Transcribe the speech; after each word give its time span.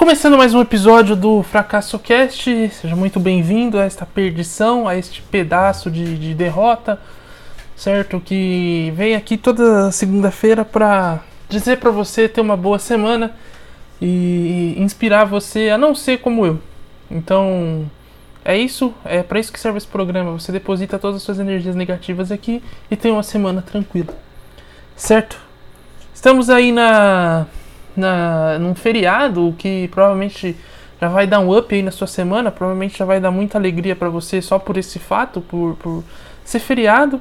Começando 0.00 0.38
mais 0.38 0.54
um 0.54 0.62
episódio 0.62 1.14
do 1.14 1.42
Fracasso 1.42 1.98
Cast, 1.98 2.70
seja 2.70 2.96
muito 2.96 3.20
bem-vindo 3.20 3.78
a 3.78 3.84
esta 3.84 4.06
perdição, 4.06 4.88
a 4.88 4.96
este 4.96 5.20
pedaço 5.20 5.90
de, 5.90 6.16
de 6.16 6.32
derrota, 6.32 6.98
certo? 7.76 8.18
Que 8.18 8.90
vem 8.96 9.14
aqui 9.14 9.36
toda 9.36 9.92
segunda-feira 9.92 10.64
para 10.64 11.20
dizer 11.50 11.76
para 11.76 11.90
você 11.90 12.26
ter 12.30 12.40
uma 12.40 12.56
boa 12.56 12.78
semana 12.78 13.36
e 14.00 14.74
inspirar 14.78 15.26
você 15.26 15.68
a 15.68 15.76
não 15.76 15.94
ser 15.94 16.20
como 16.20 16.46
eu. 16.46 16.58
Então, 17.10 17.84
é 18.42 18.56
isso, 18.56 18.94
é 19.04 19.22
para 19.22 19.38
isso 19.38 19.52
que 19.52 19.60
serve 19.60 19.76
esse 19.76 19.86
programa. 19.86 20.32
Você 20.32 20.50
deposita 20.50 20.98
todas 20.98 21.16
as 21.18 21.22
suas 21.22 21.38
energias 21.38 21.76
negativas 21.76 22.32
aqui 22.32 22.62
e 22.90 22.96
tem 22.96 23.12
uma 23.12 23.22
semana 23.22 23.60
tranquila, 23.60 24.14
certo? 24.96 25.38
Estamos 26.14 26.48
aí 26.48 26.72
na 26.72 27.46
na, 27.96 28.58
num 28.58 28.74
feriado 28.74 29.54
que 29.58 29.88
provavelmente 29.88 30.56
já 31.00 31.08
vai 31.08 31.26
dar 31.26 31.40
um 31.40 31.56
up 31.56 31.74
aí 31.74 31.82
na 31.82 31.90
sua 31.90 32.06
semana, 32.06 32.50
provavelmente 32.50 32.98
já 32.98 33.04
vai 33.04 33.20
dar 33.20 33.30
muita 33.30 33.56
alegria 33.56 33.96
para 33.96 34.08
você 34.08 34.42
só 34.42 34.58
por 34.58 34.76
esse 34.76 34.98
fato, 34.98 35.40
por, 35.40 35.76
por 35.76 36.04
ser 36.44 36.58
feriado. 36.58 37.20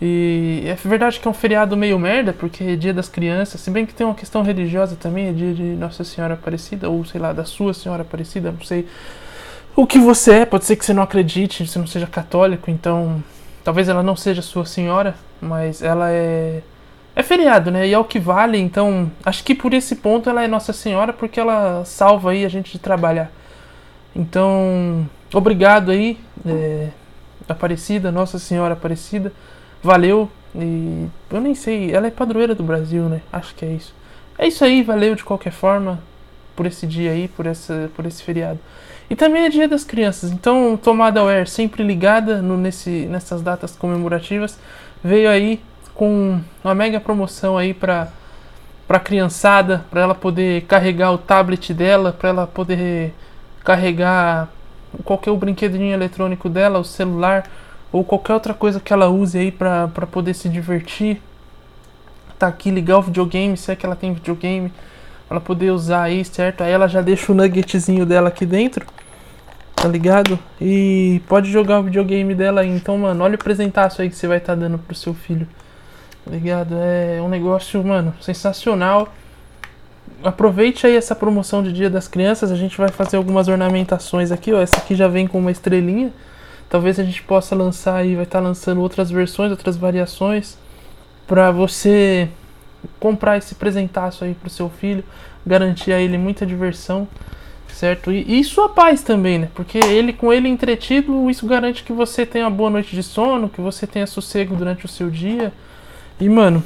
E 0.00 0.64
é 0.66 0.74
verdade 0.74 1.18
que 1.18 1.26
é 1.26 1.30
um 1.30 1.34
feriado 1.34 1.74
meio 1.74 1.98
merda, 1.98 2.34
porque 2.34 2.62
é 2.62 2.76
dia 2.76 2.92
das 2.92 3.08
crianças, 3.08 3.62
se 3.62 3.70
bem 3.70 3.86
que 3.86 3.94
tem 3.94 4.06
uma 4.06 4.14
questão 4.14 4.42
religiosa 4.42 4.94
também, 4.94 5.28
é 5.28 5.32
dia 5.32 5.54
de 5.54 5.62
Nossa 5.62 6.04
Senhora 6.04 6.34
Aparecida, 6.34 6.90
ou 6.90 7.02
sei 7.06 7.18
lá, 7.18 7.32
da 7.32 7.46
sua 7.46 7.72
Senhora 7.72 8.02
Aparecida, 8.02 8.52
não 8.52 8.60
sei 8.60 8.86
o 9.74 9.86
que 9.86 9.98
você 9.98 10.32
é, 10.32 10.46
pode 10.46 10.64
ser 10.64 10.76
que 10.76 10.84
você 10.84 10.94
não 10.94 11.02
acredite, 11.02 11.66
você 11.66 11.78
não 11.78 11.86
seja 11.86 12.06
católico, 12.06 12.70
então 12.70 13.22
talvez 13.62 13.88
ela 13.88 14.02
não 14.02 14.16
seja 14.16 14.40
sua 14.40 14.64
senhora, 14.64 15.14
mas 15.40 15.82
ela 15.82 16.10
é 16.10 16.62
é 17.16 17.22
feriado, 17.22 17.70
né? 17.70 17.88
E 17.88 17.94
é 17.94 17.98
o 17.98 18.04
que 18.04 18.18
vale, 18.18 18.58
então 18.58 19.10
acho 19.24 19.42
que 19.42 19.54
por 19.54 19.72
esse 19.72 19.96
ponto 19.96 20.28
ela 20.28 20.44
é 20.44 20.46
Nossa 20.46 20.74
Senhora 20.74 21.14
porque 21.14 21.40
ela 21.40 21.82
salva 21.86 22.32
aí 22.32 22.44
a 22.44 22.48
gente 22.48 22.72
de 22.72 22.78
trabalhar. 22.78 23.32
Então, 24.14 25.08
obrigado 25.32 25.90
aí, 25.90 26.18
é, 26.46 26.88
Aparecida, 27.48 28.12
Nossa 28.12 28.38
Senhora 28.38 28.74
Aparecida, 28.74 29.32
valeu. 29.82 30.30
E 30.54 31.06
eu 31.30 31.40
nem 31.40 31.54
sei, 31.54 31.90
ela 31.90 32.06
é 32.06 32.10
padroeira 32.10 32.54
do 32.54 32.62
Brasil, 32.62 33.04
né? 33.04 33.22
Acho 33.32 33.54
que 33.54 33.64
é 33.64 33.72
isso. 33.72 33.94
É 34.38 34.46
isso 34.46 34.62
aí, 34.62 34.82
valeu 34.82 35.14
de 35.14 35.24
qualquer 35.24 35.52
forma 35.52 35.98
por 36.54 36.66
esse 36.66 36.86
dia 36.86 37.12
aí, 37.12 37.28
por, 37.28 37.46
essa, 37.46 37.90
por 37.96 38.04
esse 38.04 38.22
feriado. 38.22 38.58
E 39.08 39.16
também 39.16 39.44
é 39.44 39.48
dia 39.48 39.68
das 39.68 39.84
crianças, 39.84 40.30
então 40.30 40.76
Tomada 40.82 41.20
Aware 41.20 41.48
sempre 41.48 41.82
ligada 41.82 42.42
no, 42.42 42.58
nesse, 42.58 43.06
nessas 43.06 43.40
datas 43.40 43.74
comemorativas, 43.76 44.58
veio 45.02 45.30
aí 45.30 45.60
com 45.96 46.40
uma 46.62 46.74
mega 46.74 47.00
promoção 47.00 47.58
aí 47.58 47.74
para 47.74 48.08
para 48.86 49.00
criançada, 49.00 49.84
para 49.90 50.00
ela 50.00 50.14
poder 50.14 50.62
carregar 50.62 51.10
o 51.10 51.18
tablet 51.18 51.74
dela, 51.74 52.12
para 52.12 52.28
ela 52.28 52.46
poder 52.46 53.12
carregar 53.64 54.48
qualquer 55.02 55.34
brinquedinho 55.34 55.92
eletrônico 55.92 56.48
dela, 56.48 56.78
o 56.78 56.84
celular 56.84 57.50
ou 57.90 58.04
qualquer 58.04 58.34
outra 58.34 58.54
coisa 58.54 58.78
que 58.78 58.92
ela 58.92 59.08
use 59.08 59.36
aí 59.36 59.50
para 59.50 59.88
poder 60.10 60.34
se 60.34 60.48
divertir. 60.48 61.20
Tá 62.38 62.46
aqui 62.46 62.70
ligar 62.70 62.98
o 62.98 63.02
videogame, 63.02 63.56
se 63.56 63.72
é 63.72 63.74
que 63.74 63.84
ela 63.84 63.96
tem 63.96 64.12
videogame, 64.12 64.72
ela 65.28 65.40
poder 65.40 65.72
usar 65.72 66.02
aí, 66.02 66.24
certo? 66.24 66.62
Aí 66.62 66.70
ela 66.70 66.86
já 66.86 67.00
deixa 67.00 67.32
o 67.32 67.34
nuggetzinho 67.34 68.06
dela 68.06 68.28
aqui 68.28 68.46
dentro, 68.46 68.86
tá 69.74 69.88
ligado? 69.88 70.38
E 70.60 71.20
pode 71.26 71.50
jogar 71.50 71.80
o 71.80 71.82
videogame 71.82 72.36
dela 72.36 72.60
aí. 72.60 72.70
Então, 72.70 72.96
mano, 72.98 73.24
olha 73.24 73.34
o 73.34 73.38
presentaço 73.38 74.00
aí 74.00 74.08
que 74.08 74.14
você 74.14 74.28
vai 74.28 74.38
estar 74.38 74.54
tá 74.54 74.60
dando 74.60 74.78
pro 74.78 74.94
seu 74.94 75.12
filho. 75.12 75.48
Tá 76.26 76.32
ligado? 76.32 76.74
É 76.74 77.22
um 77.22 77.28
negócio, 77.28 77.82
mano, 77.84 78.12
sensacional. 78.20 79.14
Aproveite 80.24 80.84
aí 80.84 80.96
essa 80.96 81.14
promoção 81.14 81.62
de 81.62 81.72
Dia 81.72 81.88
das 81.88 82.08
Crianças. 82.08 82.50
A 82.50 82.56
gente 82.56 82.76
vai 82.76 82.88
fazer 82.88 83.16
algumas 83.16 83.46
ornamentações 83.46 84.32
aqui, 84.32 84.52
ó. 84.52 84.60
Essa 84.60 84.78
aqui 84.78 84.96
já 84.96 85.06
vem 85.06 85.28
com 85.28 85.38
uma 85.38 85.52
estrelinha. 85.52 86.12
Talvez 86.68 86.98
a 86.98 87.04
gente 87.04 87.22
possa 87.22 87.54
lançar 87.54 87.94
aí, 87.94 88.16
vai 88.16 88.24
estar 88.24 88.40
tá 88.40 88.44
lançando 88.44 88.80
outras 88.80 89.08
versões, 89.08 89.52
outras 89.52 89.76
variações 89.76 90.58
para 91.28 91.52
você 91.52 92.28
comprar 92.98 93.36
esse 93.36 93.54
presentaço 93.54 94.24
aí 94.24 94.34
pro 94.34 94.50
seu 94.50 94.68
filho, 94.68 95.04
garantir 95.46 95.92
a 95.92 96.00
ele 96.00 96.18
muita 96.18 96.44
diversão, 96.44 97.06
certo? 97.68 98.10
E, 98.10 98.40
e 98.40 98.42
sua 98.42 98.68
paz 98.68 99.00
também, 99.00 99.38
né? 99.38 99.48
Porque 99.54 99.78
ele 99.78 100.12
com 100.12 100.32
ele 100.32 100.48
entretido, 100.48 101.30
isso 101.30 101.46
garante 101.46 101.84
que 101.84 101.92
você 101.92 102.26
tenha 102.26 102.46
uma 102.46 102.50
boa 102.50 102.70
noite 102.70 102.96
de 102.96 103.02
sono, 103.04 103.48
que 103.48 103.60
você 103.60 103.86
tenha 103.86 104.08
sossego 104.08 104.56
durante 104.56 104.84
o 104.84 104.88
seu 104.88 105.08
dia. 105.08 105.52
E 106.20 106.28
mano, 106.28 106.62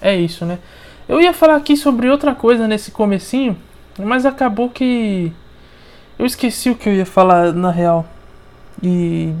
é 0.00 0.16
isso, 0.16 0.44
né? 0.44 0.58
Eu 1.08 1.20
ia 1.20 1.32
falar 1.32 1.56
aqui 1.56 1.76
sobre 1.76 2.08
outra 2.08 2.34
coisa 2.34 2.66
nesse 2.66 2.90
comecinho, 2.90 3.56
mas 3.98 4.24
acabou 4.24 4.70
que 4.70 5.32
eu 6.18 6.24
esqueci 6.24 6.70
o 6.70 6.76
que 6.76 6.88
eu 6.88 6.94
ia 6.94 7.06
falar 7.06 7.52
na 7.52 7.70
real. 7.70 8.06
E 8.82 9.34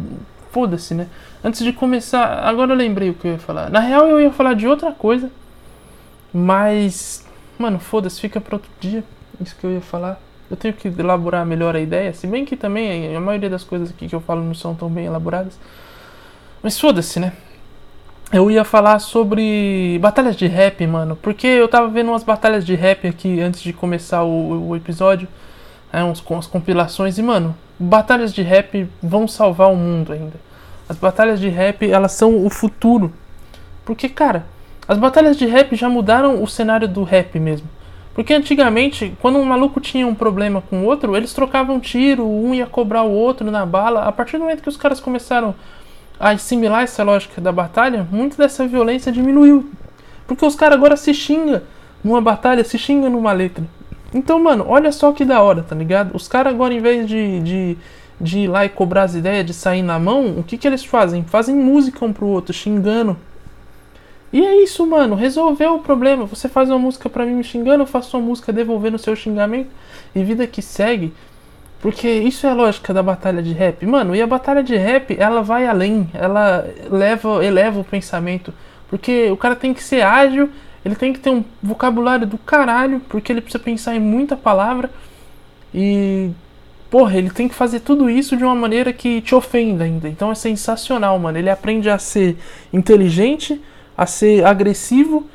foda-se, 0.50 0.94
né? 0.94 1.06
Antes 1.42 1.62
de 1.62 1.72
começar, 1.72 2.40
agora 2.44 2.72
eu 2.72 2.76
lembrei 2.76 3.10
o 3.10 3.14
que 3.14 3.26
eu 3.26 3.32
ia 3.32 3.38
falar. 3.38 3.70
Na 3.70 3.80
real 3.80 4.06
eu 4.06 4.20
ia 4.20 4.30
falar 4.30 4.54
de 4.54 4.66
outra 4.66 4.92
coisa, 4.92 5.30
mas 6.32 7.24
mano, 7.58 7.78
foda-se, 7.78 8.20
fica 8.20 8.40
para 8.40 8.56
outro 8.56 8.70
dia. 8.80 9.04
Isso 9.40 9.54
que 9.56 9.64
eu 9.64 9.70
ia 9.70 9.80
falar. 9.80 10.20
Eu 10.50 10.56
tenho 10.56 10.74
que 10.74 10.88
elaborar 10.88 11.46
melhor 11.46 11.76
a 11.76 11.80
ideia, 11.80 12.12
se 12.12 12.26
bem 12.26 12.44
que 12.44 12.56
também 12.56 13.14
a 13.14 13.20
maioria 13.20 13.48
das 13.48 13.62
coisas 13.62 13.90
aqui 13.90 14.08
que 14.08 14.14
eu 14.14 14.20
falo 14.20 14.42
não 14.42 14.54
são 14.54 14.74
tão 14.74 14.88
bem 14.88 15.06
elaboradas. 15.06 15.58
Mas 16.62 16.78
foda-se, 16.78 17.20
né? 17.20 17.32
Eu 18.32 18.50
ia 18.50 18.64
falar 18.64 18.98
sobre 19.00 19.98
batalhas 20.00 20.36
de 20.36 20.46
rap, 20.46 20.86
mano. 20.86 21.16
Porque 21.16 21.46
eu 21.46 21.68
tava 21.68 21.88
vendo 21.88 22.10
umas 22.10 22.22
batalhas 22.22 22.64
de 22.64 22.74
rap 22.74 23.06
aqui 23.06 23.40
antes 23.40 23.60
de 23.60 23.72
começar 23.72 24.22
o, 24.22 24.68
o 24.68 24.76
episódio. 24.76 25.26
É, 25.92 26.04
uns, 26.04 26.20
com 26.20 26.38
as 26.38 26.46
compilações. 26.46 27.18
E, 27.18 27.22
mano, 27.22 27.56
batalhas 27.78 28.32
de 28.32 28.42
rap 28.42 28.88
vão 29.02 29.26
salvar 29.26 29.72
o 29.72 29.76
mundo 29.76 30.12
ainda. 30.12 30.38
As 30.88 30.96
batalhas 30.96 31.40
de 31.40 31.48
rap, 31.48 31.88
elas 31.90 32.12
são 32.12 32.46
o 32.46 32.50
futuro. 32.50 33.12
Porque, 33.84 34.08
cara, 34.08 34.46
as 34.86 34.98
batalhas 34.98 35.36
de 35.36 35.46
rap 35.46 35.74
já 35.74 35.88
mudaram 35.88 36.42
o 36.42 36.46
cenário 36.46 36.86
do 36.86 37.02
rap 37.02 37.38
mesmo. 37.40 37.68
Porque 38.14 38.34
antigamente, 38.34 39.14
quando 39.20 39.38
um 39.38 39.44
maluco 39.44 39.80
tinha 39.80 40.06
um 40.06 40.14
problema 40.14 40.60
com 40.60 40.82
o 40.82 40.84
outro, 40.84 41.16
eles 41.16 41.32
trocavam 41.32 41.80
tiro, 41.80 42.28
um 42.28 42.54
ia 42.54 42.66
cobrar 42.66 43.02
o 43.02 43.10
outro 43.10 43.50
na 43.50 43.64
bala. 43.64 44.04
A 44.04 44.12
partir 44.12 44.36
do 44.36 44.44
momento 44.44 44.62
que 44.62 44.68
os 44.68 44.76
caras 44.76 45.00
começaram 45.00 45.54
assimilar 46.20 46.82
essa 46.82 47.02
lógica 47.02 47.40
da 47.40 47.50
batalha, 47.50 48.06
muito 48.12 48.36
dessa 48.36 48.66
violência 48.66 49.10
diminuiu. 49.10 49.70
Porque 50.26 50.44
os 50.44 50.54
caras 50.54 50.76
agora 50.76 50.96
se 50.96 51.14
xingam 51.14 51.62
numa 52.04 52.20
batalha, 52.20 52.62
se 52.62 52.78
xingam 52.78 53.10
numa 53.10 53.32
letra. 53.32 53.64
Então, 54.12 54.42
mano, 54.42 54.64
olha 54.68 54.92
só 54.92 55.12
que 55.12 55.24
da 55.24 55.40
hora, 55.40 55.62
tá 55.62 55.74
ligado? 55.74 56.14
Os 56.14 56.28
caras 56.28 56.52
agora, 56.52 56.74
em 56.74 56.80
vez 56.80 57.08
de, 57.08 57.40
de, 57.40 57.78
de 58.20 58.38
ir 58.40 58.48
lá 58.48 58.64
e 58.64 58.68
cobrar 58.68 59.04
as 59.04 59.14
ideias, 59.14 59.46
de 59.46 59.54
sair 59.54 59.82
na 59.82 59.98
mão, 59.98 60.38
o 60.38 60.42
que 60.42 60.58
que 60.58 60.66
eles 60.66 60.84
fazem? 60.84 61.24
Fazem 61.24 61.54
música 61.54 62.04
um 62.04 62.12
pro 62.12 62.26
outro, 62.26 62.52
xingando. 62.52 63.16
E 64.32 64.44
é 64.44 64.62
isso, 64.62 64.86
mano. 64.86 65.14
Resolveu 65.14 65.74
o 65.74 65.80
problema. 65.80 66.26
Você 66.26 66.48
faz 66.48 66.68
uma 66.68 66.78
música 66.78 67.08
pra 67.08 67.24
mim 67.24 67.34
me 67.34 67.44
xingando, 67.44 67.82
eu 67.82 67.86
faço 67.86 68.16
uma 68.16 68.26
música 68.26 68.52
devolvendo 68.52 68.94
o 68.94 68.98
seu 68.98 69.16
xingamento. 69.16 69.70
E 70.14 70.22
vida 70.22 70.46
que 70.46 70.60
segue. 70.62 71.12
Porque 71.80 72.08
isso 72.08 72.46
é 72.46 72.50
a 72.50 72.54
lógica 72.54 72.92
da 72.92 73.02
batalha 73.02 73.42
de 73.42 73.52
rap. 73.52 73.84
Mano, 73.86 74.14
e 74.14 74.20
a 74.20 74.26
batalha 74.26 74.62
de 74.62 74.76
rap, 74.76 75.16
ela 75.18 75.42
vai 75.42 75.66
além. 75.66 76.08
Ela 76.12 76.68
leva, 76.90 77.44
eleva 77.44 77.80
o 77.80 77.84
pensamento. 77.84 78.52
Porque 78.88 79.30
o 79.30 79.36
cara 79.36 79.56
tem 79.56 79.72
que 79.72 79.82
ser 79.82 80.02
ágil, 80.02 80.50
ele 80.84 80.94
tem 80.94 81.12
que 81.12 81.20
ter 81.20 81.30
um 81.30 81.42
vocabulário 81.62 82.26
do 82.26 82.36
caralho, 82.36 83.00
porque 83.08 83.32
ele 83.32 83.40
precisa 83.40 83.62
pensar 83.62 83.94
em 83.94 84.00
muita 84.00 84.36
palavra. 84.36 84.90
E. 85.74 86.30
Porra, 86.90 87.16
ele 87.16 87.30
tem 87.30 87.48
que 87.48 87.54
fazer 87.54 87.80
tudo 87.80 88.10
isso 88.10 88.36
de 88.36 88.42
uma 88.42 88.54
maneira 88.54 88.92
que 88.92 89.20
te 89.20 89.32
ofenda 89.32 89.84
ainda. 89.84 90.08
Então 90.08 90.32
é 90.32 90.34
sensacional, 90.34 91.16
mano. 91.20 91.38
Ele 91.38 91.48
aprende 91.48 91.88
a 91.88 91.98
ser 91.98 92.36
inteligente, 92.72 93.60
a 93.96 94.06
ser 94.06 94.44
agressivo 94.44 95.30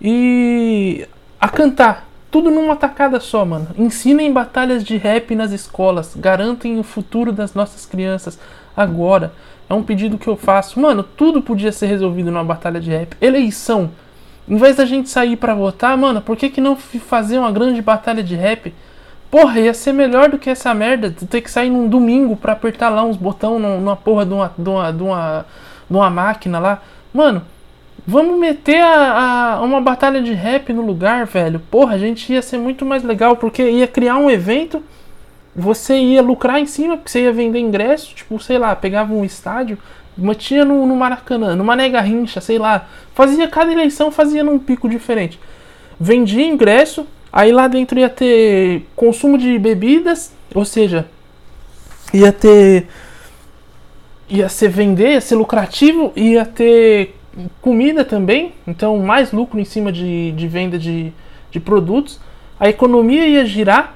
e 0.00 1.06
a 1.38 1.46
cantar 1.46 2.08
tudo 2.34 2.50
numa 2.50 2.74
tacada 2.74 3.20
só, 3.20 3.44
mano. 3.44 3.68
Ensinem 3.78 4.32
batalhas 4.32 4.82
de 4.82 4.96
rap 4.96 5.36
nas 5.36 5.52
escolas. 5.52 6.16
Garantem 6.16 6.80
o 6.80 6.82
futuro 6.82 7.30
das 7.30 7.54
nossas 7.54 7.86
crianças 7.86 8.40
agora. 8.76 9.32
É 9.70 9.74
um 9.74 9.84
pedido 9.84 10.18
que 10.18 10.26
eu 10.26 10.34
faço. 10.34 10.80
Mano, 10.80 11.04
tudo 11.04 11.40
podia 11.40 11.70
ser 11.70 11.86
resolvido 11.86 12.32
numa 12.32 12.42
batalha 12.42 12.80
de 12.80 12.90
rap. 12.90 13.16
Eleição. 13.20 13.88
Em 14.48 14.56
vez 14.56 14.74
da 14.74 14.84
gente 14.84 15.08
sair 15.08 15.36
para 15.36 15.54
votar, 15.54 15.96
mano, 15.96 16.20
por 16.20 16.36
que, 16.36 16.50
que 16.50 16.60
não 16.60 16.74
fazer 16.74 17.38
uma 17.38 17.52
grande 17.52 17.80
batalha 17.80 18.20
de 18.20 18.34
rap? 18.34 18.74
Porra, 19.30 19.60
ia 19.60 19.72
ser 19.72 19.92
melhor 19.92 20.28
do 20.28 20.36
que 20.36 20.50
essa 20.50 20.74
merda 20.74 21.10
de 21.10 21.26
ter 21.26 21.40
que 21.40 21.48
sair 21.48 21.70
num 21.70 21.88
domingo 21.88 22.34
pra 22.34 22.54
apertar 22.54 22.88
lá 22.88 23.04
uns 23.04 23.16
botão 23.16 23.60
numa 23.60 23.94
porra 23.94 24.26
de 24.26 24.34
uma, 24.34 24.52
de 24.58 24.68
uma, 24.68 24.92
de 24.92 25.02
uma, 25.04 25.46
de 25.88 25.96
uma 25.96 26.10
máquina 26.10 26.58
lá. 26.58 26.82
Mano, 27.12 27.42
Vamos 28.06 28.38
meter 28.38 28.82
a, 28.82 29.54
a, 29.54 29.62
uma 29.62 29.80
batalha 29.80 30.20
de 30.22 30.32
rap 30.32 30.72
no 30.72 30.82
lugar, 30.82 31.26
velho. 31.26 31.60
Porra, 31.70 31.94
a 31.94 31.98
gente 31.98 32.32
ia 32.32 32.42
ser 32.42 32.58
muito 32.58 32.84
mais 32.84 33.02
legal, 33.02 33.36
porque 33.36 33.62
ia 33.62 33.86
criar 33.86 34.16
um 34.16 34.30
evento, 34.30 34.82
você 35.56 35.96
ia 35.96 36.20
lucrar 36.20 36.60
em 36.60 36.66
cima, 36.66 36.96
porque 36.96 37.10
você 37.10 37.22
ia 37.22 37.32
vender 37.32 37.60
ingresso, 37.60 38.14
tipo, 38.14 38.38
sei 38.40 38.58
lá, 38.58 38.76
pegava 38.76 39.14
um 39.14 39.24
estádio, 39.24 39.78
metia 40.16 40.64
no, 40.64 40.86
no 40.86 40.94
Maracanã, 40.94 41.56
numa 41.56 41.74
nega 41.74 42.00
rincha, 42.00 42.40
sei 42.40 42.58
lá. 42.58 42.86
Fazia 43.14 43.48
cada 43.48 43.72
eleição, 43.72 44.10
fazia 44.10 44.44
num 44.44 44.58
pico 44.58 44.88
diferente. 44.88 45.40
Vendia 45.98 46.46
ingresso, 46.46 47.06
Aí 47.36 47.50
lá 47.50 47.66
dentro 47.66 47.98
ia 47.98 48.08
ter 48.08 48.86
consumo 48.94 49.36
de 49.36 49.58
bebidas, 49.58 50.30
ou 50.54 50.64
seja, 50.64 51.04
ia 52.12 52.30
ter. 52.30 52.86
ia 54.30 54.48
ser 54.48 54.68
vender, 54.68 55.14
ia 55.14 55.20
ser 55.20 55.34
lucrativo, 55.34 56.12
ia 56.14 56.46
ter 56.46 57.16
comida 57.60 58.04
também, 58.04 58.52
então 58.66 58.98
mais 58.98 59.32
lucro 59.32 59.58
em 59.58 59.64
cima 59.64 59.90
de, 59.90 60.32
de 60.32 60.48
venda 60.48 60.78
de, 60.78 61.12
de 61.50 61.60
produtos. 61.60 62.20
A 62.58 62.68
economia 62.68 63.26
ia 63.26 63.44
girar, 63.44 63.94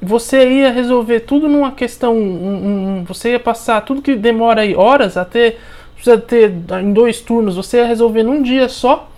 você 0.00 0.48
ia 0.48 0.70
resolver 0.70 1.20
tudo 1.20 1.48
numa 1.48 1.72
questão. 1.72 2.16
Um, 2.16 3.00
um, 3.00 3.04
você 3.04 3.32
ia 3.32 3.40
passar 3.40 3.80
tudo 3.82 4.02
que 4.02 4.14
demora 4.16 4.62
aí 4.62 4.74
horas 4.74 5.16
até. 5.16 5.56
Precisa 5.94 6.16
ter 6.16 6.50
em 6.82 6.92
dois 6.94 7.20
turnos, 7.20 7.56
você 7.56 7.78
ia 7.78 7.86
resolver 7.86 8.22
num 8.22 8.42
dia 8.42 8.68
só. 8.68 9.08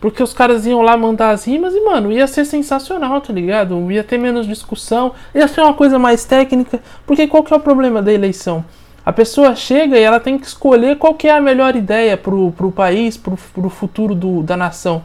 Porque 0.00 0.22
os 0.22 0.32
caras 0.32 0.64
iam 0.64 0.80
lá 0.80 0.96
mandar 0.96 1.30
as 1.30 1.44
rimas 1.44 1.74
e, 1.74 1.80
mano, 1.80 2.12
ia 2.12 2.26
ser 2.28 2.44
sensacional, 2.44 3.20
tá 3.20 3.32
ligado? 3.32 3.90
Ia 3.90 4.04
ter 4.04 4.16
menos 4.16 4.46
discussão, 4.46 5.12
ia 5.34 5.48
ser 5.48 5.60
uma 5.60 5.74
coisa 5.74 5.98
mais 5.98 6.24
técnica. 6.24 6.80
Porque 7.04 7.26
qual 7.26 7.42
que 7.42 7.52
é 7.52 7.56
o 7.56 7.60
problema 7.60 8.00
da 8.00 8.12
eleição? 8.12 8.64
A 9.08 9.12
pessoa 9.14 9.56
chega 9.56 9.98
e 9.98 10.02
ela 10.02 10.20
tem 10.20 10.38
que 10.38 10.46
escolher 10.46 10.98
qual 10.98 11.14
que 11.14 11.28
é 11.28 11.30
a 11.30 11.40
melhor 11.40 11.74
ideia 11.74 12.14
pro, 12.14 12.52
pro 12.52 12.70
país, 12.70 13.16
pro, 13.16 13.38
pro 13.54 13.70
futuro 13.70 14.14
do, 14.14 14.42
da 14.42 14.54
nação. 14.54 15.02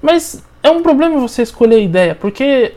Mas 0.00 0.44
é 0.62 0.70
um 0.70 0.84
problema 0.84 1.18
você 1.18 1.42
escolher 1.42 1.74
a 1.74 1.80
ideia, 1.80 2.14
porque 2.14 2.76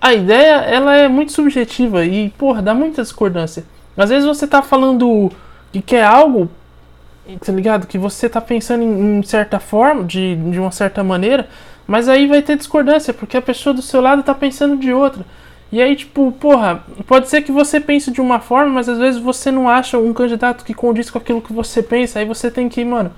a 0.00 0.14
ideia 0.14 0.62
ela 0.62 0.96
é 0.96 1.08
muito 1.08 1.32
subjetiva 1.32 2.06
e, 2.06 2.30
porra, 2.30 2.62
dá 2.62 2.72
muita 2.72 3.02
discordância. 3.02 3.66
Às 3.94 4.08
vezes 4.08 4.26
você 4.26 4.46
tá 4.46 4.62
falando 4.62 5.30
que 5.70 5.82
quer 5.82 6.04
algo 6.04 6.48
tá 7.44 7.52
ligado? 7.52 7.86
Que 7.86 7.98
você 7.98 8.30
tá 8.30 8.40
pensando 8.40 8.82
em, 8.82 9.18
em, 9.18 9.22
certa 9.22 9.60
forma, 9.60 10.04
de, 10.04 10.36
de 10.36 10.58
uma 10.58 10.72
certa 10.72 11.04
maneira, 11.04 11.50
mas 11.86 12.08
aí 12.08 12.26
vai 12.26 12.40
ter 12.40 12.56
discordância, 12.56 13.12
porque 13.12 13.36
a 13.36 13.42
pessoa 13.42 13.74
do 13.74 13.82
seu 13.82 14.00
lado 14.00 14.22
tá 14.22 14.34
pensando 14.34 14.74
de 14.78 14.90
outra. 14.90 15.22
E 15.72 15.80
aí, 15.80 15.96
tipo, 15.96 16.30
porra, 16.32 16.84
pode 17.06 17.30
ser 17.30 17.40
que 17.40 17.50
você 17.50 17.80
pense 17.80 18.10
de 18.10 18.20
uma 18.20 18.38
forma, 18.38 18.74
mas 18.74 18.90
às 18.90 18.98
vezes 18.98 19.18
você 19.18 19.50
não 19.50 19.66
acha 19.66 19.98
um 19.98 20.12
candidato 20.12 20.64
que 20.66 20.74
condiz 20.74 21.10
com 21.10 21.16
aquilo 21.16 21.40
que 21.40 21.52
você 21.52 21.82
pensa, 21.82 22.18
aí 22.18 22.26
você 22.26 22.50
tem 22.50 22.68
que, 22.68 22.84
mano, 22.84 23.10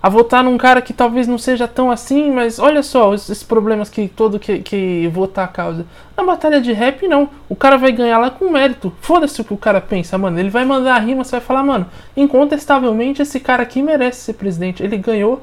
a 0.00 0.08
votar 0.08 0.44
num 0.44 0.56
cara 0.56 0.80
que 0.80 0.92
talvez 0.92 1.26
não 1.26 1.38
seja 1.38 1.66
tão 1.66 1.90
assim, 1.90 2.30
mas 2.30 2.60
olha 2.60 2.84
só 2.84 3.12
esses 3.12 3.42
problemas 3.42 3.90
que 3.90 4.06
todo 4.06 4.38
que, 4.38 4.60
que 4.60 5.08
votar 5.12 5.52
causa. 5.52 5.84
Na 6.16 6.22
batalha 6.22 6.60
de 6.60 6.72
rap, 6.72 7.08
não. 7.08 7.28
O 7.48 7.56
cara 7.56 7.76
vai 7.76 7.90
ganhar 7.90 8.18
lá 8.18 8.30
com 8.30 8.48
mérito. 8.48 8.92
Foda-se 9.00 9.40
o 9.40 9.44
que 9.44 9.52
o 9.52 9.56
cara 9.56 9.80
pensa, 9.80 10.16
mano. 10.16 10.38
Ele 10.38 10.50
vai 10.50 10.64
mandar 10.64 10.94
a 10.94 11.00
rima, 11.00 11.24
você 11.24 11.32
vai 11.32 11.40
falar, 11.40 11.64
mano, 11.64 11.86
incontestavelmente 12.16 13.22
esse 13.22 13.40
cara 13.40 13.64
aqui 13.64 13.82
merece 13.82 14.20
ser 14.20 14.34
presidente. 14.34 14.84
Ele 14.84 14.96
ganhou 14.98 15.42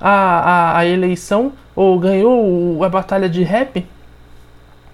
a, 0.00 0.10
a, 0.10 0.78
a 0.78 0.86
eleição, 0.86 1.52
ou 1.76 1.96
ganhou 2.00 2.82
a 2.82 2.88
batalha 2.88 3.28
de 3.28 3.44
rap. 3.44 3.86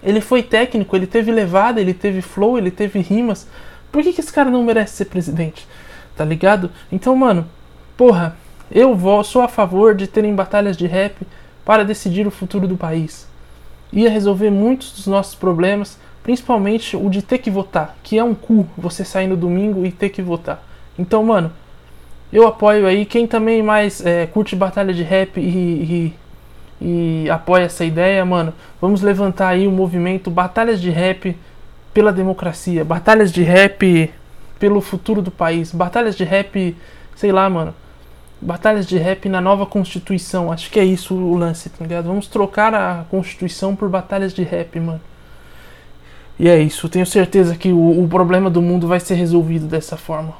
Ele 0.03 0.21
foi 0.21 0.41
técnico, 0.41 0.95
ele 0.95 1.07
teve 1.07 1.31
levada, 1.31 1.79
ele 1.79 1.93
teve 1.93 2.21
flow, 2.21 2.57
ele 2.57 2.71
teve 2.71 2.99
rimas. 2.99 3.47
Por 3.91 4.01
que, 4.01 4.13
que 4.13 4.21
esse 4.21 4.33
cara 4.33 4.49
não 4.49 4.63
merece 4.63 4.95
ser 4.95 5.05
presidente? 5.05 5.67
Tá 6.15 6.25
ligado? 6.25 6.71
Então, 6.91 7.15
mano, 7.15 7.47
porra 7.95 8.35
eu 8.73 8.95
vou, 8.95 9.21
sou 9.21 9.41
a 9.41 9.49
favor 9.49 9.93
de 9.93 10.07
terem 10.07 10.33
batalhas 10.33 10.77
de 10.77 10.87
rap 10.87 11.27
para 11.65 11.83
decidir 11.83 12.25
o 12.25 12.31
futuro 12.31 12.67
do 12.67 12.77
país. 12.77 13.27
Ia 13.91 14.09
resolver 14.09 14.49
muitos 14.49 14.93
dos 14.93 15.07
nossos 15.07 15.35
problemas, 15.35 15.99
principalmente 16.23 16.95
o 16.95 17.09
de 17.09 17.21
ter 17.21 17.39
que 17.39 17.51
votar, 17.51 17.97
que 18.01 18.17
é 18.17 18.23
um 18.23 18.33
cu 18.33 18.65
você 18.77 19.03
sair 19.03 19.27
no 19.27 19.35
domingo 19.35 19.85
e 19.85 19.91
ter 19.91 20.07
que 20.07 20.21
votar. 20.21 20.63
Então, 20.97 21.21
mano, 21.21 21.51
eu 22.31 22.47
apoio 22.47 22.87
aí. 22.87 23.05
Quem 23.05 23.27
também 23.27 23.61
mais 23.61 24.05
é, 24.05 24.25
curte 24.25 24.55
batalha 24.55 24.93
de 24.93 25.03
rap 25.03 25.37
e, 25.37 25.43
e, 25.43 26.13
e 26.81 27.29
apoia 27.29 27.65
essa 27.65 27.85
ideia, 27.85 28.25
mano, 28.25 28.53
vamos 28.81 29.01
levantar 29.01 29.49
aí 29.49 29.67
o 29.67 29.71
movimento 29.71 30.31
Batalhas 30.31 30.81
de 30.81 30.89
Rap 30.89 31.37
pela 31.93 32.11
democracia, 32.11 32.83
batalhas 32.83 33.31
de 33.31 33.43
rap 33.43 34.11
pelo 34.57 34.81
futuro 34.81 35.21
do 35.21 35.31
país, 35.31 35.71
batalhas 35.71 36.15
de 36.15 36.23
rap, 36.23 36.75
sei 37.15 37.31
lá, 37.31 37.49
mano, 37.49 37.73
batalhas 38.39 38.87
de 38.87 38.97
rap 38.97 39.27
na 39.27 39.41
nova 39.41 39.65
Constituição. 39.65 40.51
Acho 40.51 40.69
que 40.69 40.79
é 40.79 40.85
isso 40.85 41.13
o 41.13 41.35
lance, 41.35 41.69
tá 41.69 41.83
ligado? 41.83 42.05
Vamos 42.05 42.27
trocar 42.27 42.73
a 42.73 43.05
Constituição 43.09 43.75
por 43.75 43.89
batalhas 43.89 44.33
de 44.33 44.43
rap, 44.43 44.79
mano. 44.79 45.01
E 46.39 46.47
é 46.47 46.59
isso. 46.59 46.89
Tenho 46.89 47.05
certeza 47.05 47.55
que 47.55 47.71
o, 47.71 48.03
o 48.03 48.07
problema 48.07 48.49
do 48.49 48.61
mundo 48.61 48.87
vai 48.87 48.99
ser 48.99 49.15
resolvido 49.15 49.67
dessa 49.67 49.97
forma. 49.97 50.33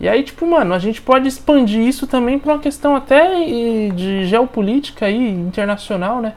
E 0.00 0.08
aí, 0.08 0.22
tipo, 0.22 0.46
mano, 0.46 0.74
a 0.74 0.78
gente 0.78 1.02
pode 1.02 1.26
expandir 1.26 1.80
isso 1.80 2.06
também 2.06 2.38
para 2.38 2.52
uma 2.54 2.60
questão 2.60 2.94
até 2.94 3.44
de 3.94 4.26
geopolítica 4.26 5.06
aí, 5.06 5.30
internacional, 5.30 6.20
né? 6.20 6.34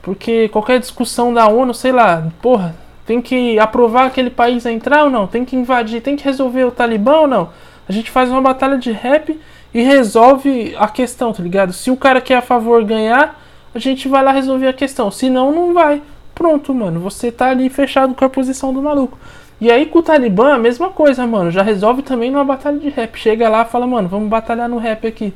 Porque 0.00 0.48
qualquer 0.48 0.80
discussão 0.80 1.34
da 1.34 1.46
ONU, 1.48 1.74
sei 1.74 1.92
lá, 1.92 2.26
porra, 2.40 2.74
tem 3.04 3.20
que 3.20 3.58
aprovar 3.58 4.06
aquele 4.06 4.30
país 4.30 4.64
a 4.64 4.72
entrar 4.72 5.04
ou 5.04 5.10
não? 5.10 5.26
Tem 5.26 5.44
que 5.44 5.54
invadir, 5.54 6.00
tem 6.00 6.16
que 6.16 6.24
resolver 6.24 6.64
o 6.64 6.70
Talibã 6.70 7.20
ou 7.20 7.26
não? 7.26 7.50
A 7.88 7.92
gente 7.92 8.10
faz 8.10 8.30
uma 8.30 8.40
batalha 8.40 8.78
de 8.78 8.90
rap 8.90 9.38
e 9.72 9.82
resolve 9.82 10.74
a 10.78 10.88
questão, 10.88 11.32
tá 11.32 11.42
ligado? 11.42 11.72
Se 11.72 11.90
o 11.90 11.96
cara 11.96 12.20
que 12.20 12.32
é 12.32 12.36
a 12.36 12.42
favor 12.42 12.82
ganhar, 12.84 13.38
a 13.74 13.78
gente 13.78 14.08
vai 14.08 14.22
lá 14.22 14.32
resolver 14.32 14.68
a 14.68 14.72
questão. 14.72 15.10
Se 15.10 15.28
não, 15.28 15.52
não 15.52 15.74
vai. 15.74 16.02
Pronto, 16.34 16.74
mano. 16.74 17.00
Você 17.00 17.30
tá 17.30 17.50
ali 17.50 17.68
fechado 17.68 18.14
com 18.14 18.24
a 18.24 18.28
posição 18.28 18.72
do 18.72 18.80
maluco. 18.80 19.18
E 19.60 19.70
aí 19.70 19.86
com 19.86 19.98
o 19.98 20.02
Talibã, 20.02 20.54
a 20.54 20.58
mesma 20.58 20.90
coisa, 20.90 21.26
mano. 21.26 21.50
Já 21.50 21.62
resolve 21.62 22.02
também 22.02 22.30
numa 22.30 22.44
batalha 22.44 22.78
de 22.78 22.88
rap. 22.88 23.18
Chega 23.18 23.48
lá 23.48 23.64
fala, 23.64 23.86
mano, 23.86 24.08
vamos 24.08 24.28
batalhar 24.28 24.68
no 24.68 24.78
rap 24.78 25.06
aqui. 25.06 25.34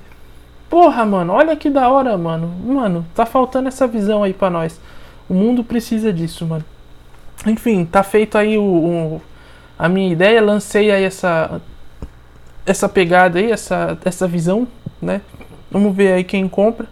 Porra, 0.71 1.05
mano, 1.05 1.33
olha 1.33 1.57
que 1.57 1.69
da 1.69 1.89
hora, 1.89 2.17
mano. 2.17 2.49
Mano, 2.65 3.05
tá 3.15 3.27
faltando 3.27 3.69
essa 3.69 3.87
visão 3.87 4.23
aí 4.23 4.33
pra 4.33 4.49
nós. 4.49 4.81
O 5.29 5.35
mundo 5.35 5.65
precisa 5.65 6.13
disso, 6.13 6.47
mano. 6.47 6.65
Enfim, 7.47 7.85
tá 7.85 8.03
feito 8.03 8.39
aí 8.39 8.57
o, 8.57 8.63
o 8.63 9.23
a 9.79 9.89
minha 9.89 10.13
ideia. 10.13 10.41
Lancei 10.41 10.91
aí 10.91 11.05
essa 11.05 11.61
essa 12.65 12.89
pegada 12.89 13.39
aí, 13.39 13.51
essa, 13.51 13.99
essa 14.05 14.27
visão, 14.27 14.67
né? 15.01 15.21
Vamos 15.71 15.95
ver 15.95 16.13
aí 16.13 16.25
quem 16.25 16.49
compra. 16.49 16.87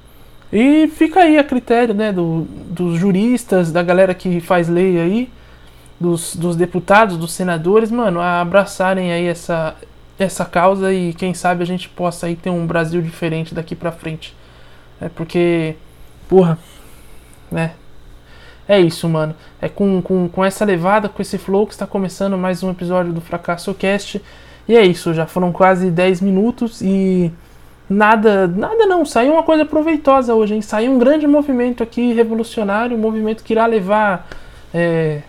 E 0.53 0.89
fica 0.89 1.21
aí 1.21 1.39
a 1.39 1.45
critério, 1.45 1.95
né, 1.95 2.13
do, 2.13 2.47
dos 2.67 2.99
juristas, 2.99 3.71
da 3.71 3.83
galera 3.83 4.13
que 4.15 4.41
faz 4.41 4.69
lei 4.69 4.99
aí, 4.99 5.31
dos, 6.01 6.35
dos 6.35 6.57
deputados, 6.57 7.19
dos 7.19 7.33
senadores, 7.33 7.91
mano, 7.91 8.21
a 8.21 8.41
abraçarem 8.41 9.13
aí 9.13 9.27
essa, 9.27 9.77
essa 10.19 10.47
causa 10.47 10.93
e 10.93 11.13
quem 11.13 11.35
sabe 11.35 11.63
a 11.63 11.67
gente 11.67 11.89
possa 11.91 12.27
aí 12.27 12.35
ter 12.35 12.49
um 12.49 12.67
Brasil 12.67 13.03
diferente 13.03 13.55
daqui 13.55 13.77
pra 13.77 13.93
frente. 13.93 14.35
É 14.99 15.11
porque, 15.11 15.77
porra, 16.27 16.59
né? 17.53 17.73
É 18.67 18.81
isso, 18.81 19.09
mano. 19.09 19.35
É 19.61 19.69
com, 19.69 20.01
com, 20.01 20.29
com 20.29 20.45
essa 20.45 20.65
levada, 20.65 21.09
com 21.09 21.21
esse 21.21 21.37
flow 21.37 21.67
que 21.67 21.73
está 21.73 21.87
começando 21.87 22.39
mais 22.39 22.63
um 22.63 22.71
episódio 22.71 23.13
do 23.13 23.21
Fracasso 23.21 23.75
Cast. 23.75 24.23
E 24.67 24.77
é 24.77 24.87
isso, 24.87 25.13
já 25.13 25.27
foram 25.27 25.53
quase 25.53 25.91
10 25.91 26.21
minutos 26.21 26.81
e 26.81 27.33
nada, 27.89 28.47
nada 28.47 28.87
não, 28.87 29.05
saiu 29.05 29.33
uma 29.33 29.43
coisa 29.43 29.67
proveitosa 29.67 30.35
hoje, 30.35 30.55
hein? 30.55 30.63
Saiu 30.63 30.93
um 30.93 30.99
grande 30.99 31.27
movimento 31.27 31.83
aqui 31.83 32.13
revolucionário, 32.13 32.97
um 32.97 33.01
movimento 33.01 33.43
que 33.43 33.53
irá 33.53 33.67
levar 33.67 34.29
é, 34.73 35.23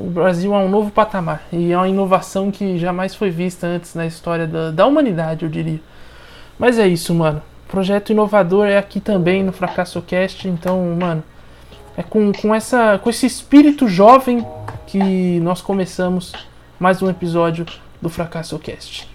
o 0.00 0.10
Brasil 0.10 0.54
a 0.54 0.58
um 0.58 0.68
novo 0.68 0.90
patamar. 0.90 1.42
E 1.52 1.72
é 1.72 1.76
uma 1.76 1.88
inovação 1.88 2.50
que 2.50 2.78
jamais 2.78 3.14
foi 3.14 3.30
vista 3.30 3.66
antes 3.66 3.94
na 3.94 4.06
história 4.06 4.46
da, 4.46 4.70
da 4.70 4.86
humanidade, 4.86 5.44
eu 5.44 5.50
diria. 5.50 5.80
Mas 6.58 6.78
é 6.78 6.88
isso, 6.88 7.14
mano. 7.14 7.42
Projeto 7.68 8.10
inovador 8.10 8.66
é 8.66 8.78
aqui 8.78 8.98
também 8.98 9.44
no 9.44 9.52
Fracasso 9.52 10.02
Cast, 10.02 10.48
então, 10.48 10.96
mano, 10.98 11.22
é 11.96 12.02
com, 12.02 12.32
com, 12.32 12.54
essa, 12.54 12.98
com 12.98 13.10
esse 13.10 13.26
espírito 13.26 13.86
jovem 13.86 14.44
que 14.86 15.38
nós 15.40 15.60
começamos 15.60 16.32
mais 16.78 17.00
um 17.00 17.08
episódio 17.08 17.66
do 18.02 18.08
Fracasso 18.08 18.58
Cast. 18.58 19.08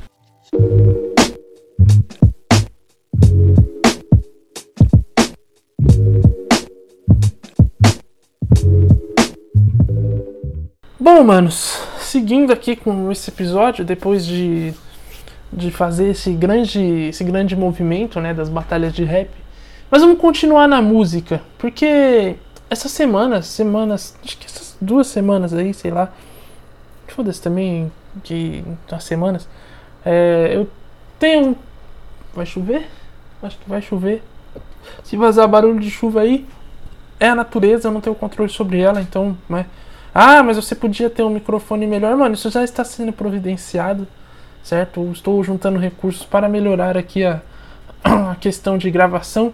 Bom, 11.06 11.24
manos, 11.24 11.80
seguindo 12.00 12.52
aqui 12.52 12.76
com 12.76 13.12
esse 13.12 13.30
episódio, 13.30 13.86
depois 13.86 14.26
de, 14.26 14.74
de 15.54 15.70
fazer 15.70 16.08
esse 16.08 16.32
grande, 16.32 16.82
esse 16.82 17.24
grande 17.24 17.56
movimento 17.56 18.20
né, 18.20 18.34
das 18.34 18.50
batalhas 18.50 18.92
de 18.92 19.04
rap, 19.04 19.30
mas 19.92 20.02
vamos 20.02 20.18
continuar 20.18 20.68
na 20.68 20.82
música, 20.82 21.44
porque 21.60 22.38
essas 22.72 22.92
semanas, 22.92 23.46
semanas, 23.46 24.18
acho 24.26 24.36
que 24.36 24.48
essas 24.48 24.76
duas 24.82 25.06
semanas 25.06 25.54
aí, 25.54 25.76
sei 25.76 25.92
lá, 25.92 26.12
foda-se 27.08 27.40
também, 27.40 27.92
de 28.24 28.64
das 28.90 29.04
semanas, 29.04 29.48
é, 30.04 30.54
eu 30.56 30.68
tenho. 31.20 31.56
Vai 32.34 32.48
chover? 32.48 32.88
Acho 33.44 33.60
que 33.60 33.70
vai 33.70 33.84
chover. 33.84 34.24
Se 35.04 35.16
vazar 35.16 35.48
barulho 35.48 35.80
de 35.80 35.92
chuva 35.92 36.22
aí, 36.22 36.48
é 37.20 37.28
a 37.28 37.36
natureza, 37.36 37.90
eu 37.90 37.92
não 37.92 38.02
tenho 38.02 38.16
controle 38.16 38.50
sobre 38.50 38.80
ela, 38.80 39.00
então, 39.00 39.38
né? 39.48 39.68
Ah, 40.18 40.42
mas 40.42 40.56
você 40.56 40.74
podia 40.74 41.10
ter 41.10 41.24
um 41.24 41.30
microfone 41.30 41.86
melhor, 41.86 42.16
mano. 42.16 42.36
Isso 42.36 42.50
já 42.50 42.64
está 42.64 42.86
sendo 42.86 43.12
providenciado, 43.12 44.08
certo? 44.64 45.12
Estou 45.12 45.44
juntando 45.44 45.78
recursos 45.78 46.26
para 46.26 46.48
melhorar 46.48 46.98
aqui 46.98 47.26
a, 47.26 47.42
a 48.02 48.36
questão 48.36 48.78
de 48.78 48.90
gravação. 48.90 49.52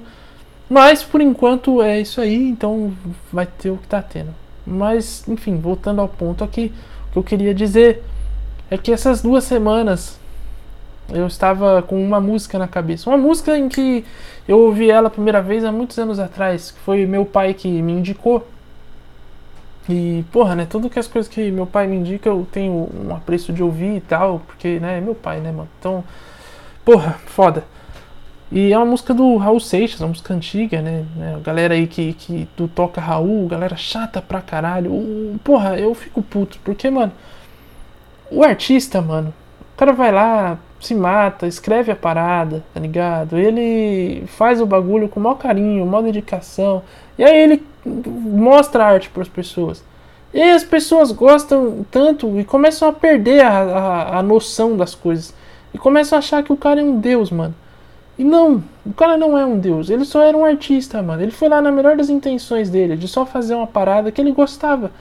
Mas 0.70 1.04
por 1.04 1.20
enquanto 1.20 1.82
é 1.82 2.00
isso 2.00 2.22
aí, 2.22 2.48
então 2.48 2.94
vai 3.34 3.48
ter 3.48 3.72
o 3.72 3.78
que 3.78 3.88
tá 3.88 4.04
tendo. 4.04 4.36
Mas, 4.64 5.28
enfim, 5.28 5.58
voltando 5.58 6.00
ao 6.00 6.08
ponto 6.08 6.44
aqui, 6.44 6.72
o 7.10 7.14
que 7.14 7.18
eu 7.18 7.24
queria 7.24 7.56
dizer 7.56 8.04
é 8.70 8.78
que 8.78 8.92
essas 8.92 9.20
duas 9.20 9.44
semanas 9.44 10.20
eu 11.10 11.26
estava 11.26 11.82
com 11.82 12.00
uma 12.02 12.22
música 12.22 12.60
na 12.60 12.68
cabeça. 12.68 13.10
Uma 13.10 13.18
música 13.18 13.58
em 13.58 13.68
que 13.68 14.06
eu 14.48 14.60
ouvi 14.60 14.92
ela 14.92 15.08
a 15.08 15.12
primeira 15.12 15.42
vez 15.42 15.66
há 15.66 15.72
muitos 15.72 15.98
anos 15.98 16.20
atrás, 16.20 16.70
que 16.70 16.80
foi 16.82 17.08
meu 17.08 17.26
pai 17.26 17.56
que 17.56 17.68
me 17.68 17.94
indicou. 17.94 18.48
E, 19.90 20.24
porra, 20.32 20.56
né, 20.56 20.68
tudo 20.70 20.90
que 20.90 21.00
as 21.00 21.08
coisas 21.08 21.32
que 21.32 21.52
meu 21.52 21.66
pai 21.66 21.88
me 21.88 21.96
indica 21.96 22.30
eu 22.30 22.48
tenho 22.52 22.90
um 22.94 23.16
apreço 23.16 23.52
de 23.52 23.64
ouvir 23.64 23.98
e 23.98 24.02
tal, 24.02 24.42
porque, 24.46 24.80
né, 24.80 25.00
é 25.00 25.02
meu 25.02 25.16
pai, 25.16 25.40
né, 25.40 25.52
mano. 25.52 25.70
Então, 25.80 26.04
porra, 26.86 27.20
foda. 27.26 27.64
E 28.52 28.74
é 28.74 28.78
uma 28.78 28.86
música 28.86 29.14
do 29.14 29.38
Raul 29.38 29.62
Seixas, 29.62 30.02
uma 30.02 30.10
música 30.10 30.34
antiga, 30.34 30.82
né? 30.82 31.06
A 31.38 31.40
galera 31.40 31.74
aí 31.74 31.88
que, 31.88 32.12
que 32.14 32.50
toca 32.76 33.00
Raul, 33.00 33.48
galera 33.48 33.78
chata 33.78 34.22
pra 34.22 34.42
caralho. 34.42 35.40
Porra, 35.42 35.80
eu 35.80 35.94
fico 35.96 36.22
puto, 36.22 36.60
porque, 36.64 36.90
mano, 36.90 37.14
o 38.30 38.44
artista, 38.44 39.02
mano, 39.02 39.34
o 39.74 39.78
cara 39.78 39.94
vai 39.94 40.12
lá, 40.12 40.60
se 40.82 40.94
mata, 40.94 41.48
escreve 41.48 41.92
a 41.92 41.96
parada, 41.96 42.64
tá 42.74 42.80
ligado? 42.80 43.38
Ele 43.38 44.26
faz 44.28 44.60
o 44.60 44.66
bagulho 44.66 45.08
com 45.08 45.20
o 45.20 45.24
maior 45.24 45.36
carinho, 45.36 45.86
maior 45.86 46.04
dedicação. 46.04 46.84
E 47.18 47.24
aí 47.24 47.38
ele 47.38 47.64
mostra 47.86 48.86
arte 48.86 49.10
para 49.10 49.24
as 49.24 49.30
pessoas. 49.30 49.84
E 50.34 50.42
as 50.42 50.64
pessoas 50.64 51.12
gostam 51.12 51.86
tanto 51.92 52.40
e 52.40 52.46
começam 52.46 52.88
a 52.88 52.94
perder 52.94 53.42
a, 53.42 53.50
a, 53.50 54.20
a 54.20 54.24
noção 54.24 54.78
das 54.78 54.96
coisas. 54.96 55.34
E 55.74 55.78
começam 55.78 56.18
a 56.18 56.20
achar 56.20 56.44
que 56.44 56.54
o 56.54 56.58
cara 56.58 56.80
é 56.80 56.84
um 56.84 57.00
deus, 57.00 57.32
mano. 57.32 57.54
E 58.18 58.24
não, 58.24 58.64
o 58.86 58.94
cara 58.94 59.18
não 59.18 59.38
é 59.38 59.46
um 59.46 59.58
deus, 59.58 59.90
ele 59.90 60.06
só 60.06 60.22
era 60.22 60.38
um 60.38 60.46
artista, 60.46 61.02
mano. 61.02 61.22
Ele 61.22 61.32
foi 61.32 61.50
lá 61.50 61.62
na 61.62 61.72
melhor 61.72 61.98
das 61.98 62.10
intenções 62.10 62.70
dele, 62.70 62.96
de 62.96 63.08
só 63.08 63.26
fazer 63.26 63.56
uma 63.56 63.68
parada 63.68 64.12
que 64.12 64.22
ele 64.22 64.32
gostava. 64.32 64.92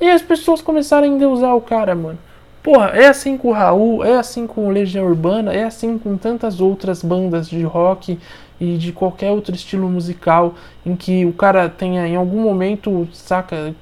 E 0.00 0.08
as 0.08 0.22
pessoas 0.22 0.60
começaram 0.60 1.04
a 1.04 1.10
endeusar 1.10 1.54
o 1.54 1.60
cara, 1.60 1.94
mano. 1.94 2.18
Porra, 2.62 2.88
é 2.88 3.08
assim 3.08 3.36
com 3.36 3.48
o 3.48 3.52
Raul, 3.52 4.04
é 4.04 4.16
assim 4.16 4.46
com 4.46 4.68
o 4.68 4.70
Legião 4.70 5.06
Urbana, 5.06 5.52
é 5.52 5.64
assim 5.64 5.98
com 5.98 6.16
tantas 6.16 6.60
outras 6.60 7.02
bandas 7.02 7.48
de 7.48 7.62
rock 7.62 8.18
e 8.60 8.76
de 8.76 8.92
qualquer 8.92 9.30
outro 9.32 9.54
estilo 9.54 9.88
musical 9.88 10.54
em 10.86 10.94
que 10.94 11.26
o 11.26 11.32
cara 11.32 11.68
tenha 11.68 12.06
em 12.06 12.14
algum 12.14 12.40
momento, 12.40 13.08
saca, 13.12 13.74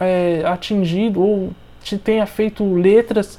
é, 0.00 0.42
atingido 0.46 1.20
ou 1.20 1.50
te 1.82 1.98
tenha 1.98 2.24
feito 2.24 2.64
letras 2.74 3.38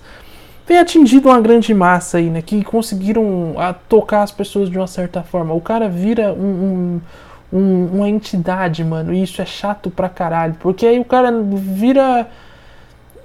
tem 0.65 0.80
atingido 0.80 1.30
uma 1.30 1.39
grande 1.39 1.74
massa 1.74 2.18
aí, 2.18 2.30
né? 2.30 2.42
Que 2.42 2.63
conseguiram 2.63 3.54
a, 3.58 3.72
tocar 3.72 4.24
as 4.24 4.32
pessoas 4.32 4.70
de 4.70 4.77
uma 4.77 4.88
certa 4.88 5.22
forma. 5.22 5.54
O 5.54 5.62
cara 5.62 5.88
vira 5.88 6.34
um, 6.34 7.01
um, 7.54 7.58
um, 7.58 7.86
uma 7.98 8.10
entidade, 8.10 8.84
mano. 8.84 9.13
E 9.13 9.22
isso 9.22 9.42
é 9.42 9.46
chato 9.46 9.92
pra 9.92 10.10
caralho. 10.10 10.56
Porque 10.60 10.86
aí 10.86 11.00
o 11.00 11.06
cara 11.06 11.32
vira. 11.32 12.27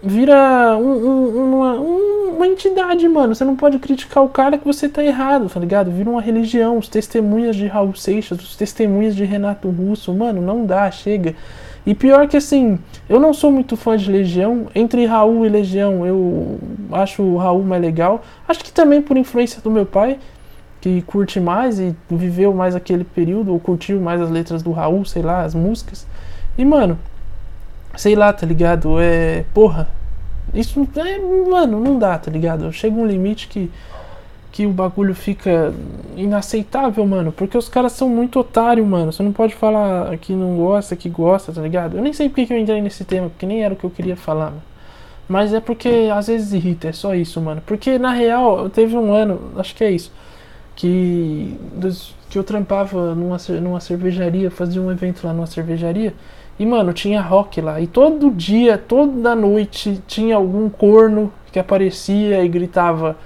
Vira 0.03 0.77
uma, 0.79 1.75
uma 1.75 2.47
entidade, 2.47 3.07
mano. 3.07 3.35
Você 3.35 3.45
não 3.45 3.55
pode 3.55 3.79
criticar 3.79 4.25
o 4.25 4.29
cara 4.29 4.57
que 4.57 4.65
você 4.65 4.89
tá 4.89 5.05
errado, 5.05 5.49
tá 5.49 5.61
ligado? 5.61 5.91
Vira 5.91 6.09
uma 6.09 6.23
religião. 6.23 6.79
Os 6.79 6.89
testemunhas 6.89 7.55
de 7.55 7.67
Raul 7.67 7.95
Seixas, 7.95 8.41
os 8.41 8.57
testemunhas 8.57 9.15
de 9.15 9.25
Renato 9.25 9.69
Russo. 9.69 10.15
Mano, 10.15 10.41
não 10.41 10.65
dá, 10.65 10.91
chega. 10.91 11.35
E 11.85 11.95
pior 11.95 12.29
que 12.29 12.37
assim, 12.37 12.79
eu 13.09 13.19
não 13.19 13.33
sou 13.33 13.51
muito 13.51 13.77
fã 13.77 13.97
de 13.97 14.11
Legião. 14.11 14.69
Entre 14.75 15.05
Raul 15.05 15.45
e 15.45 15.49
Legião, 15.49 16.07
eu 16.07 16.59
acho 16.93 17.23
o 17.23 17.37
Raul 17.37 17.63
mais 17.63 17.83
legal. 17.83 18.23
Acho 18.49 18.65
que 18.65 18.73
também 18.73 19.01
por 19.01 19.17
influência 19.17 19.61
do 19.61 19.71
meu 19.71 19.87
pai, 19.87 20.19
que 20.81 21.03
curte 21.03 21.41
mais 21.41 21.79
e 21.79 21.95
viveu 22.11 22.55
mais 22.55 22.75
aquele 22.75 23.05
período, 23.05 23.53
ou 23.53 23.61
curtiu 23.61 24.01
mais 24.01 24.21
as 24.21 24.31
letras 24.31 24.63
do 24.63 24.73
Raul, 24.73 25.05
sei 25.05 25.23
lá, 25.23 25.43
as 25.43 25.55
músicas. 25.55 26.07
E 26.57 26.65
mano, 26.65 26.99
sei 27.97 28.15
lá, 28.15 28.33
tá 28.33 28.47
ligado? 28.47 29.01
É. 29.01 29.45
Porra. 29.55 29.89
Isso 30.53 30.87
é. 30.97 31.19
Mano, 31.49 31.81
não 31.81 31.99
dá, 31.99 32.19
tá 32.19 32.31
ligado? 32.31 32.73
Chega 32.73 32.97
um 32.97 33.07
limite 33.07 33.49
que 33.49 33.71
que 34.53 34.67
o 34.67 34.71
bagulho 34.71 35.15
fica 35.15 35.73
inaceitável, 36.17 37.07
mano. 37.07 37.33
Porque 37.33 37.57
os 37.57 37.69
caras 37.69 37.93
são 37.93 38.09
muito 38.09 38.41
otário, 38.41 38.85
mano. 38.85 39.13
Você 39.13 39.23
não 39.23 39.33
pode 39.33 39.55
falar 39.55 40.17
que 40.19 40.33
não 40.33 40.57
gosta, 40.57 40.97
que 40.97 41.09
gosta, 41.09 41.53
tá 41.53 41.63
ligado? 41.63 41.97
Eu 41.97 42.03
nem 42.03 42.13
sei 42.13 42.29
porque 42.29 42.47
que 42.47 42.53
eu 42.53 42.59
entrei 42.59 42.81
nesse 42.81 43.05
tema, 43.05 43.29
porque 43.29 43.47
nem 43.47 43.63
era 43.63 43.75
o 43.75 43.77
que 43.77 43.85
eu 43.85 43.91
queria 43.91 44.17
falar, 44.17 44.47
mano. 44.51 44.63
Mas 45.29 45.55
é 45.55 45.61
porque 45.61 46.11
às 46.13 46.27
vezes 46.27 46.53
irrita, 46.53 46.89
é 46.89 46.93
só 46.93 47.15
isso, 47.15 47.41
mano. 47.41 47.63
Porque 47.65 47.99
na 47.99 48.13
real, 48.13 48.69
teve 48.69 48.97
um 48.97 49.13
ano, 49.15 49.53
acho 49.57 49.75
que 49.77 49.85
é 49.85 49.91
isso, 49.93 50.13
que, 50.75 51.57
que 52.29 52.37
eu 52.37 52.43
trampava 52.43 53.15
numa, 53.15 53.37
numa 53.61 53.79
cervejaria, 53.81 54.51
fazia 54.51 54.83
um 54.83 54.91
evento 54.91 55.25
lá 55.25 55.33
numa 55.33 55.47
cervejaria. 55.47 56.13
E, 56.61 56.67
mano, 56.67 56.93
tinha 56.93 57.23
rock 57.23 57.59
lá. 57.63 57.81
E 57.81 57.87
todo 57.87 58.31
dia, 58.31 58.77
toda 58.77 59.35
noite, 59.35 60.03
tinha 60.07 60.37
algum 60.37 60.69
corno 60.69 61.33
que 61.51 61.59
aparecia 61.59 62.45
e 62.45 62.49
gritava 62.49 63.17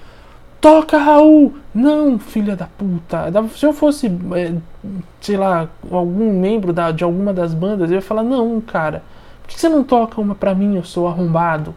Toca, 0.60 0.96
Raul! 0.96 1.52
Não, 1.74 2.16
filha 2.16 2.54
da 2.54 2.68
puta. 2.78 3.24
Se 3.56 3.66
eu 3.66 3.72
fosse, 3.72 4.06
é, 4.36 4.54
sei 5.20 5.36
lá, 5.36 5.68
algum 5.90 6.32
membro 6.38 6.72
da, 6.72 6.92
de 6.92 7.02
alguma 7.02 7.34
das 7.34 7.52
bandas, 7.52 7.90
eu 7.90 7.96
ia 7.96 8.02
falar: 8.02 8.22
Não, 8.22 8.60
cara, 8.60 9.02
por 9.42 9.48
que 9.48 9.60
você 9.60 9.68
não 9.68 9.82
toca 9.82 10.20
uma 10.20 10.36
pra 10.36 10.54
mim, 10.54 10.76
eu 10.76 10.84
sou 10.84 11.08
arrombado? 11.08 11.74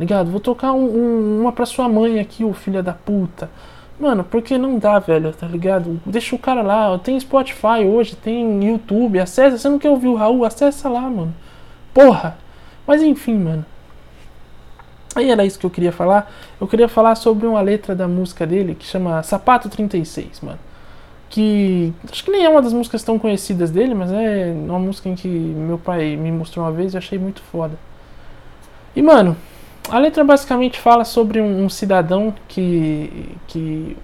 Ligado? 0.00 0.30
Vou 0.30 0.40
tocar 0.40 0.72
um, 0.72 0.86
um, 0.86 1.40
uma 1.42 1.52
pra 1.52 1.66
sua 1.66 1.86
mãe 1.86 2.18
aqui, 2.18 2.42
ô 2.42 2.54
filha 2.54 2.82
da 2.82 2.94
puta. 2.94 3.50
Mano, 3.98 4.24
porque 4.24 4.58
não 4.58 4.78
dá, 4.78 4.98
velho, 4.98 5.32
tá 5.32 5.46
ligado? 5.46 6.00
Deixa 6.04 6.34
o 6.34 6.38
cara 6.38 6.62
lá. 6.62 6.98
Tem 6.98 7.18
Spotify 7.18 7.84
hoje, 7.86 8.16
tem 8.16 8.64
YouTube. 8.64 9.20
Acessa. 9.20 9.56
Você 9.56 9.68
não 9.68 9.78
quer 9.78 9.90
ouvir 9.90 10.08
o 10.08 10.16
Raul? 10.16 10.44
Acessa 10.44 10.88
lá, 10.88 11.02
mano. 11.02 11.34
Porra. 11.92 12.36
Mas 12.86 13.02
enfim, 13.02 13.38
mano. 13.38 13.64
Aí 15.14 15.30
era 15.30 15.44
isso 15.44 15.58
que 15.58 15.64
eu 15.64 15.70
queria 15.70 15.92
falar. 15.92 16.30
Eu 16.60 16.66
queria 16.66 16.88
falar 16.88 17.14
sobre 17.14 17.46
uma 17.46 17.60
letra 17.60 17.94
da 17.94 18.08
música 18.08 18.44
dele 18.46 18.74
que 18.74 18.84
chama 18.84 19.22
Sapato 19.22 19.68
36, 19.68 20.40
mano. 20.40 20.58
Que 21.30 21.92
acho 22.10 22.24
que 22.24 22.30
nem 22.30 22.44
é 22.44 22.48
uma 22.48 22.60
das 22.60 22.72
músicas 22.72 23.02
tão 23.04 23.18
conhecidas 23.18 23.70
dele, 23.70 23.94
mas 23.94 24.10
é 24.12 24.52
uma 24.54 24.78
música 24.78 25.08
em 25.08 25.14
que 25.14 25.28
meu 25.28 25.78
pai 25.78 26.16
me 26.16 26.32
mostrou 26.32 26.64
uma 26.64 26.72
vez 26.72 26.94
e 26.94 26.98
achei 26.98 27.18
muito 27.18 27.42
foda. 27.42 27.78
E 28.94 29.02
mano, 29.02 29.36
a 29.88 29.98
letra 29.98 30.24
basicamente 30.24 30.80
fala 30.80 31.04
sobre 31.04 31.40
um, 31.40 31.64
um 31.64 31.68
cidadão 31.68 32.34
que, 32.48 33.36
que 33.46 33.96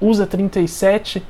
usa 0.00 0.26
37, 0.26 1.22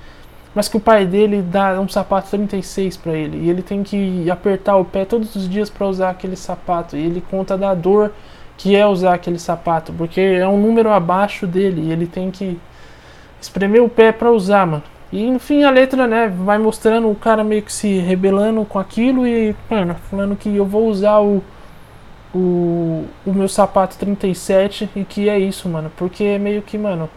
mas 0.54 0.68
que 0.68 0.76
o 0.76 0.80
pai 0.80 1.06
dele 1.06 1.42
dá 1.42 1.80
um 1.80 1.88
sapato 1.88 2.30
36 2.30 2.96
para 2.96 3.12
ele. 3.12 3.44
E 3.44 3.50
ele 3.50 3.62
tem 3.62 3.82
que 3.82 4.30
apertar 4.30 4.76
o 4.76 4.84
pé 4.84 5.04
todos 5.04 5.34
os 5.36 5.48
dias 5.48 5.68
para 5.68 5.86
usar 5.86 6.10
aquele 6.10 6.36
sapato. 6.36 6.96
E 6.96 7.04
ele 7.04 7.22
conta 7.30 7.56
da 7.56 7.74
dor 7.74 8.12
que 8.56 8.74
é 8.74 8.84
usar 8.86 9.14
aquele 9.14 9.38
sapato, 9.38 9.92
porque 9.92 10.20
é 10.20 10.46
um 10.48 10.60
número 10.60 10.90
abaixo 10.90 11.46
dele 11.46 11.82
e 11.82 11.92
ele 11.92 12.08
tem 12.08 12.28
que 12.30 12.58
espremer 13.40 13.80
o 13.82 13.88
pé 13.88 14.10
para 14.10 14.32
usar, 14.32 14.66
mano. 14.66 14.82
E 15.12 15.24
enfim 15.24 15.62
a 15.62 15.70
letra, 15.70 16.06
né, 16.06 16.26
vai 16.26 16.58
mostrando 16.58 17.08
o 17.08 17.14
cara 17.14 17.44
meio 17.44 17.62
que 17.62 17.72
se 17.72 17.98
rebelando 17.98 18.64
com 18.64 18.78
aquilo 18.78 19.26
e, 19.26 19.54
mano, 19.70 19.94
falando 20.10 20.36
que 20.36 20.54
eu 20.54 20.66
vou 20.66 20.88
usar 20.88 21.20
o 21.20 21.42
o, 22.34 23.04
o 23.26 23.32
meu 23.32 23.48
sapato 23.48 23.96
37 23.98 24.90
e 24.94 25.04
que 25.04 25.28
é 25.28 25.38
isso, 25.38 25.68
mano, 25.68 25.90
porque 25.96 26.24
é 26.24 26.38
meio 26.38 26.62
que, 26.62 26.76
mano, 26.76 27.08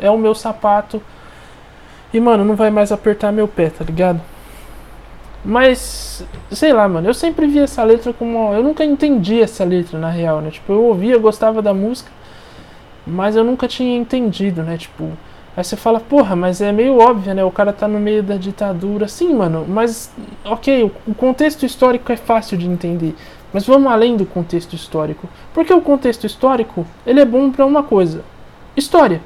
é 0.00 0.10
o 0.10 0.18
meu 0.18 0.34
sapato 0.34 1.00
e, 2.12 2.20
mano, 2.20 2.44
não 2.44 2.56
vai 2.56 2.70
mais 2.70 2.90
apertar 2.90 3.32
meu 3.32 3.46
pé, 3.46 3.70
tá 3.70 3.84
ligado? 3.84 4.20
Mas, 5.44 6.24
sei 6.50 6.72
lá, 6.72 6.88
mano, 6.88 7.08
eu 7.08 7.14
sempre 7.14 7.46
vi 7.46 7.60
essa 7.60 7.82
letra 7.84 8.12
como. 8.12 8.52
Eu 8.52 8.62
nunca 8.62 8.84
entendi 8.84 9.40
essa 9.40 9.64
letra 9.64 9.98
na 9.98 10.10
real, 10.10 10.40
né? 10.40 10.50
Tipo, 10.50 10.72
eu 10.72 10.84
ouvia, 10.84 11.18
gostava 11.18 11.62
da 11.62 11.72
música, 11.72 12.10
mas 13.06 13.36
eu 13.36 13.44
nunca 13.44 13.68
tinha 13.68 13.96
entendido, 13.96 14.62
né? 14.62 14.76
Tipo, 14.76 15.10
aí 15.56 15.62
você 15.62 15.76
fala, 15.76 16.00
porra, 16.00 16.34
mas 16.34 16.60
é 16.60 16.72
meio 16.72 16.98
óbvio, 16.98 17.34
né? 17.34 17.44
O 17.44 17.50
cara 17.50 17.72
tá 17.72 17.86
no 17.86 18.00
meio 18.00 18.22
da 18.22 18.36
ditadura. 18.36 19.06
Sim, 19.06 19.34
mano, 19.34 19.64
mas, 19.68 20.12
ok, 20.44 20.90
o 21.06 21.14
contexto 21.14 21.64
histórico 21.64 22.10
é 22.10 22.16
fácil 22.16 22.58
de 22.58 22.66
entender. 22.66 23.14
Mas 23.52 23.66
vamos 23.66 23.90
além 23.90 24.16
do 24.16 24.26
contexto 24.26 24.74
histórico. 24.74 25.28
Porque 25.54 25.72
o 25.72 25.80
contexto 25.80 26.24
histórico, 26.24 26.86
ele 27.06 27.20
é 27.20 27.24
bom 27.24 27.50
para 27.50 27.64
uma 27.64 27.82
coisa: 27.82 28.22
história 28.76 29.20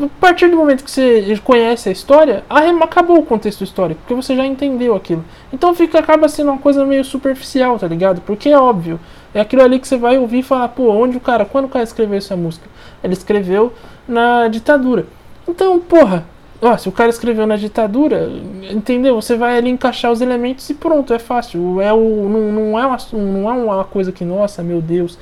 a 0.00 0.08
partir 0.20 0.48
do 0.48 0.56
momento 0.56 0.84
que 0.84 0.90
você 0.90 1.38
conhece 1.44 1.88
a 1.88 1.92
história, 1.92 2.42
acabou 2.80 3.18
o 3.18 3.26
contexto 3.26 3.62
histórico, 3.62 4.00
porque 4.00 4.14
você 4.14 4.34
já 4.34 4.46
entendeu 4.46 4.94
aquilo. 4.94 5.22
Então 5.52 5.74
fica 5.74 5.98
acaba 5.98 6.28
sendo 6.28 6.50
uma 6.50 6.58
coisa 6.58 6.84
meio 6.84 7.04
superficial, 7.04 7.78
tá 7.78 7.86
ligado? 7.86 8.20
Porque 8.22 8.48
é 8.48 8.58
óbvio, 8.58 8.98
é 9.34 9.40
aquilo 9.40 9.62
ali 9.62 9.78
que 9.78 9.86
você 9.86 9.96
vai 9.96 10.18
ouvir 10.18 10.38
e 10.38 10.42
falar, 10.42 10.68
pô, 10.68 10.90
onde 10.90 11.16
o 11.16 11.20
cara, 11.20 11.44
quando 11.44 11.66
o 11.66 11.68
cara 11.68 11.84
escreveu 11.84 12.16
essa 12.16 12.36
música? 12.36 12.66
Ele 13.04 13.12
escreveu 13.12 13.72
na 14.08 14.48
ditadura. 14.48 15.06
Então, 15.46 15.78
porra, 15.78 16.24
ó, 16.62 16.76
se 16.78 16.88
o 16.88 16.92
cara 16.92 17.10
escreveu 17.10 17.46
na 17.46 17.56
ditadura, 17.56 18.30
entendeu? 18.70 19.20
Você 19.20 19.36
vai 19.36 19.58
ali 19.58 19.68
encaixar 19.68 20.10
os 20.10 20.20
elementos 20.20 20.70
e 20.70 20.74
pronto, 20.74 21.12
é 21.12 21.18
fácil. 21.18 21.80
É 21.80 21.92
o, 21.92 22.28
não, 22.28 22.52
não, 22.52 22.78
é 22.78 22.86
uma, 22.86 22.96
não 23.12 23.50
é 23.50 23.52
uma 23.52 23.84
coisa 23.84 24.12
que, 24.12 24.24
nossa, 24.24 24.62
meu 24.62 24.80
Deus 24.80 25.18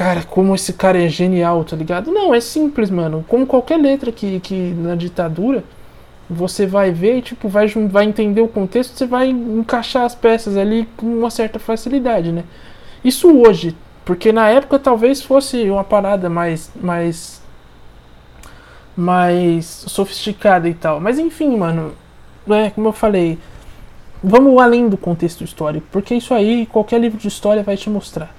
cara, 0.00 0.22
como 0.22 0.54
esse 0.54 0.72
cara 0.72 1.02
é 1.02 1.08
genial, 1.08 1.62
tá 1.62 1.76
ligado? 1.76 2.10
Não, 2.10 2.34
é 2.34 2.40
simples, 2.40 2.88
mano. 2.88 3.22
Como 3.28 3.46
qualquer 3.46 3.76
letra 3.76 4.10
que, 4.10 4.40
que 4.40 4.54
na 4.54 4.94
ditadura, 4.94 5.62
você 6.28 6.66
vai 6.66 6.90
ver 6.90 7.18
e 7.18 7.22
tipo, 7.22 7.48
vai, 7.48 7.66
vai 7.66 8.06
entender 8.06 8.40
o 8.40 8.48
contexto, 8.48 8.96
você 8.96 9.04
vai 9.04 9.28
encaixar 9.28 10.04
as 10.04 10.14
peças 10.14 10.56
ali 10.56 10.88
com 10.96 11.06
uma 11.06 11.30
certa 11.30 11.58
facilidade, 11.58 12.32
né? 12.32 12.44
Isso 13.04 13.30
hoje, 13.30 13.76
porque 14.04 14.32
na 14.32 14.48
época 14.48 14.78
talvez 14.78 15.20
fosse 15.20 15.68
uma 15.68 15.84
parada 15.84 16.30
mais 16.30 16.70
mais 16.80 17.39
mais 19.00 19.64
sofisticada 19.66 20.68
e 20.68 20.74
tal. 20.74 21.00
Mas 21.00 21.18
enfim, 21.18 21.56
mano, 21.56 21.92
é 22.48 22.70
como 22.70 22.88
eu 22.88 22.92
falei, 22.92 23.38
vamos 24.22 24.60
além 24.60 24.88
do 24.88 24.96
contexto 24.96 25.42
histórico, 25.42 25.86
porque 25.90 26.14
isso 26.14 26.34
aí 26.34 26.66
qualquer 26.66 27.00
livro 27.00 27.18
de 27.18 27.26
história 27.26 27.62
vai 27.62 27.76
te 27.76 27.88
mostrar. 27.88 28.34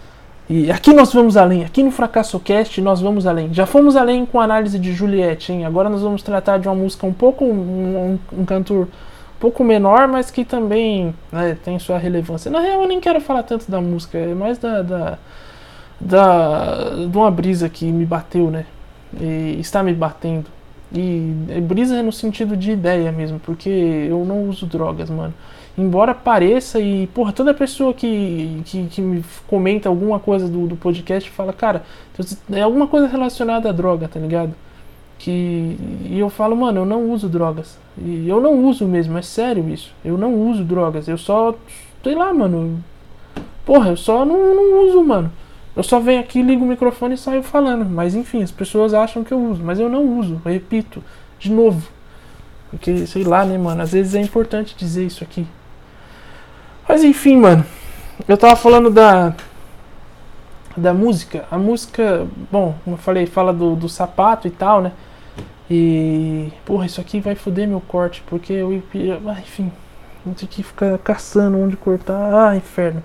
E 0.49 0.69
aqui 0.69 0.93
nós 0.93 1.13
vamos 1.13 1.37
além, 1.37 1.63
aqui 1.63 1.81
no 1.81 1.91
Fracasso 1.91 2.39
Cast 2.39 2.79
nós 2.81 3.01
vamos 3.01 3.25
além. 3.25 3.53
Já 3.53 3.65
fomos 3.65 3.95
além 3.95 4.25
com 4.25 4.39
a 4.39 4.43
análise 4.43 4.77
de 4.77 4.93
Juliette, 4.93 5.51
hein? 5.51 5.65
Agora 5.65 5.89
nós 5.89 6.01
vamos 6.01 6.21
tratar 6.21 6.59
de 6.59 6.67
uma 6.67 6.75
música 6.75 7.07
um 7.07 7.13
pouco, 7.13 7.45
um, 7.45 8.19
um, 8.33 8.45
cantor 8.45 8.85
um 8.85 9.39
pouco 9.39 9.63
menor, 9.63 10.07
mas 10.07 10.29
que 10.29 10.43
também 10.43 11.15
né, 11.31 11.57
tem 11.63 11.79
sua 11.79 11.97
relevância. 11.97 12.51
Na 12.51 12.59
real 12.59 12.81
eu 12.81 12.87
nem 12.87 12.99
quero 12.99 13.21
falar 13.21 13.43
tanto 13.43 13.71
da 13.71 13.79
música, 13.79 14.17
é 14.17 14.33
mais 14.33 14.57
da, 14.57 14.81
da, 14.81 15.17
da 15.99 16.89
de 17.09 17.17
uma 17.17 17.31
brisa 17.31 17.69
que 17.69 17.85
me 17.85 18.05
bateu, 18.05 18.51
né? 18.51 18.65
E 19.19 19.57
está 19.59 19.83
me 19.83 19.93
batendo. 19.93 20.47
E 20.93 21.33
brisa 21.63 22.01
no 22.03 22.11
sentido 22.11 22.55
de 22.55 22.71
ideia 22.71 23.11
mesmo, 23.11 23.39
porque 23.39 23.69
eu 23.69 24.25
não 24.25 24.49
uso 24.49 24.65
drogas, 24.65 25.09
mano 25.09 25.33
embora 25.77 26.13
pareça 26.13 26.79
e, 26.79 27.07
porra, 27.07 27.31
toda 27.31 27.53
pessoa 27.53 27.93
que, 27.93 28.61
que, 28.65 28.87
que 28.87 29.01
me 29.01 29.23
comenta 29.47 29.89
alguma 29.89 30.19
coisa 30.19 30.47
do, 30.47 30.67
do 30.67 30.75
podcast 30.75 31.29
fala, 31.29 31.53
cara, 31.53 31.83
é 32.51 32.61
alguma 32.61 32.87
coisa 32.87 33.07
relacionada 33.07 33.69
à 33.69 33.71
droga, 33.71 34.07
tá 34.07 34.19
ligado? 34.19 34.53
Que, 35.17 35.77
e 36.05 36.19
eu 36.19 36.29
falo, 36.29 36.55
mano, 36.55 36.81
eu 36.81 36.85
não 36.85 37.11
uso 37.11 37.29
drogas. 37.29 37.77
E 37.97 38.27
eu 38.27 38.41
não 38.41 38.65
uso 38.65 38.85
mesmo, 38.87 39.17
é 39.17 39.21
sério 39.21 39.69
isso. 39.69 39.93
Eu 40.03 40.17
não 40.17 40.33
uso 40.49 40.63
drogas, 40.63 41.07
eu 41.07 41.17
só, 41.17 41.55
sei 42.03 42.15
lá, 42.15 42.33
mano. 42.33 42.83
Porra, 43.63 43.91
eu 43.91 43.97
só 43.97 44.25
não, 44.25 44.55
não 44.55 44.87
uso, 44.87 45.03
mano. 45.03 45.31
Eu 45.75 45.83
só 45.83 45.99
venho 45.99 46.19
aqui, 46.19 46.41
ligo 46.41 46.65
o 46.65 46.67
microfone 46.67 47.15
e 47.15 47.17
saio 47.17 47.43
falando. 47.43 47.85
Mas 47.85 48.13
enfim, 48.15 48.43
as 48.43 48.51
pessoas 48.51 48.93
acham 48.93 49.23
que 49.23 49.31
eu 49.31 49.39
uso, 49.39 49.63
mas 49.63 49.79
eu 49.79 49.89
não 49.89 50.19
uso. 50.19 50.41
Eu 50.43 50.51
repito, 50.51 51.03
de 51.39 51.51
novo. 51.51 51.87
Porque, 52.69 53.05
sei 53.05 53.23
lá, 53.23 53.45
né, 53.45 53.57
mano, 53.57 53.81
às 53.81 53.91
vezes 53.91 54.15
é 54.15 54.21
importante 54.21 54.75
dizer 54.75 55.05
isso 55.05 55.23
aqui. 55.23 55.45
Mas 56.87 57.03
enfim, 57.03 57.37
mano. 57.37 57.65
Eu 58.27 58.37
tava 58.37 58.55
falando 58.55 58.89
da. 58.89 59.33
Da 60.75 60.93
música. 60.93 61.45
A 61.51 61.57
música, 61.57 62.25
bom, 62.49 62.75
como 62.83 62.95
eu 62.95 62.97
falei, 62.97 63.25
fala 63.25 63.51
do, 63.51 63.75
do 63.75 63.89
sapato 63.89 64.47
e 64.47 64.51
tal, 64.51 64.81
né? 64.81 64.91
E. 65.69 66.51
Porra, 66.65 66.85
isso 66.85 67.01
aqui 67.01 67.19
vai 67.19 67.35
foder 67.35 67.67
meu 67.67 67.81
corte, 67.81 68.23
porque 68.25 68.53
eu. 68.53 68.73
Enfim. 68.73 69.71
Vou 70.25 70.35
ter 70.35 70.47
que 70.47 70.61
ficar 70.63 70.97
caçando 70.99 71.57
onde 71.57 71.75
cortar. 71.75 72.33
Ah, 72.33 72.55
inferno. 72.55 73.01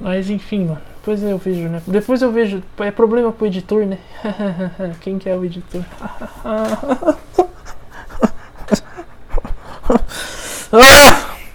Mas 0.00 0.28
enfim, 0.28 0.66
mano. 0.66 0.80
Depois 1.08 1.22
eu 1.22 1.38
vejo, 1.38 1.68
né? 1.70 1.82
Depois 1.86 2.20
eu 2.20 2.30
vejo. 2.30 2.62
É 2.80 2.90
problema 2.90 3.32
pro 3.32 3.46
editor, 3.46 3.86
né? 3.86 3.98
Quem 5.00 5.18
que 5.18 5.26
é 5.26 5.34
o 5.34 5.42
editor? 5.42 5.82
ah! 6.44 6.76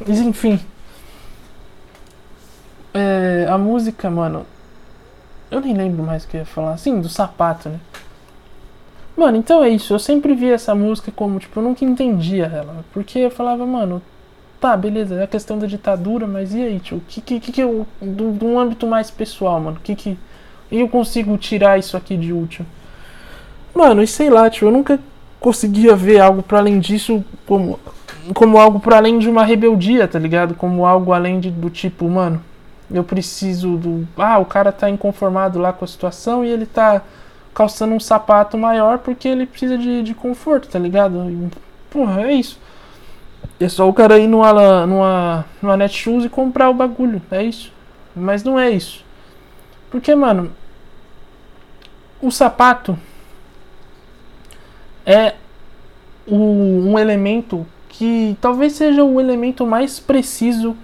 Mas 0.07 0.19
enfim. 0.19 0.60
É, 2.95 3.45
a 3.48 3.55
música, 3.60 4.10
mano. 4.10 4.43
Eu 5.51 5.62
nem 5.62 5.75
lembro 5.75 6.01
mais 6.01 6.24
o 6.24 6.27
que 6.27 6.38
eu 6.38 6.39
ia 6.39 6.45
falar. 6.48 6.75
Sim, 6.77 7.00
do 7.00 7.07
sapato, 7.07 7.69
né? 7.69 7.79
Mano, 9.15 9.38
então 9.38 9.63
é 9.63 9.69
isso. 9.69 9.93
Eu 9.93 10.00
sempre 10.00 10.33
vi 10.33 10.50
essa 10.50 10.74
música 10.74 11.12
como, 11.12 11.38
tipo, 11.38 11.60
eu 11.60 11.63
nunca 11.63 11.86
entendia 11.86 12.45
ela. 12.45 12.83
Porque 12.91 13.19
eu 13.19 13.29
falava, 13.29 13.67
mano, 13.67 14.01
tá, 14.63 14.77
beleza, 14.77 15.15
é 15.15 15.24
a 15.24 15.27
questão 15.27 15.60
da 15.60 15.67
ditadura, 15.67 16.25
mas 16.25 16.53
e 16.55 16.63
aí, 16.63 16.79
tio? 16.79 17.00
O 17.00 17.01
que, 17.01 17.20
que, 17.20 17.51
que, 17.51 17.60
eu. 17.60 17.86
Do, 18.01 18.32
do 18.32 18.46
um 18.46 18.58
âmbito 18.58 18.88
mais 18.88 19.12
pessoal, 19.12 19.60
mano? 19.60 19.77
que 19.84 19.93
que. 19.93 20.17
Eu 20.72 20.88
consigo 20.88 21.38
tirar 21.38 21.77
isso 21.77 21.98
aqui 21.98 22.15
de 22.15 22.32
útil? 22.32 22.65
Mano, 23.75 24.02
e 24.02 24.08
sei 24.08 24.30
lá, 24.30 24.49
tio, 24.49 24.69
eu 24.69 24.71
nunca 24.71 24.97
conseguia 25.38 25.97
ver 25.97 26.21
algo 26.21 26.41
para 26.41 26.60
além 26.60 26.80
disso 26.80 27.26
como, 27.45 27.78
como 28.34 28.58
algo 28.58 28.80
para 28.80 28.95
além 28.95 29.19
de 29.19 29.30
uma 29.30 29.43
rebeldia, 29.43 30.08
tá 30.08 30.17
ligado? 30.17 30.56
Como 30.56 30.86
algo 30.86 31.12
além 31.12 31.41
de, 31.41 31.52
do 31.52 31.69
tipo, 31.69 32.08
mano, 32.08 32.41
eu 32.89 33.04
preciso 33.04 33.76
do. 33.76 34.08
Ah, 34.17 34.39
o 34.39 34.45
cara 34.45 34.71
tá 34.71 34.89
inconformado 34.89 35.60
lá 35.60 35.73
com 35.73 35.84
a 35.84 35.88
situação 35.89 36.45
e 36.45 36.47
ele 36.47 36.65
tá 36.65 37.02
calçando 37.54 37.93
um 37.93 37.99
sapato 37.99 38.58
maior 38.58 38.99
porque 38.99 39.28
ele 39.28 39.45
precisa 39.45 39.78
de, 39.78 40.02
de 40.04 40.13
conforto, 40.13 40.69
tá 40.69 40.80
ligado? 40.80 41.30
E, 41.30 41.52
porra, 41.91 42.21
é 42.21 42.34
isso. 42.34 42.58
É 43.63 43.69
só 43.69 43.88
o 43.88 43.93
cara 43.93 44.19
ir 44.19 44.28
numa, 44.28 44.86
numa, 44.86 45.45
numa 45.62 45.78
Netshoes 45.78 46.26
e 46.26 46.30
comprar 46.30 46.69
o 46.69 46.73
bagulho, 46.73 47.21
é 47.32 47.43
isso. 47.43 47.71
Mas 48.13 48.43
não 48.43 48.60
é 48.60 48.69
isso. 48.69 49.06
Porque, 49.89 50.13
mano, 50.13 50.52
o 52.21 52.30
sapato 52.30 52.97
é 55.06 55.36
o, 56.28 56.36
um 56.36 56.99
elemento 56.99 57.65
que 57.88 58.38
talvez 58.41 58.73
seja 58.73 59.04
o 59.04 59.19
elemento 59.19 59.65
mais 59.65 59.99
preciso 59.99 60.76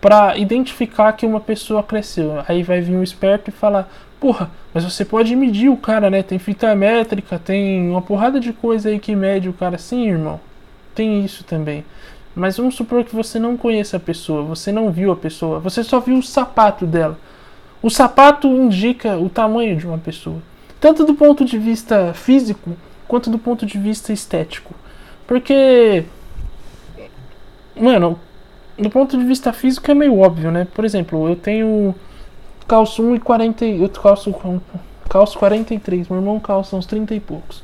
para 0.00 0.36
identificar 0.36 1.12
que 1.12 1.24
uma 1.24 1.40
pessoa 1.40 1.82
cresceu. 1.82 2.44
Aí 2.46 2.62
vai 2.62 2.80
vir 2.80 2.96
um 2.96 3.02
esperto 3.02 3.48
e 3.48 3.52
falar: 3.52 3.88
Porra, 4.20 4.50
mas 4.74 4.84
você 4.84 5.04
pode 5.04 5.34
medir 5.34 5.70
o 5.70 5.76
cara, 5.76 6.10
né? 6.10 6.22
Tem 6.22 6.38
fita 6.38 6.74
métrica, 6.74 7.38
tem 7.38 7.88
uma 7.88 8.02
porrada 8.02 8.38
de 8.38 8.52
coisa 8.52 8.88
aí 8.88 8.98
que 8.98 9.16
mede 9.16 9.48
o 9.48 9.52
cara. 9.52 9.78
Sim, 9.78 10.08
irmão, 10.08 10.40
tem 10.96 11.24
isso 11.24 11.44
também. 11.44 11.84
Mas 12.34 12.56
vamos 12.56 12.74
supor 12.74 13.04
que 13.04 13.14
você 13.14 13.38
não 13.38 13.56
conheça 13.56 13.98
a 13.98 14.00
pessoa, 14.00 14.42
você 14.42 14.72
não 14.72 14.90
viu 14.90 15.12
a 15.12 15.16
pessoa, 15.16 15.60
você 15.60 15.84
só 15.84 16.00
viu 16.00 16.18
o 16.18 16.22
sapato 16.22 16.86
dela. 16.86 17.18
O 17.82 17.90
sapato 17.90 18.48
indica 18.48 19.16
o 19.16 19.28
tamanho 19.28 19.76
de 19.76 19.86
uma 19.86 19.98
pessoa, 19.98 20.38
tanto 20.80 21.04
do 21.04 21.14
ponto 21.14 21.44
de 21.44 21.58
vista 21.58 22.12
físico 22.14 22.76
quanto 23.06 23.30
do 23.30 23.38
ponto 23.38 23.64
de 23.64 23.78
vista 23.78 24.12
estético. 24.12 24.74
Porque, 25.26 26.04
mano, 27.74 28.18
do 28.78 28.90
ponto 28.90 29.16
de 29.16 29.24
vista 29.24 29.52
físico 29.52 29.90
é 29.90 29.94
meio 29.94 30.18
óbvio, 30.18 30.50
né? 30.50 30.66
Por 30.74 30.84
exemplo, 30.84 31.28
eu 31.28 31.36
tenho 31.36 31.94
calço 32.66 33.02
1 33.02 33.16
e 33.16 33.20
40, 33.20 33.64
eu 33.64 33.88
calço 33.88 34.34
calço 35.08 35.38
43, 35.38 36.08
meu 36.08 36.18
irmão 36.18 36.40
calça 36.40 36.76
uns 36.76 36.86
30 36.86 37.14
e 37.14 37.20
poucos. 37.20 37.62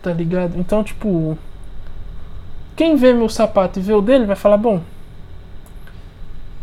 Tá 0.00 0.12
ligado? 0.12 0.58
Então, 0.58 0.82
tipo, 0.82 1.36
quem 2.76 2.96
vê 2.96 3.12
meu 3.12 3.28
sapato 3.28 3.78
e 3.78 3.82
vê 3.82 3.92
o 3.92 4.00
dele 4.00 4.24
vai 4.24 4.36
falar, 4.36 4.56
bom, 4.56 4.80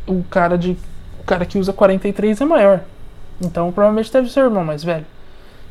o 0.08 0.24
cara 0.24 0.58
de 0.58 0.78
o 1.20 1.24
cara 1.24 1.46
que 1.46 1.58
usa 1.60 1.72
43 1.72 2.42
é 2.42 2.46
maior. 2.46 2.82
Então, 3.42 3.72
provavelmente 3.72 4.12
deve 4.12 4.30
ser 4.30 4.42
o 4.42 4.46
irmão 4.46 4.64
mais 4.64 4.84
velho. 4.84 5.06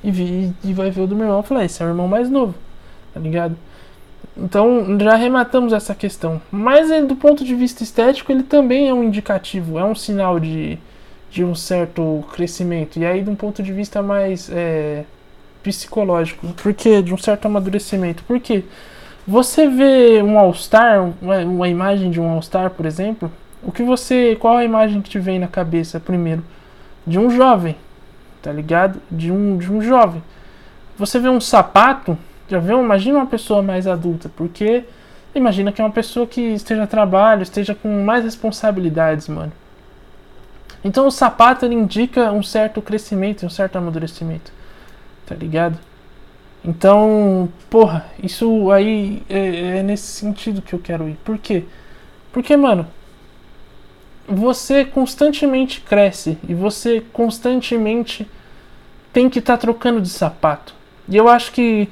E, 0.02 0.10
vi, 0.10 0.52
e 0.62 0.72
vai 0.72 0.90
ver 0.90 1.02
o 1.02 1.06
do 1.06 1.16
meu 1.16 1.26
irmão 1.26 1.40
e 1.40 1.42
falar, 1.42 1.64
esse 1.64 1.82
é 1.82 1.86
o 1.86 1.88
irmão 1.88 2.06
mais 2.06 2.30
novo. 2.30 2.54
Tá 3.12 3.20
ligado? 3.20 3.56
Então 4.36 4.98
já 5.00 5.16
rematamos 5.16 5.72
essa 5.72 5.94
questão. 5.94 6.40
Mas 6.50 6.88
do 7.06 7.16
ponto 7.16 7.44
de 7.44 7.54
vista 7.54 7.82
estético, 7.82 8.30
ele 8.30 8.44
também 8.44 8.88
é 8.88 8.94
um 8.94 9.02
indicativo, 9.02 9.78
é 9.78 9.84
um 9.84 9.94
sinal 9.94 10.38
de, 10.38 10.78
de 11.30 11.44
um 11.44 11.54
certo 11.54 12.24
crescimento. 12.32 12.98
E 12.98 13.04
aí, 13.04 13.22
de 13.22 13.30
um 13.30 13.34
ponto 13.34 13.62
de 13.62 13.72
vista 13.72 14.00
mais 14.00 14.48
é, 14.52 15.04
psicológico, 15.62 16.46
porque 16.62 17.02
de 17.02 17.12
um 17.12 17.18
certo 17.18 17.46
amadurecimento. 17.46 18.22
Porque 18.28 18.64
você 19.28 19.68
vê 19.68 20.22
um 20.22 20.38
All-Star, 20.38 21.12
uma, 21.20 21.68
imagem 21.68 22.10
de 22.10 22.18
um 22.18 22.30
All-Star, 22.30 22.70
por 22.70 22.86
exemplo, 22.86 23.30
o 23.62 23.70
que 23.70 23.82
você. 23.82 24.34
Qual 24.40 24.56
a 24.56 24.64
imagem 24.64 25.02
que 25.02 25.10
te 25.10 25.18
vem 25.18 25.38
na 25.38 25.46
cabeça 25.46 26.00
primeiro? 26.00 26.42
De 27.06 27.18
um 27.18 27.30
jovem, 27.30 27.76
tá 28.40 28.50
ligado? 28.50 29.02
De 29.10 29.30
um, 29.30 29.58
de 29.58 29.70
um 29.70 29.82
jovem. 29.82 30.22
Você 30.96 31.18
vê 31.18 31.28
um 31.28 31.40
sapato 31.40 32.16
já 32.48 32.58
viu? 32.58 32.82
Imagina 32.82 33.18
uma 33.18 33.26
pessoa 33.26 33.62
mais 33.62 33.86
adulta, 33.86 34.30
porque 34.34 34.84
imagina 35.34 35.70
que 35.70 35.82
é 35.82 35.84
uma 35.84 35.90
pessoa 35.90 36.26
que 36.26 36.40
esteja 36.40 36.84
a 36.84 36.86
trabalho, 36.86 37.42
esteja 37.42 37.74
com 37.74 38.02
mais 38.02 38.24
responsabilidades, 38.24 39.28
mano. 39.28 39.52
Então 40.82 41.06
o 41.06 41.10
sapato 41.10 41.66
ele 41.66 41.74
indica 41.74 42.32
um 42.32 42.42
certo 42.42 42.80
crescimento, 42.80 43.44
um 43.44 43.50
certo 43.50 43.76
amadurecimento. 43.76 44.50
Tá 45.26 45.34
ligado? 45.34 45.78
Então, 46.64 47.48
porra, 47.70 48.06
isso 48.22 48.70
aí 48.70 49.22
é, 49.28 49.78
é 49.78 49.82
nesse 49.82 50.06
sentido 50.06 50.60
que 50.60 50.74
eu 50.74 50.78
quero 50.78 51.08
ir. 51.08 51.16
Por 51.24 51.38
quê? 51.38 51.64
Porque, 52.32 52.56
mano, 52.56 52.86
você 54.26 54.84
constantemente 54.84 55.80
cresce 55.80 56.36
e 56.46 56.54
você 56.54 57.02
constantemente 57.12 58.28
tem 59.12 59.30
que 59.30 59.38
estar 59.38 59.54
tá 59.54 59.58
trocando 59.58 60.00
de 60.00 60.08
sapato. 60.08 60.74
E 61.08 61.16
eu 61.16 61.28
acho 61.28 61.52
que 61.52 61.88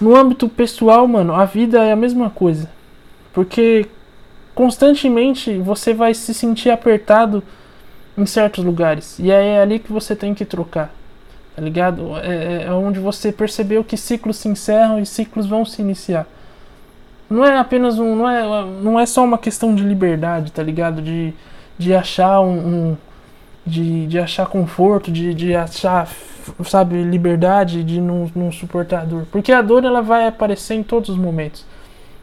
no 0.00 0.16
âmbito 0.16 0.48
pessoal, 0.48 1.06
mano, 1.06 1.34
a 1.34 1.44
vida 1.44 1.84
é 1.84 1.92
a 1.92 1.96
mesma 1.96 2.30
coisa. 2.30 2.70
Porque 3.32 3.86
constantemente 4.54 5.58
você 5.58 5.92
vai 5.92 6.14
se 6.14 6.32
sentir 6.32 6.70
apertado 6.70 7.42
em 8.16 8.24
certos 8.24 8.64
lugares. 8.64 9.18
E 9.18 9.30
é 9.30 9.60
ali 9.60 9.78
que 9.78 9.92
você 9.92 10.16
tem 10.16 10.34
que 10.34 10.44
trocar. 10.44 10.92
Tá 11.58 11.64
ligado? 11.64 12.16
É, 12.18 12.66
é 12.68 12.72
onde 12.72 13.00
você 13.00 13.32
percebeu 13.32 13.82
que 13.82 13.96
ciclos 13.96 14.36
se 14.36 14.48
encerram 14.48 15.00
e 15.00 15.04
ciclos 15.04 15.44
vão 15.44 15.64
se 15.64 15.82
iniciar. 15.82 16.24
não 17.28 17.44
é 17.44 17.58
apenas 17.58 17.98
um. 17.98 18.14
Não 18.14 18.30
é, 18.30 18.64
não 18.80 19.00
é 19.00 19.04
só 19.04 19.24
uma 19.24 19.36
questão 19.36 19.74
de 19.74 19.82
liberdade, 19.82 20.52
tá 20.52 20.62
ligado? 20.62 21.02
De, 21.02 21.34
de 21.76 21.92
achar 21.92 22.40
um. 22.40 22.92
um 22.92 22.96
de, 23.66 24.06
de 24.06 24.20
achar 24.20 24.46
conforto, 24.46 25.10
de, 25.10 25.34
de 25.34 25.52
achar, 25.56 26.08
sabe, 26.64 27.02
liberdade, 27.02 27.82
de 27.82 28.00
não, 28.00 28.30
não 28.36 28.52
suportar 28.52 29.00
a 29.00 29.04
dor. 29.04 29.26
Porque 29.32 29.50
a 29.50 29.60
dor 29.60 29.84
ela 29.84 30.00
vai 30.00 30.28
aparecer 30.28 30.74
em 30.74 30.84
todos 30.84 31.08
os 31.08 31.18
momentos. 31.18 31.66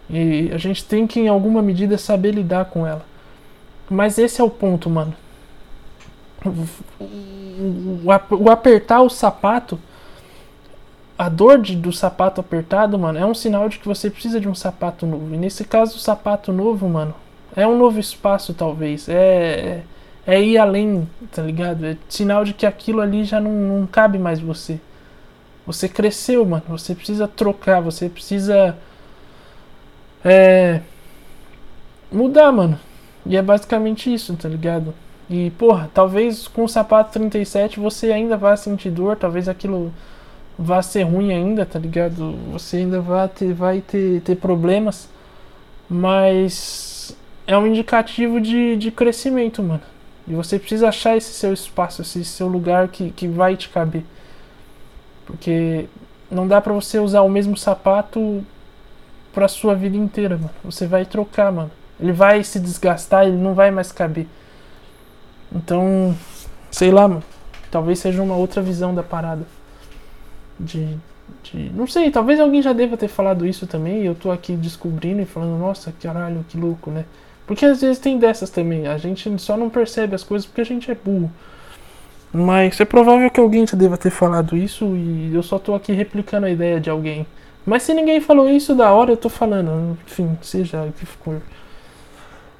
E 0.10 0.50
a 0.54 0.58
gente 0.58 0.86
tem 0.86 1.06
que, 1.06 1.20
em 1.20 1.28
alguma 1.28 1.62
medida, 1.62 1.98
saber 1.98 2.32
lidar 2.32 2.66
com 2.66 2.88
ela. 2.88 3.06
Mas 3.90 4.18
esse 4.18 4.40
é 4.40 4.44
o 4.46 4.50
ponto, 4.50 4.90
mano. 4.90 5.14
O 8.38 8.50
apertar 8.52 9.02
o 9.02 9.10
sapato, 9.10 9.80
a 11.18 11.30
dor 11.30 11.60
de, 11.60 11.76
do 11.76 11.92
sapato 11.92 12.42
apertado, 12.42 13.00
mano, 13.00 13.18
é 13.18 13.26
um 13.26 13.34
sinal 13.34 13.70
de 13.70 13.80
que 13.80 13.88
você 13.88 14.10
precisa 14.10 14.40
de 14.40 14.50
um 14.50 14.56
sapato 14.56 15.06
novo. 15.06 15.34
E 15.34 15.38
nesse 15.38 15.64
caso, 15.64 15.96
o 15.96 16.00
sapato 16.00 16.52
novo, 16.52 16.88
mano, 16.90 17.16
é 17.56 17.66
um 17.66 17.78
novo 17.78 18.00
espaço, 18.00 18.54
talvez. 18.54 19.08
É, 19.08 19.84
é 20.28 20.42
ir 20.42 20.58
além, 20.58 21.08
tá 21.32 21.42
ligado? 21.42 21.86
É 21.86 21.98
sinal 22.10 22.44
de 22.44 22.54
que 22.54 22.66
aquilo 22.66 23.00
ali 23.02 23.24
já 23.24 23.40
não, 23.40 23.52
não 23.52 23.88
cabe 23.88 24.18
mais 24.18 24.40
você. 24.40 24.80
Você 25.66 25.88
cresceu, 25.88 26.46
mano. 26.46 26.64
Você 26.70 26.94
precisa 26.94 27.28
trocar, 27.28 27.82
você 27.82 28.10
precisa. 28.10 28.78
É. 30.24 30.82
Mudar, 32.12 32.52
mano. 32.52 32.80
E 33.26 33.36
é 33.36 33.42
basicamente 33.42 34.14
isso, 34.14 34.36
tá 34.36 34.48
ligado? 34.48 34.94
E, 35.30 35.50
porra, 35.52 35.90
talvez 35.94 36.48
com 36.48 36.64
o 36.64 36.70
sapato 36.70 37.14
37 37.14 37.80
você 37.80 38.12
ainda 38.12 38.38
vá 38.38 38.56
sentir 38.56 38.92
dor, 38.92 39.16
talvez 39.16 39.50
aquilo 39.50 39.92
vá 40.58 40.82
ser 40.82 41.04
ruim 41.04 41.34
ainda, 41.34 41.66
tá 41.66 41.80
ligado? 41.80 42.34
Você 42.52 42.78
ainda 42.78 43.02
vai 43.02 43.28
ter, 43.28 43.54
vai 43.54 43.82
ter, 43.82 44.22
ter 44.22 44.36
problemas, 44.36 45.10
mas 45.90 47.16
é 47.48 47.58
um 47.58 47.68
indicativo 47.68 48.40
de, 48.40 48.78
de 48.78 48.92
crescimento, 48.92 49.62
mano. 49.64 49.82
E 50.28 50.34
você 50.34 50.58
precisa 50.58 50.90
achar 50.90 51.16
esse 51.16 51.34
seu 51.34 51.54
espaço, 51.54 52.02
esse 52.02 52.26
seu 52.26 52.48
lugar 52.48 52.88
que, 52.88 53.12
que 53.12 53.28
vai 53.28 53.56
te 53.56 53.70
caber. 53.70 54.04
Porque 55.26 55.86
não 56.30 56.48
dá 56.48 56.60
pra 56.60 56.74
você 56.74 57.00
usar 57.00 57.22
o 57.22 57.30
mesmo 57.30 57.56
sapato 57.56 58.44
pra 59.34 59.48
sua 59.48 59.76
vida 59.76 59.98
inteira, 59.98 60.38
mano. 60.38 60.52
Você 60.64 60.88
vai 60.88 61.06
trocar, 61.06 61.52
mano. 61.52 61.72
Ele 62.00 62.12
vai 62.12 62.44
se 62.44 62.60
desgastar, 62.60 63.26
ele 63.28 63.38
não 63.38 63.54
vai 63.54 63.70
mais 63.70 63.92
caber. 63.92 64.28
Então, 65.56 66.16
sei 66.70 66.92
lá. 66.92 67.22
Talvez 67.72 68.00
seja 68.00 68.22
uma 68.22 68.36
outra 68.36 68.62
visão 68.62 68.94
da 68.94 69.02
parada. 69.02 69.46
De, 70.60 70.98
de. 71.44 71.72
Não 71.74 71.88
sei, 71.88 72.12
talvez 72.12 72.40
alguém 72.40 72.62
já 72.62 72.74
deva 72.74 72.98
ter 72.98 73.08
falado 73.08 73.46
isso 73.46 73.66
também. 73.66 74.02
E 74.02 74.06
eu 74.06 74.16
tô 74.16 74.32
aqui 74.32 74.54
descobrindo 74.56 75.22
e 75.22 75.26
falando, 75.26 75.58
nossa, 75.58 75.94
caralho, 76.02 76.46
que 76.48 76.58
louco, 76.58 76.92
né? 76.92 77.06
Porque 77.48 77.66
às 77.66 77.82
vezes 77.82 78.00
tem 78.00 78.18
dessas 78.18 78.50
também. 78.50 78.88
A 78.88 78.98
gente 78.98 79.32
só 79.40 79.56
não 79.56 79.70
percebe 79.70 80.16
as 80.16 80.24
coisas 80.24 80.46
porque 80.46 80.62
a 80.62 80.66
gente 80.66 80.92
é 80.92 80.96
burro. 80.96 81.32
Mas 82.34 82.80
é 82.82 82.86
provável 82.86 83.30
que 83.30 83.40
alguém 83.40 83.66
já 83.66 83.78
deva 83.78 83.98
ter 83.98 84.10
falado 84.10 84.58
isso 84.58 84.86
e 84.96 85.34
eu 85.34 85.42
só 85.42 85.58
tô 85.58 85.74
aqui 85.74 85.94
replicando 85.94 86.46
a 86.46 86.50
ideia 86.50 86.82
de 86.82 86.90
alguém. 86.90 87.26
Mas 87.66 87.84
se 87.84 87.94
ninguém 87.94 88.20
falou 88.20 88.50
isso 88.50 88.76
da 88.76 88.92
hora, 88.92 89.12
eu 89.12 89.18
tô 89.18 89.30
falando. 89.30 89.98
Enfim, 90.06 90.38
seja 90.42 90.84
o 90.84 90.92
que 90.92 91.06
for. 91.06 91.42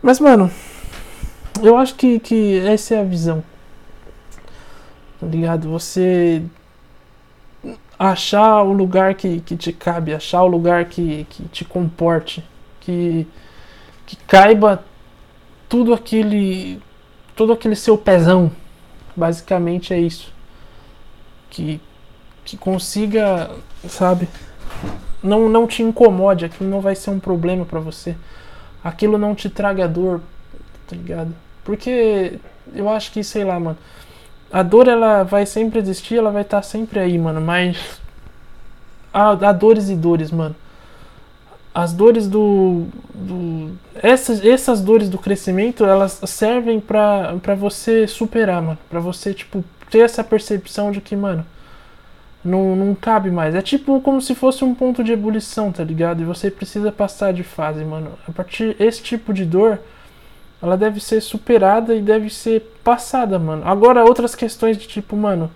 Mas, 0.02 0.20
mano, 0.20 0.50
eu 1.62 1.78
acho 1.78 1.96
que, 1.96 2.20
que 2.20 2.60
essa 2.60 2.96
é 2.96 3.00
a 3.00 3.04
visão. 3.04 3.44
Tá 5.20 5.28
ligado? 5.28 5.70
Você 5.70 6.44
achar 7.98 8.62
o 8.64 8.74
lugar 8.74 9.16
que, 9.16 9.40
que 9.42 9.56
te 9.56 9.72
cabe, 9.72 10.14
achar 10.14 10.44
o 10.44 10.48
lugar 10.48 10.86
que, 10.86 11.26
que 11.30 11.44
te 11.46 11.64
comporte, 11.64 12.44
que, 12.82 13.28
que 14.06 14.16
caiba 14.16 14.84
tudo 15.70 15.94
aquele. 15.94 16.82
todo 17.36 17.54
aquele 17.54 17.76
seu 17.76 17.98
pezão. 17.98 18.52
Basicamente 19.16 19.94
é 19.94 20.00
isso. 20.00 20.34
Que, 21.50 21.80
que 22.44 22.58
consiga, 22.58 23.50
sabe? 23.88 24.28
Não, 25.24 25.50
não 25.50 25.66
te 25.66 25.82
incomode, 25.82 26.46
aquilo 26.46 26.70
não 26.70 26.82
vai 26.82 26.96
ser 26.96 27.10
um 27.10 27.20
problema 27.20 27.66
para 27.66 27.80
você 27.80 28.16
aquilo 28.86 29.18
não 29.18 29.34
te 29.34 29.50
traga 29.50 29.88
dor, 29.88 30.22
tá 30.88 30.96
ligado? 30.96 31.34
Porque 31.64 32.40
eu 32.74 32.90
acho 32.90 33.12
que, 33.12 33.24
sei 33.24 33.44
lá, 33.44 33.60
mano, 33.60 33.78
a 34.52 34.64
dor 34.64 34.88
ela 34.88 35.24
vai 35.24 35.46
sempre 35.46 35.80
existir, 35.80 36.18
ela 36.18 36.32
vai 36.32 36.44
estar 36.44 36.58
tá 36.58 36.64
sempre 36.64 37.00
aí, 37.00 37.18
mano, 37.18 37.42
mas 37.42 38.00
há, 39.14 39.30
há, 39.30 39.52
dores 39.52 39.90
e 39.90 39.96
dores, 39.96 40.32
mano. 40.32 40.56
As 41.74 41.92
dores 41.92 42.28
do, 42.28 42.86
do 43.14 43.78
essas, 43.96 44.44
essas 44.46 44.82
dores 44.82 45.10
do 45.10 45.18
crescimento, 45.18 45.84
elas 45.84 46.22
servem 46.26 46.80
pra, 46.80 47.36
pra 47.42 47.54
você 47.54 48.08
superar, 48.08 48.62
mano, 48.62 48.78
pra 48.90 49.00
você, 49.00 49.34
tipo, 49.34 49.64
ter 49.90 50.00
essa 50.00 50.24
percepção 50.24 50.92
de 50.92 51.02
que, 51.02 51.16
mano, 51.16 51.46
não, 52.46 52.76
não 52.76 52.96
cabe 52.96 53.32
mais. 53.32 53.56
É 53.56 53.62
tipo 53.62 54.00
como 54.02 54.22
se 54.22 54.36
fosse 54.36 54.64
um 54.64 54.76
ponto 54.76 55.04
de 55.04 55.12
ebulição, 55.12 55.72
tá 55.72 55.84
ligado? 55.84 56.22
E 56.22 56.26
você 56.26 56.52
precisa 56.52 56.92
passar 56.92 57.34
de 57.34 57.44
fase, 57.44 57.84
mano. 57.84 58.12
A 58.28 58.32
partir 58.32 58.76
esse 58.80 59.02
tipo 59.02 59.34
de 59.34 59.44
dor, 59.44 59.80
ela 60.62 60.78
deve 60.78 61.00
ser 61.00 61.22
superada 61.22 61.96
e 61.96 62.02
deve 62.02 62.30
ser 62.30 62.62
passada, 62.84 63.38
mano. 63.38 63.64
Agora 63.66 64.04
outras 64.04 64.36
questões 64.36 64.78
de 64.78 64.88
tipo, 64.88 65.16
mano, 65.16 65.52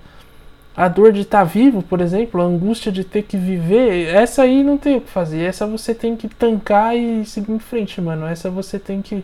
a 0.76 0.88
dor 0.88 1.12
de 1.12 1.22
estar 1.22 1.40
tá 1.40 1.44
vivo, 1.44 1.82
por 1.82 2.02
exemplo, 2.02 2.42
a 2.42 2.46
angústia 2.46 2.92
de 2.92 3.04
ter 3.04 3.24
que 3.24 3.38
viver, 3.38 4.08
essa 4.14 4.44
aí 4.44 4.64
não 4.64 4.78
tem 4.78 4.98
o 4.98 5.02
que 5.02 5.10
fazer. 5.10 5.42
Essa 5.42 5.66
você 5.66 5.94
tem 5.94 6.16
que 6.16 6.28
tancar 6.28 6.96
e 6.96 7.26
seguir 7.26 7.52
em 7.52 7.60
frente, 7.60 8.00
mano. 8.00 8.26
Essa 8.26 8.50
você 8.50 8.80
tem 8.80 9.02
que 9.02 9.24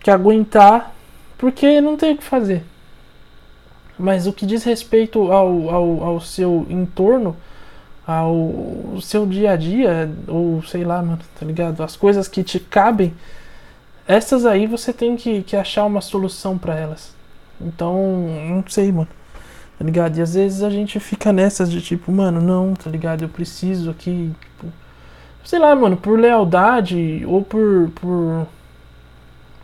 que 0.00 0.10
aguentar, 0.10 0.94
porque 1.38 1.80
não 1.80 1.96
tem 1.96 2.14
o 2.14 2.16
que 2.16 2.24
fazer. 2.24 2.64
Mas 3.98 4.26
o 4.26 4.32
que 4.32 4.46
diz 4.46 4.64
respeito 4.64 5.30
ao, 5.30 5.68
ao, 5.68 6.04
ao 6.04 6.20
seu 6.20 6.66
entorno, 6.70 7.36
ao 8.06 8.98
seu 9.02 9.26
dia 9.26 9.52
a 9.52 9.56
dia, 9.56 10.10
ou 10.26 10.62
sei 10.62 10.84
lá, 10.84 11.02
mano, 11.02 11.18
tá 11.38 11.44
ligado? 11.44 11.82
As 11.82 11.96
coisas 11.96 12.26
que 12.26 12.42
te 12.42 12.58
cabem, 12.58 13.12
essas 14.14 14.46
aí 14.46 14.66
você 14.66 14.92
tem 14.92 15.16
que, 15.16 15.42
que 15.42 15.56
achar 15.56 15.84
uma 15.84 16.00
solução 16.00 16.58
para 16.58 16.76
elas. 16.76 17.14
Então, 17.60 18.26
não 18.48 18.64
sei, 18.68 18.90
mano. 18.92 19.08
Tá 19.78 19.84
ligado? 19.84 20.18
E 20.18 20.22
às 20.22 20.34
vezes 20.34 20.62
a 20.62 20.70
gente 20.70 21.00
fica 21.00 21.32
nessas 21.32 21.70
de 21.70 21.80
tipo, 21.80 22.12
mano, 22.12 22.40
não, 22.40 22.74
tá 22.74 22.90
ligado? 22.90 23.22
Eu 23.22 23.28
preciso 23.28 23.90
aqui, 23.90 24.32
tipo, 24.40 24.72
sei 25.44 25.58
lá, 25.58 25.74
mano, 25.74 25.96
por 25.96 26.18
lealdade 26.18 27.24
ou 27.26 27.42
por 27.42 27.90
por 27.94 28.46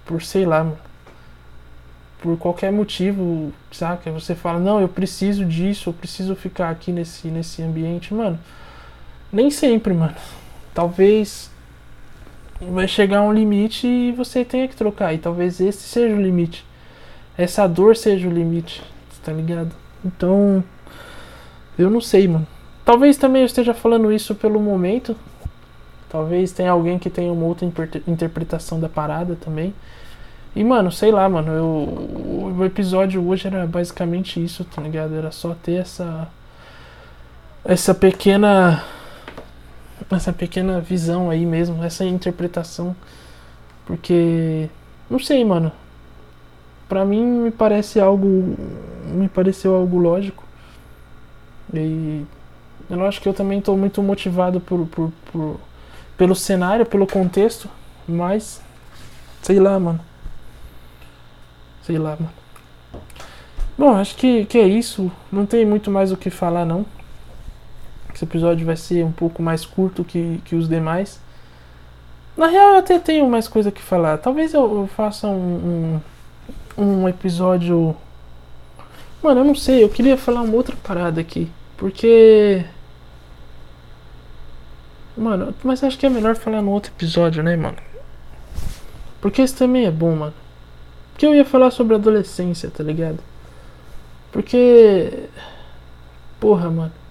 por 0.07 0.23
sei 0.23 0.47
lá, 0.47 0.65
mano 0.65 0.87
por 2.27 2.37
qualquer 2.39 2.73
motivo, 2.73 3.53
saca? 3.71 4.11
Você 4.11 4.35
fala, 4.35 4.59
não, 4.59 4.81
eu 4.81 4.89
preciso 4.89 5.45
disso, 5.45 5.91
eu 5.91 5.95
preciso 5.95 6.35
ficar 6.35 6.71
aqui 6.71 6.91
nesse, 6.91 7.29
nesse 7.29 7.63
ambiente, 7.63 8.13
mano. 8.13 8.37
Nem 9.33 9.49
sempre, 9.49 9.95
mano. 9.95 10.15
Talvez 10.75 11.51
vai 12.61 12.89
chegar 12.89 13.23
um 13.23 13.33
limite 13.33 13.87
e 13.87 14.13
você 14.13 14.45
tenha 14.45 14.69
que 14.69 14.77
trocar. 14.77 15.15
E 15.15 15.19
talvez 15.19 15.61
esse 15.61 15.83
seja 15.83 16.15
o 16.15 16.21
limite. 16.21 16.65
Essa 17.37 17.67
dor 17.67 17.97
seja 17.97 18.27
o 18.29 18.33
limite, 18.33 18.83
tá 19.23 19.33
ligado? 19.33 19.73
Então, 20.05 20.65
eu 21.79 21.91
não 21.91 22.01
sei, 22.01 22.27
mano. 22.27 22.47
Talvez 22.85 23.17
também 23.17 23.43
eu 23.43 23.47
esteja 23.47 23.75
falando 23.75 24.13
isso 24.13 24.35
pelo 24.35 24.61
momento. 24.61 25.17
Talvez 26.09 26.53
tenha 26.53 26.71
alguém 26.71 26.99
que 26.99 27.11
tenha 27.11 27.33
uma 27.33 27.45
outra 27.45 27.69
interpretação 28.07 28.79
da 28.79 28.89
parada 28.89 29.37
também. 29.37 29.75
E, 30.55 30.65
mano, 30.65 30.91
sei 30.91 31.11
lá, 31.11 31.29
mano, 31.29 31.53
eu, 31.53 32.55
o 32.57 32.65
episódio 32.65 33.27
hoje 33.29 33.47
era 33.47 33.67
basicamente 33.67 34.43
isso, 34.43 34.65
tá 34.65 34.81
ligado? 34.81 35.15
Era 35.15 35.31
só 35.31 35.55
ter 35.55 35.81
essa. 35.81 36.29
Essa 37.65 37.95
pequena. 37.95 38.83
Essa 40.11 40.33
pequena 40.33 40.81
visão 40.81 41.31
aí 41.31 41.45
mesmo, 41.45 41.83
essa 41.83 42.05
interpretação. 42.05 42.95
Porque. 43.87 44.69
Não 45.09 45.19
sei, 45.19 45.45
mano. 45.45 45.73
Pra 46.89 47.05
mim 47.05 47.25
me 47.25 47.51
parece 47.51 47.99
algo. 48.01 48.57
Me 49.07 49.29
pareceu 49.29 49.75
algo 49.75 49.99
lógico. 49.99 50.45
E. 51.73 52.25
Eu 52.89 53.05
acho 53.05 53.21
que 53.21 53.29
eu 53.29 53.35
também 53.35 53.61
tô 53.61 53.77
muito 53.77 54.01
motivado 54.03 54.61
por, 54.61 54.87
por, 54.87 55.13
por, 55.33 55.61
pelo 56.17 56.35
cenário, 56.35 56.87
pelo 56.87 57.07
contexto. 57.07 57.69
Mas. 58.07 58.61
Sei 59.43 59.59
lá, 59.59 59.79
mano. 59.79 60.01
Sei 61.83 61.99
lá, 61.99 62.17
mano. 62.19 62.33
Bom, 63.79 63.95
acho 63.95 64.17
que, 64.17 64.45
que 64.47 64.59
é 64.59 64.67
isso. 64.67 65.11
Não 65.31 65.47
tem 65.47 65.65
muito 65.65 65.91
mais 65.91 66.11
o 66.11 66.17
que 66.17 66.31
falar, 66.31 66.65
não. 66.65 66.85
Esse 68.17 68.25
episódio 68.25 68.65
vai 68.65 68.77
ser 68.77 69.05
um 69.05 69.13
pouco 69.13 69.43
mais 69.43 69.67
curto 69.67 70.03
que, 70.03 70.41
que 70.47 70.57
os 70.57 70.67
demais. 70.67 71.21
Na 72.35 72.47
real, 72.47 72.73
eu 72.73 72.79
até 72.79 72.99
tenho 72.99 73.29
mais 73.29 73.47
coisa 73.47 73.71
que 73.71 73.83
falar. 73.83 74.17
Talvez 74.17 74.55
eu, 74.55 74.63
eu 74.63 74.87
faça 74.87 75.27
um, 75.27 76.01
um, 76.79 76.83
um 76.83 77.09
episódio. 77.11 77.95
Mano, 79.23 79.43
eu 79.43 79.45
não 79.45 79.55
sei. 79.55 79.85
Eu 79.85 79.91
queria 79.91 80.17
falar 80.17 80.41
uma 80.41 80.55
outra 80.55 80.75
parada 80.83 81.21
aqui. 81.21 81.51
Porque. 81.77 82.65
Mano, 85.15 85.55
mas 85.63 85.85
acho 85.85 85.99
que 85.99 86.07
é 86.07 86.09
melhor 86.09 86.37
falar 86.37 86.63
no 86.63 86.71
outro 86.71 86.93
episódio, 86.97 87.43
né, 87.43 87.55
mano? 87.55 87.77
Porque 89.21 89.43
esse 89.43 89.55
também 89.55 89.85
é 89.85 89.91
bom, 89.91 90.17
mano. 90.17 90.35
Porque 91.13 91.27
eu 91.27 91.35
ia 91.35 91.45
falar 91.45 91.71
sobre 91.71 91.95
adolescência, 91.95 92.71
tá 92.71 92.83
ligado? 92.83 93.19
Porque. 94.33 95.29
Porra, 96.41 96.71
mano. 96.71 97.06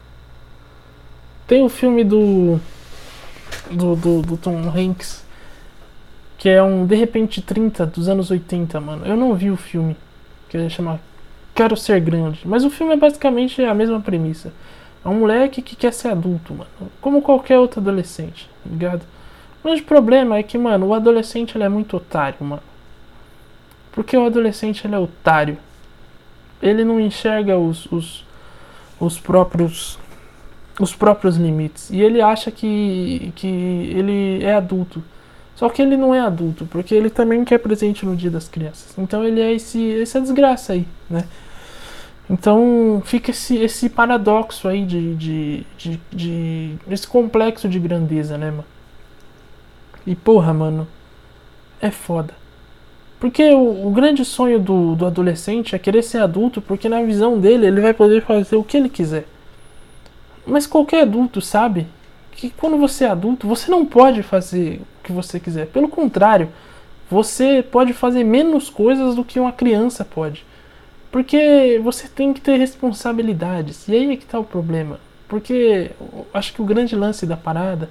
Tem 1.47 1.63
o 1.63 1.69
filme 1.69 2.03
do. 2.03 2.59
Do, 3.71 3.95
do, 3.95 4.21
do 4.21 4.37
Tom 4.37 4.57
Hanks. 4.69 5.23
Que 6.37 6.49
é 6.49 6.61
um 6.61 6.85
De 6.85 6.95
repente 6.95 7.41
30 7.41 7.85
dos 7.85 8.09
anos 8.09 8.31
80, 8.31 8.79
mano. 8.79 9.05
Eu 9.05 9.15
não 9.15 9.33
vi 9.35 9.49
o 9.51 9.57
filme. 9.57 9.95
Que 10.49 10.57
ele 10.57 10.69
chama 10.69 10.99
Quero 11.53 11.77
Ser 11.77 11.99
Grande. 11.99 12.41
Mas 12.45 12.63
o 12.63 12.69
filme 12.69 12.93
é 12.93 12.97
basicamente 12.97 13.63
a 13.63 13.73
mesma 13.73 13.99
premissa. 13.99 14.51
É 15.03 15.07
um 15.07 15.19
moleque 15.19 15.61
que 15.61 15.75
quer 15.75 15.93
ser 15.93 16.09
adulto, 16.09 16.53
mano. 16.53 16.91
Como 16.99 17.21
qualquer 17.21 17.59
outro 17.59 17.79
adolescente, 17.79 18.49
tá 18.63 18.69
ligado? 18.69 19.03
O 19.61 19.67
grande 19.67 19.83
problema 19.83 20.37
é 20.37 20.43
que, 20.43 20.57
mano, 20.57 20.87
o 20.87 20.93
adolescente 20.93 21.55
ele 21.55 21.63
é 21.63 21.69
muito 21.69 21.95
otário, 21.95 22.43
mano. 22.43 22.63
Porque 23.91 24.17
o 24.17 24.25
adolescente 24.25 24.85
ele 24.85 24.95
é 24.95 24.99
otário. 24.99 25.57
Ele 26.61 26.83
não 26.83 26.99
enxerga 26.99 27.57
os, 27.57 27.85
os, 27.91 28.25
os 28.99 29.19
próprios 29.19 29.99
os 30.79 30.95
próprios 30.95 31.37
limites. 31.37 31.89
E 31.89 32.01
ele 32.01 32.21
acha 32.21 32.51
que, 32.51 33.31
que 33.35 33.47
ele 33.47 34.43
é 34.43 34.53
adulto. 34.53 35.03
Só 35.55 35.69
que 35.69 35.81
ele 35.81 35.95
não 35.95 36.13
é 36.13 36.19
adulto, 36.19 36.65
porque 36.65 36.93
ele 36.93 37.09
também 37.09 37.45
quer 37.45 37.59
presente 37.59 38.05
no 38.05 38.15
dia 38.15 38.29
das 38.29 38.47
crianças. 38.47 38.93
Então 38.97 39.23
ele 39.23 39.39
é 39.39 39.53
esse, 39.53 40.01
essa 40.01 40.19
desgraça 40.19 40.73
aí, 40.73 40.85
né? 41.09 41.23
Então 42.29 43.01
fica 43.05 43.31
esse, 43.31 43.57
esse 43.57 43.87
paradoxo 43.87 44.67
aí 44.67 44.83
de, 44.83 45.15
de, 45.15 45.65
de, 45.77 45.99
de, 46.11 46.75
Esse 46.89 47.07
complexo 47.07 47.69
de 47.69 47.79
grandeza, 47.79 48.37
né, 48.37 48.51
mano? 48.51 48.65
E 50.05 50.15
porra, 50.15 50.53
mano. 50.53 50.87
É 51.79 51.91
foda. 51.91 52.33
Porque 53.19 53.53
o, 53.53 53.87
o 53.87 53.91
grande 53.91 54.25
sonho 54.25 54.59
do, 54.59 54.95
do 54.95 55.05
adolescente 55.05 55.75
é 55.75 55.79
querer 55.79 56.03
ser 56.03 56.17
adulto, 56.17 56.61
porque 56.61 56.89
na 56.89 57.01
visão 57.01 57.39
dele 57.39 57.67
ele 57.67 57.79
vai 57.79 57.93
poder 57.93 58.21
fazer 58.23 58.55
o 58.55 58.63
que 58.63 58.75
ele 58.75 58.89
quiser. 58.89 59.25
Mas 60.45 60.67
qualquer 60.67 61.01
adulto 61.01 61.41
sabe 61.41 61.87
que 62.31 62.49
quando 62.49 62.77
você 62.77 63.05
é 63.05 63.09
adulto, 63.09 63.47
você 63.47 63.71
não 63.71 63.85
pode 63.85 64.21
fazer 64.21 64.81
o 64.99 65.03
que 65.03 65.11
você 65.11 65.39
quiser. 65.39 65.67
Pelo 65.67 65.87
contrário, 65.87 66.49
você 67.09 67.63
pode 67.63 67.93
fazer 67.93 68.23
menos 68.23 68.69
coisas 68.69 69.15
do 69.15 69.23
que 69.23 69.39
uma 69.39 69.51
criança 69.51 70.03
pode. 70.03 70.45
Porque 71.11 71.79
você 71.83 72.07
tem 72.07 72.33
que 72.33 72.41
ter 72.41 72.57
responsabilidades. 72.57 73.87
E 73.87 73.93
aí 73.93 74.11
é 74.11 74.17
que 74.17 74.23
está 74.23 74.37
o 74.37 74.43
problema. 74.43 74.99
Porque 75.27 75.91
acho 76.33 76.53
que 76.53 76.61
o 76.61 76.65
grande 76.65 76.95
lance 76.95 77.25
da 77.25 77.37
parada 77.37 77.89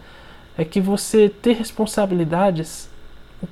é 0.57 0.65
que 0.65 0.81
você 0.81 1.29
ter 1.29 1.55
responsabilidades, 1.55 2.89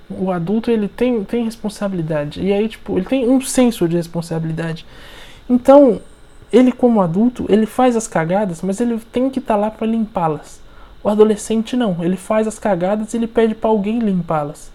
o 0.08 0.30
adulto 0.30 0.70
ele 0.70 0.88
tem, 0.88 1.24
tem 1.24 1.44
responsabilidade. 1.44 2.42
E 2.42 2.52
aí, 2.52 2.68
tipo, 2.68 2.96
ele 2.96 3.06
tem 3.06 3.28
um 3.28 3.40
senso 3.40 3.88
de 3.88 3.96
responsabilidade. 3.96 4.86
Então, 5.48 6.00
ele 6.52 6.70
como 6.70 7.00
adulto, 7.00 7.46
ele 7.48 7.64
faz 7.64 7.96
as 7.96 8.06
cagadas, 8.06 8.60
mas 8.62 8.80
ele 8.80 9.00
tem 9.10 9.30
que 9.30 9.38
estar 9.38 9.54
tá 9.54 9.60
lá 9.60 9.70
para 9.70 9.86
limpá-las. 9.86 10.60
O 11.02 11.08
adolescente 11.08 11.76
não, 11.76 12.04
ele 12.04 12.16
faz 12.16 12.46
as 12.46 12.58
cagadas 12.58 13.12
e 13.12 13.16
ele 13.16 13.26
pede 13.26 13.54
para 13.54 13.70
alguém 13.70 13.98
limpá-las. 13.98 14.70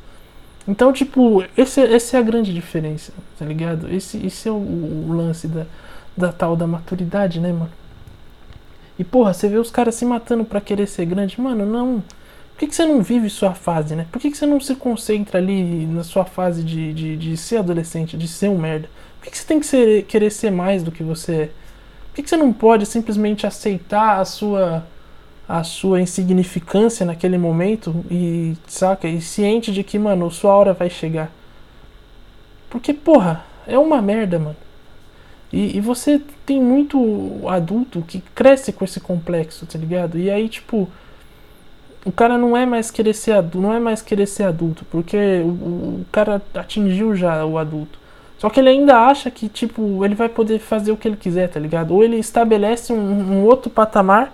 Então, 0.68 0.92
tipo, 0.92 1.44
esse, 1.56 1.80
essa 1.82 2.18
é 2.18 2.20
a 2.20 2.24
grande 2.24 2.54
diferença, 2.54 3.14
tá 3.40 3.46
ligado? 3.46 3.90
Esse, 3.90 4.18
esse 4.26 4.50
é 4.50 4.52
o, 4.52 4.56
o, 4.56 5.14
lance 5.14 5.48
da, 5.48 5.66
da 6.16 6.34
tal 6.34 6.58
da 6.58 6.68
maturidade, 6.68 7.40
né, 7.40 7.54
mano? 7.54 7.72
E 9.00 9.04
porra, 9.04 9.34
você 9.34 9.48
vê 9.48 9.58
os 9.58 9.72
caras 9.72 9.96
se 9.96 10.04
matando 10.04 10.44
para 10.44 10.60
querer 10.60 10.88
ser 10.88 11.06
grande, 11.06 11.40
mano, 11.40 11.66
não. 11.66 12.04
Por 12.54 12.60
que, 12.60 12.68
que 12.68 12.76
você 12.76 12.86
não 12.86 13.02
vive 13.02 13.30
sua 13.30 13.54
fase, 13.54 13.96
né? 13.96 14.08
Por 14.12 14.20
que, 14.20 14.32
que 14.32 14.38
você 14.38 14.46
não 14.46 14.60
se 14.60 14.76
concentra 14.76 15.38
ali 15.38 15.86
na 15.86 16.04
sua 16.04 16.26
fase 16.26 16.64
de, 16.64 16.92
de, 16.92 17.16
de 17.16 17.38
ser 17.38 17.58
adolescente, 17.58 18.18
de 18.18 18.28
ser 18.28 18.50
um 18.50 18.58
merda? 18.58 18.90
Por 19.20 19.26
que, 19.26 19.32
que 19.32 19.38
você 19.38 19.46
tem 19.46 19.60
que 19.60 19.66
ser, 19.66 20.04
querer 20.04 20.32
ser 20.32 20.52
mais 20.52 20.84
do 20.84 20.92
que 20.92 21.04
você 21.04 21.34
é? 21.34 21.50
Que, 22.18 22.24
que 22.24 22.30
você 22.30 22.38
não 22.38 22.52
pode 22.52 22.86
simplesmente 22.86 23.46
aceitar 23.46 24.20
a 24.20 24.26
sua 24.26 24.84
a 25.48 25.64
sua 25.64 26.02
insignificância 26.02 27.06
naquele 27.06 27.38
momento 27.38 28.04
e 28.12 28.58
saca 28.68 29.08
e 29.08 29.22
ciente 29.22 29.72
de 29.72 29.82
que 29.82 29.98
mano 29.98 30.30
sua 30.30 30.54
hora 30.54 30.74
vai 30.74 30.90
chegar? 30.90 31.32
Porque 32.70 32.94
porra 32.94 33.46
é 33.66 33.78
uma 33.78 34.02
merda 34.02 34.40
mano. 34.40 34.58
E, 35.54 35.78
e 35.78 35.80
você 35.80 36.22
tem 36.46 36.62
muito 36.62 37.48
adulto 37.48 38.02
que 38.06 38.20
cresce 38.36 38.74
com 38.74 38.84
esse 38.84 39.00
complexo 39.00 39.66
tá 39.66 39.80
ligado? 39.80 40.18
E 40.18 40.30
aí 40.30 40.50
tipo 40.50 40.90
o 42.04 42.12
cara 42.12 42.38
não 42.38 42.58
é 42.58 42.66
mais 42.66 42.90
querer 42.92 43.14
ser 43.14 43.34
adulto, 43.34 43.60
não 43.60 43.74
é 43.74 43.80
mais 43.80 44.02
querer 44.02 44.26
ser 44.26 44.44
adulto, 44.44 44.86
porque 44.92 45.18
o, 45.44 46.02
o 46.02 46.06
cara 46.12 46.42
atingiu 46.54 47.16
já 47.16 47.46
o 47.46 47.58
adulto. 47.58 48.00
Só 48.38 48.50
que 48.50 48.60
ele 48.60 48.70
ainda 48.70 48.98
acha 48.98 49.32
que, 49.32 49.50
tipo, 49.50 50.06
ele 50.06 50.14
vai 50.14 50.30
poder 50.30 50.60
fazer 50.60 50.92
o 50.92 50.98
que 50.98 51.08
ele 51.08 51.18
quiser, 51.18 51.50
tá 51.50 51.60
ligado? 51.60 51.94
Ou 51.94 52.04
ele 52.04 52.18
estabelece 52.18 52.94
um, 52.94 52.98
um 52.98 53.44
outro 53.44 53.70
patamar 53.70 54.34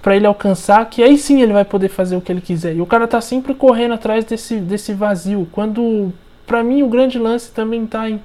para 0.00 0.14
ele 0.14 0.26
alcançar, 0.26 0.88
que 0.88 1.02
aí 1.02 1.18
sim 1.18 1.42
ele 1.42 1.52
vai 1.52 1.64
poder 1.64 1.88
fazer 1.88 2.14
o 2.16 2.20
que 2.20 2.30
ele 2.30 2.40
quiser. 2.40 2.76
E 2.76 2.80
o 2.80 2.86
cara 2.86 3.08
tá 3.08 3.20
sempre 3.20 3.52
correndo 3.54 3.94
atrás 3.94 4.24
desse, 4.24 4.56
desse 4.60 4.92
vazio. 4.92 5.48
Quando, 5.50 6.12
para 6.46 6.62
mim, 6.62 6.82
o 6.82 6.88
grande 6.88 7.18
lance 7.18 7.50
também 7.50 7.84
tá 7.84 8.08
em, 8.08 8.20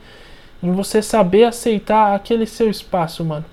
em 0.62 0.72
você 0.72 1.02
saber 1.02 1.46
aceitar 1.46 2.14
aquele 2.14 2.46
seu 2.46 2.70
espaço, 2.70 3.26
mano. 3.26 3.46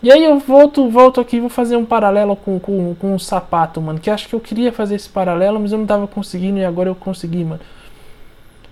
E 0.00 0.12
aí 0.12 0.22
eu 0.22 0.38
volto, 0.38 0.88
volto 0.88 1.20
aqui 1.20 1.40
vou 1.40 1.48
fazer 1.48 1.76
um 1.76 1.84
paralelo 1.84 2.36
com, 2.36 2.60
com, 2.60 2.94
com 2.94 3.14
o 3.14 3.18
sapato, 3.18 3.80
mano. 3.80 3.98
Que 3.98 4.10
acho 4.10 4.28
que 4.28 4.34
eu 4.34 4.40
queria 4.40 4.70
fazer 4.70 4.94
esse 4.94 5.08
paralelo, 5.08 5.58
mas 5.58 5.72
eu 5.72 5.78
não 5.78 5.86
tava 5.86 6.06
conseguindo 6.06 6.58
e 6.58 6.64
agora 6.64 6.88
eu 6.88 6.94
consegui, 6.94 7.42
mano. 7.42 7.60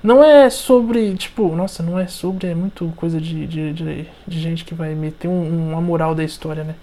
Não 0.02 0.22
é 0.22 0.48
sobre, 0.50 1.14
tipo, 1.16 1.54
nossa, 1.56 1.82
não 1.82 1.98
é 1.98 2.06
sobre, 2.06 2.48
é 2.48 2.54
muito 2.54 2.92
coisa 2.96 3.20
de, 3.20 3.46
de, 3.46 3.72
de, 3.72 4.06
de 4.26 4.40
gente 4.40 4.64
que 4.64 4.74
vai 4.74 4.94
meter 4.94 5.28
um, 5.28 5.70
uma 5.70 5.80
moral 5.80 6.14
da 6.14 6.22
história, 6.22 6.62
né? 6.62 6.74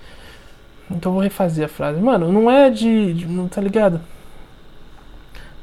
Então 0.91 1.11
eu 1.11 1.13
vou 1.13 1.23
refazer 1.23 1.65
a 1.65 1.69
frase. 1.69 1.99
Mano, 1.99 2.31
não 2.31 2.49
é 2.49 2.69
de. 2.69 3.13
de 3.13 3.25
não 3.25 3.47
tá 3.47 3.61
ligado? 3.61 4.01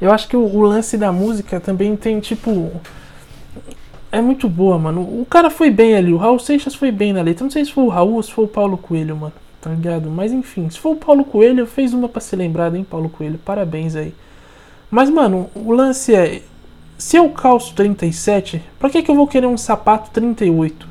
Eu 0.01 0.11
acho 0.11 0.29
que 0.29 0.37
o, 0.37 0.41
o, 0.41 0.63
lance 0.63 0.97
da 0.97 1.13
música 1.13 1.61
também 1.61 1.95
tem, 1.97 2.21
tipo. 2.21 2.73
É 4.11 4.21
muito 4.21 4.49
boa, 4.49 4.79
mano. 4.79 5.03
O 5.03 5.27
cara 5.29 5.51
foi 5.51 5.71
bem 5.71 5.95
ali, 5.95 6.13
o 6.13 6.17
Raul 6.17 6.39
Seixas 6.39 6.75
foi 6.75 6.91
bem 6.91 7.13
na 7.13 7.23
letra. 7.23 7.45
Não 7.45 7.51
sei 7.51 7.65
se 7.65 7.73
foi 7.73 7.85
o 7.85 7.89
Raul 7.89 8.15
ou 8.15 8.23
se 8.23 8.33
foi 8.33 8.45
o 8.45 8.49
Paulo 8.49 8.77
Coelho, 8.79 9.17
mano. 9.17 9.33
Tá 9.61 9.71
ligado? 9.71 10.11
Mas 10.11 10.33
enfim, 10.33 10.69
se 10.71 10.79
for 10.79 10.93
o 10.93 10.97
Paulo 10.97 11.25
Coelho, 11.25 11.67
fez 11.67 11.93
uma 11.93 12.09
pra 12.09 12.21
ser 12.21 12.37
lembrado, 12.37 12.77
hein, 12.77 12.87
Paulo 12.89 13.11
Coelho? 13.11 13.39
Parabéns 13.39 13.95
aí. 13.95 14.15
Mas, 14.91 15.09
mano, 15.11 15.49
o 15.55 15.73
lance 15.73 16.15
é. 16.15 16.43
Se 17.01 17.17
eu 17.17 17.31
calço 17.31 17.75
37, 17.75 18.63
pra 18.79 18.91
que, 18.91 19.03
que 19.03 19.11
eu 19.11 19.15
vou 19.15 19.27
querer 19.27 19.47
um 19.47 19.57
sapato 19.57 20.11
38? 20.11 20.87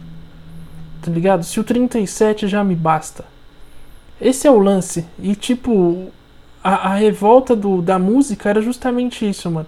Tá 1.04 1.12
ligado? 1.12 1.44
Se 1.44 1.60
o 1.60 1.64
37 1.64 2.48
já 2.48 2.64
me 2.64 2.74
basta. 2.76 3.24
Esse 4.20 4.48
é 4.48 4.52
o 4.52 4.58
lance. 4.58 5.06
E 5.22 5.36
tipo, 5.36 6.08
a, 6.64 6.90
a 6.90 6.96
revolta 6.96 7.56
do, 7.56 7.80
da 7.80 8.00
música 8.00 8.50
era 8.50 8.60
justamente 8.60 9.30
isso, 9.30 9.52
mano. 9.52 9.68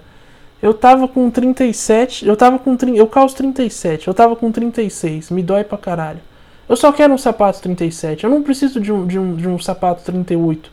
Eu 0.60 0.73
tava 0.73 1.08
com 1.08 1.30
37, 1.30 2.27
eu 2.27 2.36
tava 2.36 2.58
com. 2.58 2.75
Eu 2.95 3.06
calço 3.06 3.36
37, 3.36 4.08
eu 4.08 4.13
tava 4.13 4.36
com 4.36 4.51
36, 4.51 5.30
me 5.30 5.43
dói 5.43 5.63
pra 5.63 5.77
caralho. 5.77 6.21
Eu 6.67 6.75
só 6.75 6.91
quero 6.91 7.13
um 7.13 7.19
sapato 7.19 7.62
37, 7.62 8.23
eu 8.23 8.32
não 8.32 8.41
preciso 8.41 8.80
de 8.80 8.91
um, 8.91 9.06
de 9.06 9.19
um, 9.19 9.36
de 9.36 9.47
um 9.47 9.60
sapato 9.60 10.04
38. 10.04 10.71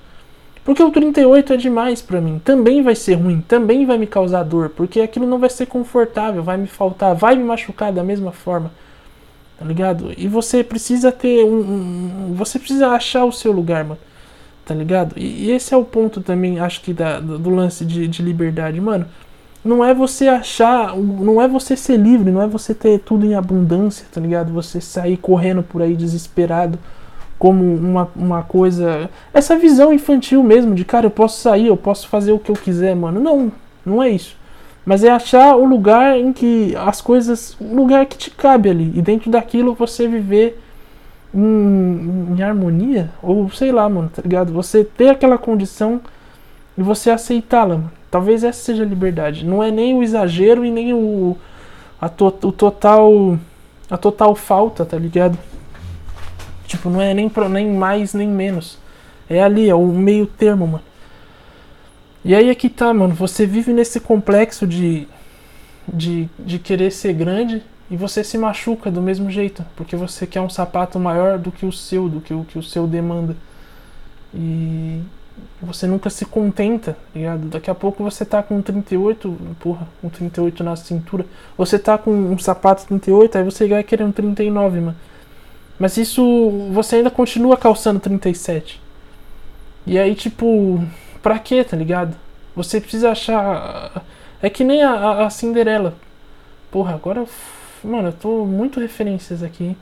Porque 0.68 0.82
o 0.82 0.90
38 0.90 1.54
é 1.54 1.56
demais 1.56 2.02
para 2.02 2.20
mim. 2.20 2.38
Também 2.44 2.82
vai 2.82 2.94
ser 2.94 3.14
ruim, 3.14 3.40
também 3.40 3.86
vai 3.86 3.96
me 3.96 4.06
causar 4.06 4.42
dor, 4.42 4.68
porque 4.68 5.00
aquilo 5.00 5.26
não 5.26 5.38
vai 5.38 5.48
ser 5.48 5.64
confortável, 5.64 6.42
vai 6.42 6.58
me 6.58 6.66
faltar, 6.66 7.14
vai 7.14 7.36
me 7.36 7.42
machucar 7.42 7.90
da 7.90 8.04
mesma 8.04 8.32
forma. 8.32 8.70
Tá 9.58 9.64
ligado? 9.64 10.12
E 10.14 10.28
você 10.28 10.62
precisa 10.62 11.10
ter 11.10 11.42
um, 11.42 11.60
um 11.60 12.34
você 12.34 12.58
precisa 12.58 12.88
achar 12.88 13.24
o 13.24 13.32
seu 13.32 13.50
lugar, 13.50 13.82
mano. 13.82 13.98
Tá 14.66 14.74
ligado? 14.74 15.14
E, 15.16 15.46
e 15.46 15.50
esse 15.52 15.72
é 15.72 15.76
o 15.78 15.86
ponto 15.86 16.20
também, 16.20 16.60
acho 16.60 16.82
que 16.82 16.92
da, 16.92 17.18
do 17.18 17.48
lance 17.48 17.82
de, 17.82 18.06
de 18.06 18.22
liberdade, 18.22 18.78
mano. 18.78 19.06
Não 19.64 19.82
é 19.82 19.94
você 19.94 20.28
achar, 20.28 20.94
não 20.94 21.40
é 21.40 21.48
você 21.48 21.78
ser 21.78 21.96
livre, 21.96 22.30
não 22.30 22.42
é 22.42 22.46
você 22.46 22.74
ter 22.74 22.98
tudo 22.98 23.24
em 23.24 23.34
abundância, 23.34 24.04
tá 24.12 24.20
ligado? 24.20 24.52
Você 24.52 24.82
sair 24.82 25.16
correndo 25.16 25.62
por 25.62 25.80
aí 25.80 25.96
desesperado 25.96 26.78
como 27.38 27.74
uma, 27.74 28.08
uma 28.16 28.42
coisa. 28.42 29.08
Essa 29.32 29.56
visão 29.56 29.92
infantil 29.92 30.42
mesmo, 30.42 30.74
de 30.74 30.84
cara, 30.84 31.06
eu 31.06 31.10
posso 31.10 31.40
sair, 31.40 31.68
eu 31.68 31.76
posso 31.76 32.08
fazer 32.08 32.32
o 32.32 32.38
que 32.38 32.50
eu 32.50 32.56
quiser, 32.56 32.96
mano. 32.96 33.20
Não, 33.20 33.52
não 33.86 34.02
é 34.02 34.10
isso. 34.10 34.36
Mas 34.84 35.04
é 35.04 35.10
achar 35.10 35.54
o 35.54 35.64
lugar 35.64 36.18
em 36.18 36.32
que 36.32 36.74
as 36.76 37.00
coisas. 37.00 37.56
O 37.60 37.74
lugar 37.76 38.06
que 38.06 38.16
te 38.16 38.30
cabe 38.30 38.70
ali. 38.70 38.92
E 38.94 39.02
dentro 39.02 39.30
daquilo 39.30 39.74
você 39.74 40.08
viver 40.08 40.60
em, 41.32 42.34
em 42.36 42.42
harmonia. 42.42 43.10
Ou 43.22 43.50
sei 43.50 43.70
lá, 43.70 43.88
mano, 43.88 44.10
tá 44.14 44.22
ligado? 44.22 44.52
Você 44.52 44.84
ter 44.84 45.10
aquela 45.10 45.38
condição 45.38 46.00
e 46.76 46.82
você 46.82 47.10
aceitá-la, 47.10 47.76
mano. 47.76 47.92
Talvez 48.10 48.42
essa 48.42 48.60
seja 48.60 48.82
a 48.82 48.86
liberdade. 48.86 49.44
Não 49.44 49.62
é 49.62 49.70
nem 49.70 49.94
o 49.94 50.02
exagero 50.02 50.64
e 50.64 50.70
nem 50.70 50.94
o. 50.94 51.36
A 52.00 52.08
to, 52.08 52.26
o 52.26 52.52
total. 52.52 53.38
A 53.90 53.96
total 53.96 54.34
falta, 54.34 54.84
tá 54.84 54.98
ligado? 54.98 55.38
Tipo, 56.68 56.90
não 56.90 57.00
é 57.00 57.14
nem, 57.14 57.30
pro, 57.30 57.48
nem 57.48 57.66
mais 57.72 58.12
nem 58.12 58.28
menos. 58.28 58.78
É 59.28 59.42
ali, 59.42 59.70
é 59.70 59.74
o 59.74 59.86
meio 59.86 60.26
termo, 60.26 60.66
mano. 60.66 60.84
E 62.22 62.34
aí 62.34 62.50
é 62.50 62.54
que 62.54 62.68
tá, 62.68 62.92
mano. 62.92 63.14
Você 63.14 63.46
vive 63.46 63.72
nesse 63.72 63.98
complexo 63.98 64.66
de, 64.66 65.08
de, 65.90 66.28
de 66.38 66.58
querer 66.58 66.92
ser 66.92 67.14
grande 67.14 67.62
e 67.90 67.96
você 67.96 68.22
se 68.22 68.36
machuca 68.36 68.90
do 68.90 69.00
mesmo 69.00 69.30
jeito, 69.30 69.64
porque 69.74 69.96
você 69.96 70.26
quer 70.26 70.42
um 70.42 70.50
sapato 70.50 71.00
maior 71.00 71.38
do 71.38 71.50
que 71.50 71.64
o 71.64 71.72
seu, 71.72 72.06
do 72.06 72.20
que 72.20 72.34
o 72.34 72.44
que 72.44 72.58
o 72.58 72.62
seu 72.62 72.86
demanda. 72.86 73.34
E 74.34 75.00
você 75.62 75.86
nunca 75.86 76.10
se 76.10 76.26
contenta, 76.26 76.98
ligado? 77.14 77.48
Daqui 77.48 77.70
a 77.70 77.74
pouco 77.74 78.04
você 78.04 78.26
tá 78.26 78.42
com 78.42 78.60
38, 78.60 79.34
porra, 79.58 79.88
com 80.02 80.10
38 80.10 80.62
na 80.62 80.76
cintura. 80.76 81.24
Você 81.56 81.78
tá 81.78 81.96
com 81.96 82.10
um 82.12 82.38
sapato 82.38 82.86
38, 82.86 83.38
aí 83.38 83.44
você 83.44 83.66
vai 83.66 83.82
querer 83.82 84.04
um 84.04 84.12
39, 84.12 84.80
mano. 84.80 84.96
Mas 85.78 85.96
isso 85.96 86.50
você 86.72 86.96
ainda 86.96 87.10
continua 87.10 87.56
calçando 87.56 88.00
37. 88.00 88.80
E 89.86 89.98
aí, 89.98 90.14
tipo, 90.14 90.82
pra 91.22 91.38
quê, 91.38 91.62
tá 91.62 91.76
ligado? 91.76 92.16
Você 92.54 92.80
precisa 92.80 93.10
achar. 93.10 94.04
É 94.42 94.50
que 94.50 94.64
nem 94.64 94.82
a, 94.82 95.26
a 95.26 95.30
Cinderela. 95.30 95.94
Porra, 96.70 96.94
agora. 96.94 97.24
Mano, 97.82 98.08
eu 98.08 98.12
tô 98.12 98.44
muito 98.44 98.80
referências 98.80 99.42
aqui. 99.42 99.76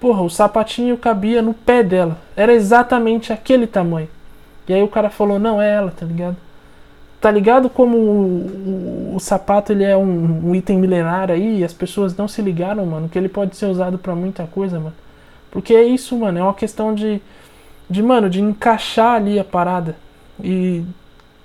Porra, 0.00 0.22
o 0.22 0.30
sapatinho 0.30 0.96
cabia 0.96 1.42
no 1.42 1.52
pé 1.52 1.82
dela. 1.82 2.18
Era 2.34 2.54
exatamente 2.54 3.32
aquele 3.32 3.66
tamanho. 3.66 4.08
E 4.66 4.72
aí 4.72 4.82
o 4.82 4.88
cara 4.88 5.10
falou, 5.10 5.38
não, 5.38 5.60
é 5.60 5.70
ela, 5.70 5.90
tá 5.90 6.06
ligado? 6.06 6.36
Tá 7.20 7.30
ligado 7.30 7.68
como 7.68 7.98
o, 7.98 9.12
o, 9.12 9.16
o 9.16 9.20
sapato 9.20 9.72
ele 9.72 9.84
é 9.84 9.96
um, 9.96 10.48
um, 10.48 10.54
item 10.54 10.78
milenar 10.78 11.30
aí 11.30 11.58
e 11.58 11.64
as 11.64 11.72
pessoas 11.72 12.16
não 12.16 12.26
se 12.26 12.40
ligaram, 12.40 12.86
mano, 12.86 13.08
que 13.08 13.18
ele 13.18 13.28
pode 13.28 13.56
ser 13.56 13.66
usado 13.66 13.98
para 13.98 14.14
muita 14.14 14.46
coisa, 14.46 14.78
mano. 14.78 14.94
Porque 15.50 15.74
é 15.74 15.82
isso, 15.82 16.16
mano, 16.16 16.38
é 16.38 16.42
uma 16.42 16.54
questão 16.54 16.94
de, 16.94 17.20
de, 17.88 18.02
mano, 18.02 18.30
de 18.30 18.40
encaixar 18.40 19.16
ali 19.16 19.38
a 19.38 19.44
parada. 19.44 19.96
E, 20.42 20.84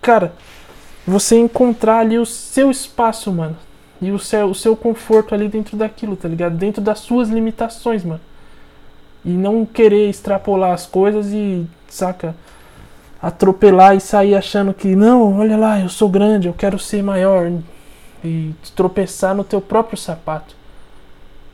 cara, 0.02 0.34
você 1.08 1.38
encontrar 1.38 2.00
ali 2.00 2.18
o 2.18 2.26
seu 2.26 2.70
espaço, 2.70 3.32
mano. 3.32 3.58
E 4.02 4.12
o 4.12 4.20
seu, 4.20 4.48
o 4.48 4.56
seu 4.56 4.76
conforto 4.76 5.34
ali 5.34 5.48
dentro 5.48 5.76
daquilo, 5.76 6.16
tá 6.16 6.28
ligado? 6.28 6.56
Dentro 6.56 6.82
das 6.82 7.00
suas 7.00 7.30
limitações, 7.30 8.04
mano. 8.04 8.22
E 9.24 9.30
não 9.30 9.66
querer 9.66 10.10
extrapolar 10.10 10.74
as 10.74 10.86
coisas 10.86 11.32
e, 11.32 11.66
saca, 11.88 12.36
atropelar 13.20 13.96
e 13.96 14.00
sair 14.00 14.36
achando 14.36 14.74
que, 14.74 14.96
não, 14.96 15.40
olha 15.40 15.58
lá, 15.58 15.80
eu 15.80 15.90
sou 15.90 16.08
grande, 16.08 16.48
eu 16.48 16.54
quero 16.54 16.78
ser 16.78 17.02
maior. 17.02 17.52
E 18.24 18.54
tropeçar 18.76 19.34
no 19.34 19.44
teu 19.44 19.62
próprio 19.62 19.98
sapato. 19.98 20.56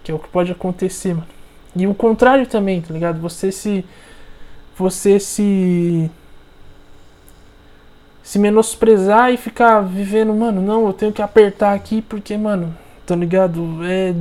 Que 0.03 0.11
é 0.11 0.15
o 0.15 0.19
que 0.19 0.27
pode 0.27 0.51
acontecer, 0.51 1.13
mano. 1.13 1.40
E 1.75 1.87
o 1.87 1.93
contrário 1.93 2.45
também, 2.45 2.81
tá 2.81 2.93
ligado? 2.93 3.19
Você 3.21 3.51
se. 3.51 3.85
Você 4.77 5.19
se. 5.19 6.09
Se 8.23 8.37
menosprezar 8.39 9.33
e 9.33 9.37
ficar 9.37 9.81
vivendo, 9.81 10.33
mano, 10.33 10.61
não, 10.61 10.85
eu 10.85 10.93
tenho 10.93 11.11
que 11.11 11.21
apertar 11.21 11.73
aqui 11.73 12.01
porque, 12.01 12.37
mano, 12.37 12.75
tá 13.05 13.15
ligado? 13.15 13.79
É. 13.83 14.13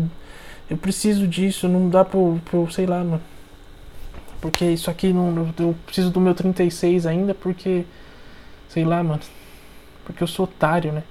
Eu 0.68 0.76
preciso 0.76 1.26
disso, 1.26 1.68
não 1.68 1.88
dá 1.88 2.04
pra, 2.04 2.20
pra 2.44 2.70
sei 2.70 2.86
lá, 2.86 2.98
mano. 2.98 3.20
Porque 4.40 4.64
isso 4.64 4.90
aqui 4.90 5.12
não. 5.12 5.52
Eu 5.58 5.74
preciso 5.84 6.10
do 6.10 6.20
meu 6.20 6.34
36 6.34 7.06
ainda 7.06 7.34
porque. 7.34 7.84
Sei 8.68 8.84
lá, 8.84 9.02
mano. 9.02 9.20
Porque 10.04 10.22
eu 10.22 10.28
sou 10.28 10.44
otário, 10.44 10.92
né? 10.92 11.02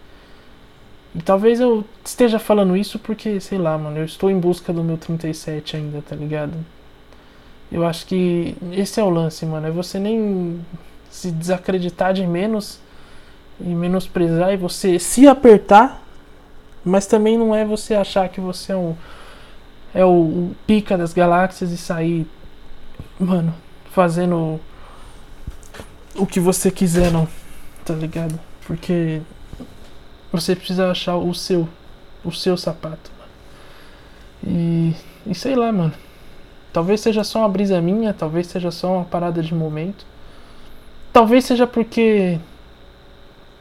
E 1.16 1.22
talvez 1.22 1.60
eu 1.60 1.84
esteja 2.06 2.38
falando 2.38 2.78
isso 2.78 3.00
porque, 3.00 3.40
sei 3.40 3.58
lá, 3.58 3.78
mano, 3.78 3.98
eu 3.98 4.06
estou 4.06 4.30
em 4.30 4.40
busca 4.40 4.72
do 4.72 4.84
meu 4.84 4.98
37 4.98 5.78
ainda, 5.78 6.02
tá 6.02 6.16
ligado? 6.16 6.54
Eu 7.72 7.86
acho 7.86 8.06
que 8.06 8.56
esse 8.72 9.00
é 9.00 9.04
o 9.04 9.10
lance, 9.10 9.46
mano. 9.46 9.68
É 9.68 9.72
você 9.72 10.00
nem 10.00 10.64
se 11.10 11.32
desacreditar 11.32 12.14
de 12.14 12.26
menos 12.26 12.80
e 13.60 13.70
menosprezar 13.70 14.54
e 14.54 14.58
você 14.58 15.00
se 15.00 15.28
apertar, 15.28 16.02
mas 16.86 17.08
também 17.08 17.38
não 17.38 17.54
é 17.54 17.66
você 17.66 17.96
achar 17.96 18.30
que 18.30 18.40
você 18.40 18.72
é 18.72 18.78
um 18.78 18.96
é 19.94 20.06
o, 20.06 20.10
o 20.10 20.56
pica 20.68 20.96
das 20.96 21.14
galáxias 21.14 21.72
e 21.72 21.78
sair 21.78 22.28
mano, 23.20 23.54
fazendo 23.92 24.60
o 26.16 26.26
que 26.26 26.40
você 26.40 26.72
quiser, 26.72 27.12
não. 27.12 27.28
Tá 27.84 27.94
ligado? 27.94 28.40
Porque 28.66 29.22
você 30.32 30.56
precisa 30.56 30.92
achar 30.92 31.16
o 31.18 31.34
seu, 31.34 31.68
o 32.24 32.32
seu 32.32 32.56
sapato. 32.56 33.12
E, 34.46 34.94
e 35.26 35.36
sei 35.36 35.56
lá, 35.56 35.72
mano. 35.72 35.94
Talvez 36.72 37.02
seja 37.02 37.24
só 37.24 37.40
uma 37.40 37.50
brisa 37.50 37.82
minha, 37.82 38.14
talvez 38.14 38.48
seja 38.48 38.70
só 38.70 38.98
uma 38.98 39.06
parada 39.06 39.42
de 39.42 39.54
momento. 39.54 40.06
Talvez 41.12 41.46
seja 41.46 41.66
porque. 41.66 42.40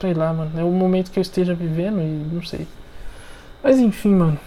Sei 0.01 0.15
lá, 0.15 0.33
mano. 0.33 0.53
É 0.59 0.63
o 0.63 0.71
momento 0.71 1.11
que 1.11 1.19
eu 1.19 1.23
esteja 1.23 1.55
vivendo 1.55 2.01
e 2.01 2.35
não 2.35 2.43
sei. 2.43 2.67
Mas 3.63 3.79
enfim, 3.79 4.15
mano. 4.15 4.39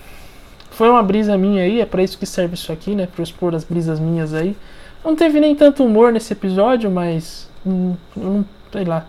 Foi 0.69 0.89
uma 0.89 1.03
brisa 1.03 1.37
minha 1.37 1.63
aí, 1.63 1.81
é 1.81 1.85
para 1.85 2.01
isso 2.01 2.17
que 2.17 2.25
serve 2.25 2.53
isso 2.53 2.71
aqui, 2.71 2.95
né? 2.95 3.05
Pra 3.05 3.21
eu 3.21 3.23
expor 3.23 3.53
as 3.53 3.63
brisas 3.63 3.99
minhas 3.99 4.33
aí. 4.33 4.55
Não 5.03 5.15
teve 5.15 5.39
nem 5.39 5.55
tanto 5.55 5.83
humor 5.83 6.13
nesse 6.13 6.31
episódio, 6.33 6.89
mas. 6.89 7.49
Hum, 7.65 7.95
sei 8.71 8.85
lá. 8.85 9.07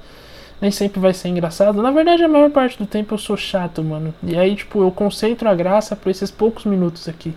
Nem 0.62 0.70
sempre 0.70 1.00
vai 1.00 1.12
ser 1.12 1.28
engraçado. 1.28 1.82
Na 1.82 1.90
verdade, 1.90 2.22
a 2.22 2.28
maior 2.28 2.48
parte 2.48 2.78
do 2.78 2.86
tempo 2.86 3.14
eu 3.14 3.18
sou 3.18 3.36
chato, 3.36 3.82
mano. 3.82 4.14
E 4.22 4.38
aí, 4.38 4.54
tipo, 4.54 4.80
eu 4.80 4.92
concentro 4.92 5.48
a 5.48 5.54
graça 5.56 5.96
por 5.96 6.08
esses 6.08 6.30
poucos 6.30 6.64
minutos 6.64 7.08
aqui. 7.08 7.34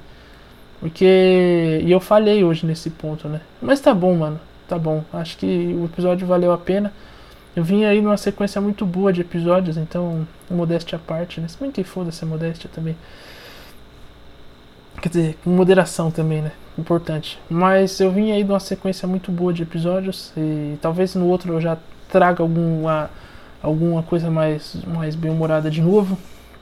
Porque. 0.79 1.81
E 1.83 1.91
eu 1.91 1.99
falhei 1.99 2.43
hoje 2.43 2.67
nesse 2.67 2.91
ponto, 2.91 3.27
né? 3.27 3.41
Mas 3.59 3.79
tá 3.79 3.95
bom, 3.95 4.15
mano. 4.15 4.39
Tá 4.67 4.77
bom. 4.77 5.03
Acho 5.11 5.38
que 5.38 5.75
o 5.75 5.85
episódio 5.85 6.27
valeu 6.27 6.53
a 6.53 6.57
pena. 6.59 6.93
Eu 7.55 7.63
vim 7.63 7.83
aí 7.83 7.99
numa 7.99 8.15
sequência 8.15 8.61
muito 8.61 8.85
boa 8.85 9.11
de 9.11 9.21
episódios, 9.21 9.75
então, 9.75 10.27
modéstia 10.47 10.97
à 10.97 10.99
parte, 10.99 11.41
né? 11.41 11.47
Se 11.47 11.57
bem 11.59 11.71
que 11.71 11.83
foda-se 11.83 12.23
a 12.23 12.27
modéstia 12.27 12.69
também. 12.71 12.95
Quer 15.01 15.10
dizer, 15.10 15.38
com 15.43 15.49
moderação 15.49 16.10
também, 16.10 16.41
né? 16.41 16.51
Importante. 16.77 17.39
Mas 17.49 17.99
eu 17.99 18.12
vim 18.12 18.31
aí 18.31 18.43
de 18.43 18.51
uma 18.51 18.60
sequência 18.60 19.08
muito 19.08 19.31
boa 19.31 19.53
de 19.53 19.63
episódios 19.63 20.31
e 20.36 20.77
talvez 20.81 21.15
no 21.15 21.27
outro 21.27 21.53
eu 21.53 21.62
já 21.62 21.77
traga 22.10 22.43
alguma, 22.43 23.10
alguma 23.62 24.03
coisa 24.03 24.29
mais, 24.29 24.75
mais 24.86 25.15
bem 25.15 25.31
humorada 25.31 25.69
de 25.69 25.81
novo. 25.81 26.17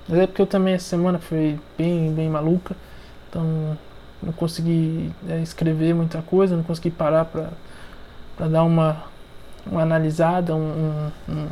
Mas 0.08 0.20
é 0.20 0.28
porque 0.28 0.42
eu 0.42 0.48
também 0.48 0.74
essa 0.74 0.90
semana 0.90 1.20
foi 1.20 1.58
bem, 1.78 2.12
bem 2.12 2.30
maluca. 2.30 2.76
Então 3.30 3.78
não 4.22 4.32
consegui 4.34 5.12
é, 5.28 5.40
escrever 5.42 5.94
muita 5.94 6.22
coisa, 6.22 6.56
não 6.56 6.64
consegui 6.64 6.92
parar 6.92 7.26
pra 7.26 8.48
dar 8.48 8.64
uma, 8.64 9.04
uma 9.66 9.82
analisada, 9.82 10.56
um, 10.56 11.12
um, 11.30 11.48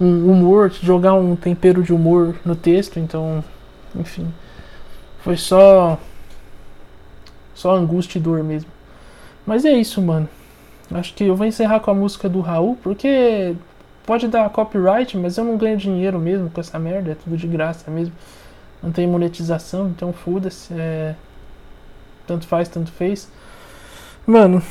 um 0.00 0.30
humor, 0.30 0.70
jogar 0.70 1.14
um 1.14 1.36
tempero 1.36 1.82
de 1.82 1.92
humor 1.92 2.36
no 2.44 2.54
texto. 2.54 2.98
Então, 2.98 3.42
enfim, 3.94 4.32
foi 5.20 5.36
só 5.36 5.98
só 7.54 7.74
angústia 7.74 8.18
e 8.18 8.22
dor 8.22 8.42
mesmo. 8.42 8.70
Mas 9.46 9.64
é 9.64 9.72
isso, 9.72 10.00
mano. 10.00 10.28
Acho 10.90 11.14
que 11.14 11.24
eu 11.24 11.36
vou 11.36 11.46
encerrar 11.46 11.80
com 11.80 11.90
a 11.90 11.94
música 11.94 12.28
do 12.28 12.40
Raul, 12.40 12.76
porque 12.82 13.54
pode 14.04 14.28
dar 14.28 14.48
copyright, 14.50 15.16
mas 15.16 15.36
eu 15.38 15.44
não 15.44 15.56
ganho 15.56 15.76
dinheiro 15.76 16.18
mesmo 16.18 16.50
com 16.50 16.60
essa 16.60 16.78
merda, 16.78 17.12
é 17.12 17.14
tudo 17.14 17.36
de 17.36 17.46
graça 17.46 17.90
mesmo. 17.90 18.14
Não 18.82 18.90
tem 18.90 19.06
monetização, 19.06 19.88
então 19.88 20.12
foda-se. 20.12 20.74
É... 20.74 21.14
Tanto 22.26 22.46
faz, 22.46 22.68
tanto 22.68 22.90
fez. 22.90 23.30
Mano. 24.26 24.62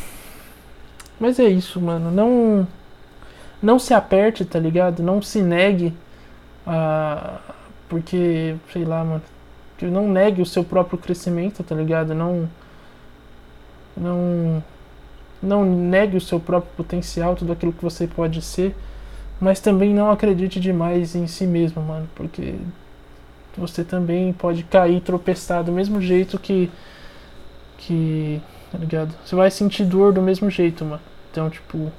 Mas 1.19 1.39
é 1.39 1.47
isso, 1.47 1.79
mano. 1.79 2.11
Não. 2.11 2.67
Não 3.61 3.77
se 3.77 3.93
aperte, 3.93 4.43
tá 4.43 4.59
ligado? 4.59 5.03
Não 5.03 5.21
se 5.21 5.41
negue 5.41 5.93
a. 6.65 7.39
Porque, 7.87 8.55
sei 8.71 8.83
lá, 8.85 9.03
mano. 9.03 9.21
Que 9.77 9.85
não 9.85 10.09
negue 10.09 10.41
o 10.41 10.45
seu 10.45 10.63
próprio 10.63 10.97
crescimento, 10.97 11.63
tá 11.63 11.75
ligado? 11.75 12.13
Não 12.13 12.49
não 14.01 14.63
não 15.41 15.65
negue 15.65 16.17
o 16.17 16.21
seu 16.21 16.39
próprio 16.39 16.71
potencial, 16.77 17.35
tudo 17.35 17.51
aquilo 17.51 17.73
que 17.73 17.83
você 17.83 18.05
pode 18.05 18.41
ser, 18.43 18.75
mas 19.39 19.59
também 19.59 19.93
não 19.93 20.11
acredite 20.11 20.59
demais 20.59 21.15
em 21.15 21.25
si 21.25 21.47
mesmo, 21.47 21.81
mano, 21.81 22.07
porque 22.15 22.55
você 23.57 23.83
também 23.83 24.31
pode 24.33 24.63
cair 24.63 25.01
tropeçar 25.01 25.63
do 25.63 25.71
mesmo 25.71 25.99
jeito 26.01 26.37
que 26.39 26.69
que, 27.77 28.39
tá 28.71 28.77
ligado? 28.77 29.13
Você 29.25 29.35
vai 29.35 29.49
sentir 29.49 29.85
dor 29.85 30.13
do 30.13 30.21
mesmo 30.21 30.49
jeito, 30.51 30.85
mano. 30.85 31.01
Então, 31.31 31.49
tipo, 31.49 31.91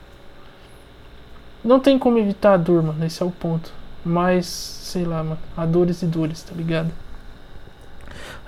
não 1.64 1.80
tem 1.80 1.98
como 1.98 2.18
evitar 2.18 2.54
a 2.54 2.56
dor, 2.56 2.82
mano, 2.82 3.04
esse 3.04 3.22
é 3.22 3.26
o 3.26 3.30
ponto. 3.30 3.72
Mas, 4.04 4.46
sei 4.46 5.04
lá, 5.04 5.22
mano, 5.22 5.38
há 5.56 5.66
dores 5.66 6.02
e 6.02 6.06
dores, 6.06 6.42
tá 6.42 6.54
ligado? 6.54 6.90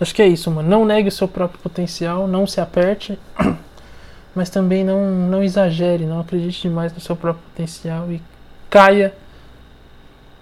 Acho 0.00 0.14
que 0.14 0.22
é 0.22 0.26
isso, 0.26 0.50
mano. 0.50 0.68
Não 0.68 0.84
negue 0.84 1.08
o 1.08 1.12
seu 1.12 1.28
próprio 1.28 1.60
potencial, 1.60 2.26
não 2.26 2.46
se 2.46 2.60
aperte, 2.60 3.18
mas 4.34 4.50
também 4.50 4.84
não, 4.84 5.10
não 5.10 5.42
exagere, 5.42 6.06
não 6.06 6.20
acredite 6.20 6.62
demais 6.62 6.92
no 6.92 7.00
seu 7.00 7.16
próprio 7.16 7.44
potencial 7.50 8.10
e 8.10 8.20
caia, 8.70 9.14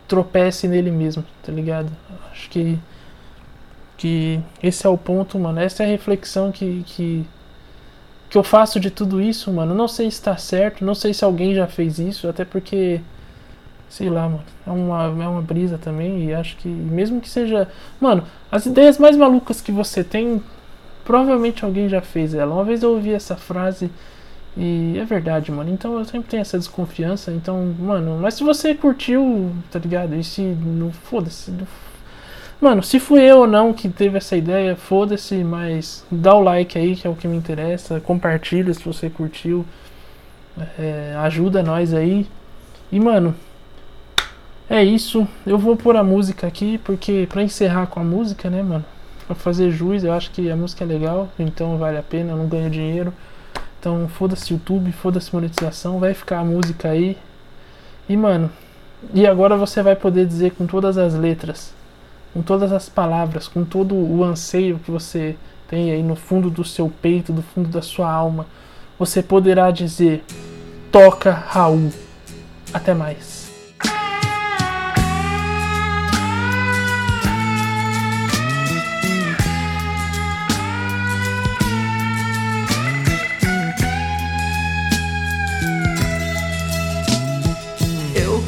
tropece 0.09 0.67
nele 0.69 0.91
mesmo, 0.91 1.25
tá 1.43 1.53
ligado? 1.53 1.91
Acho 2.31 2.49
que 2.51 2.79
que 4.03 4.41
esse 4.61 4.85
é 4.85 4.91
o 4.91 4.99
ponto, 4.99 5.39
mano. 5.39 5.61
Essa 5.61 5.85
é 5.85 5.87
a 5.87 5.89
reflexão 5.89 6.51
que, 6.51 6.83
que, 6.87 7.25
que 8.29 8.37
eu 8.37 8.43
faço 8.43 8.81
de 8.81 8.91
tudo 8.91 9.21
isso, 9.21 9.53
mano. 9.53 9.77
Não 9.77 9.87
sei 9.87 10.11
se 10.11 10.17
está 10.17 10.37
certo, 10.37 10.85
não 10.85 10.95
sei 10.95 11.15
se 11.15 11.25
alguém 11.25 11.55
já 11.55 11.69
fez 11.69 12.01
isso, 12.01 12.29
até 12.29 12.45
porque 12.45 13.01
Sei 13.93 14.09
lá, 14.09 14.23
mano. 14.23 14.43
É 14.67 14.71
uma, 14.71 15.05
é 15.05 15.29
uma 15.29 15.43
brisa 15.43 15.77
também. 15.77 16.25
E 16.25 16.33
acho 16.33 16.57
que, 16.57 16.67
mesmo 16.67 17.21
que 17.21 17.29
seja. 17.29 17.69
Mano, 18.01 18.25
as 18.51 18.65
ideias 18.65 18.97
mais 18.97 19.19
malucas 19.19 19.61
que 19.61 19.71
você 19.71 20.03
tem, 20.03 20.43
provavelmente 21.05 21.63
alguém 21.63 21.91
já 21.91 22.01
fez 22.01 22.33
ela. 22.33 22.55
Uma 22.55 22.65
vez 22.65 22.83
eu 22.83 22.93
ouvi 22.93 23.13
essa 23.13 23.37
frase 23.37 23.91
e 24.57 24.97
é 24.99 25.05
verdade, 25.05 25.53
mano. 25.53 25.69
Então 25.69 25.99
eu 25.99 26.07
sempre 26.07 26.31
tenho 26.31 26.41
essa 26.41 26.59
desconfiança. 26.59 27.33
Então, 27.33 27.75
mano, 27.79 28.19
mas 28.19 28.33
se 28.33 28.43
você 28.43 28.75
curtiu, 28.75 29.53
tá 29.71 29.79
ligado? 29.79 30.15
E 30.15 30.25
se. 30.25 30.41
Não 30.41 30.91
foda-se. 30.91 31.53
Mano, 32.59 32.83
se 32.83 32.99
fui 32.99 33.21
eu 33.21 33.41
ou 33.41 33.47
não 33.47 33.75
que 33.75 33.91
teve 33.91 34.17
essa 34.17 34.35
ideia, 34.35 34.75
foda-se, 34.75 35.45
mas 35.45 36.03
dá 36.11 36.35
o 36.35 36.41
like 36.41 36.79
aí, 36.79 36.97
que 36.97 37.07
é 37.07 37.11
o 37.11 37.15
que 37.15 37.29
me 37.29 37.37
interessa. 37.37 38.01
Compartilha 38.01 38.73
se 38.73 38.83
você 38.83 39.11
curtiu. 39.11 39.67
É, 40.79 41.15
ajuda 41.19 41.63
nós 41.63 41.93
aí. 41.93 42.27
E, 42.91 42.99
mano, 42.99 43.35
é 44.69 44.83
isso. 44.83 45.27
Eu 45.47 45.59
vou 45.59 45.77
pôr 45.77 45.97
a 45.97 46.05
música 46.05 46.47
aqui, 46.47 46.79
porque 46.79 47.27
pra 47.29 47.43
encerrar 47.43 47.87
com 47.87 48.01
a 48.01 48.05
música, 48.05 48.49
né, 48.49 48.63
mano? 48.63 48.85
Pra 49.27 49.35
fazer 49.35 49.71
juiz, 49.71 50.05
eu 50.05 50.13
acho 50.13 50.31
que 50.31 50.51
a 50.51 50.57
música 50.57 50.85
é 50.85 50.87
legal, 50.87 51.29
então 51.39 51.79
vale 51.79 51.99
a 51.99 52.03
pena, 52.03 52.33
eu 52.33 52.37
não 52.37 52.49
ganho 52.49 52.71
dinheiro. 52.71 53.13
Então 53.79 54.09
foda-se 54.09 54.53
YouTube, 54.53 54.93
foda-se 54.93 55.35
monetização, 55.35 55.99
vai 55.99 56.15
ficar 56.15 56.41
a 56.41 56.45
música 56.45 56.89
aí. 56.89 57.17
E, 58.09 58.17
mano, 58.17 58.51
e 59.13 59.27
agora 59.27 59.57
você 59.57 59.83
vai 59.83 59.97
poder 59.97 60.27
dizer 60.27 60.53
com 60.53 60.67
todas 60.67 60.97
as 60.97 61.15
letras, 61.15 61.75
com 62.33 62.43
todas 62.43 62.73
as 62.73 62.89
palavras, 62.89 63.49
com 63.49 63.65
todo 63.65 63.95
o 63.95 64.23
anseio 64.23 64.79
que 64.79 64.91
você 64.91 65.37
tem 65.69 65.91
aí 65.91 66.03
no 66.03 66.15
fundo 66.15 66.51
do 66.51 66.65
seu 66.65 66.93
peito, 67.01 67.33
do 67.33 67.43
fundo 67.43 67.69
da 67.69 67.83
sua 67.83 68.11
alma, 68.11 68.47
você 68.99 69.23
poderá 69.23 69.71
dizer: 69.71 70.25
Toca 70.93 71.33
Raul. 71.33 71.91
Até 72.73 72.95
mais. 72.95 73.42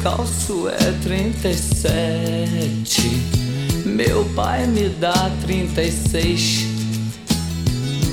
Calço 0.05 0.69
é 0.69 0.93
37. 1.01 3.09
Meu 3.87 4.23
pai 4.35 4.67
me 4.67 4.87
dá 4.87 5.31
36. 5.41 6.67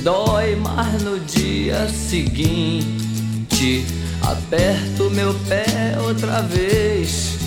Dói 0.01 0.55
mais 0.55 1.03
no 1.03 1.19
dia 1.19 1.87
seguinte. 1.87 3.85
Aperto 4.23 5.11
meu 5.11 5.35
pé 5.47 5.65
outra 6.03 6.41
vez. 6.41 7.37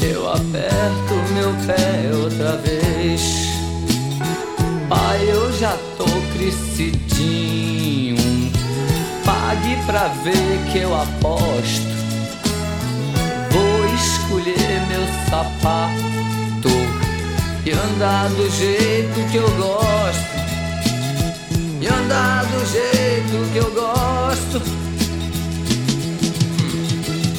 Eu 0.00 0.30
aperto 0.30 1.14
meu 1.34 1.52
pé 1.66 2.08
outra 2.14 2.56
vez. 2.58 3.48
Pai, 4.88 5.28
eu 5.28 5.52
já 5.58 5.76
tô 5.98 6.06
crescidinho. 6.36 8.14
Pague 9.24 9.74
pra 9.86 10.06
ver 10.22 10.70
que 10.70 10.78
eu 10.78 10.94
aposto 10.94 12.01
escolher 13.94 14.80
meu 14.88 15.06
sapato 15.28 16.68
e 17.64 17.70
andar 17.70 18.28
do 18.30 18.50
jeito 18.50 19.30
que 19.30 19.36
eu 19.36 19.48
gosto. 19.56 20.32
E 21.80 21.86
andar 21.86 22.44
do 22.46 22.66
jeito 22.66 23.52
que 23.52 23.58
eu 23.58 23.70
gosto. 23.72 24.62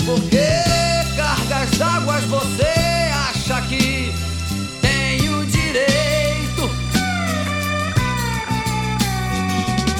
Porque 0.05 0.45
cargas 1.16 1.72
d'águas 1.78 2.24
você 2.26 3.11
acha 3.30 3.61
que 3.68 4.14
tem 4.82 5.30
o 5.30 5.45
direito 5.45 6.70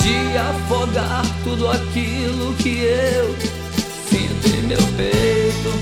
de 0.02 0.38
afogar 0.38 1.26
tudo 1.44 1.70
aquilo 1.70 2.54
que 2.56 2.80
eu 2.80 3.36
sinto 4.10 4.48
em 4.48 4.62
meu 4.68 4.84
peito? 4.98 5.73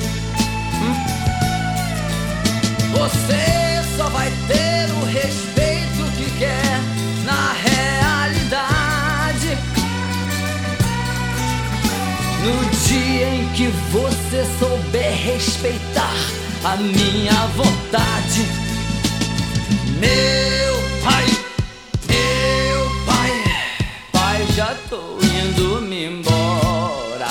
Você 2.94 3.82
só 3.98 4.10
vai 4.10 4.30
ter 4.48 4.90
o 5.02 5.06
respeito 5.06 6.04
que 6.18 6.30
quer 6.40 6.80
na 7.24 7.54
realidade. 7.54 9.58
No 12.44 12.70
dia 12.88 13.30
em 13.30 13.48
que 13.54 13.68
você 13.92 14.46
souber 14.60 15.14
respeitar 15.14 16.14
a 16.64 16.76
minha 16.76 17.48
vontade, 17.56 18.46
meu 20.00 20.76
pai, 21.04 21.26
meu 22.08 22.92
pai, 23.06 23.44
pai, 24.12 24.48
já 24.54 24.76
tô 24.90 25.18
indo 25.22 25.82
me 25.82 26.06
embora. 26.06 27.28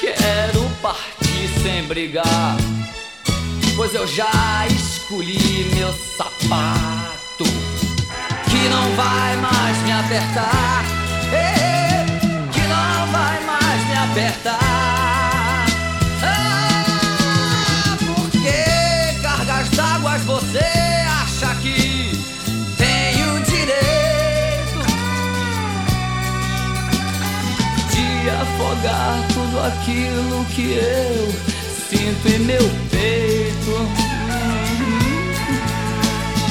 Quero 0.00 0.68
partir 0.82 1.48
sem 1.62 1.84
brigar 1.84 2.56
pois 3.76 3.94
eu 3.94 4.06
já 4.06 4.66
escolhi 4.68 5.70
meu 5.74 5.92
sapato 5.92 7.44
que 8.48 8.68
não 8.68 8.94
vai 8.96 9.36
mais 9.36 9.76
me 9.82 9.92
apertar, 9.92 10.84
que 12.52 12.60
não 12.60 13.12
vai 13.12 13.44
mais 13.44 13.88
me 13.88 13.96
apertar. 13.96 15.66
Ah, 16.22 17.96
porque 18.14 19.20
cargas 19.22 19.68
d'água 19.70 20.18
você 20.18 20.58
acha 21.22 21.54
que 21.56 22.12
tem 22.76 23.24
o 23.28 23.40
direito 23.44 24.80
de 27.90 28.30
afogar 28.30 29.26
tudo 29.34 29.60
aquilo 29.60 30.44
que 30.46 30.74
eu 30.74 31.53
sinto 32.04 32.28
em 32.28 32.38
meu 32.40 32.70
peito. 32.90 33.88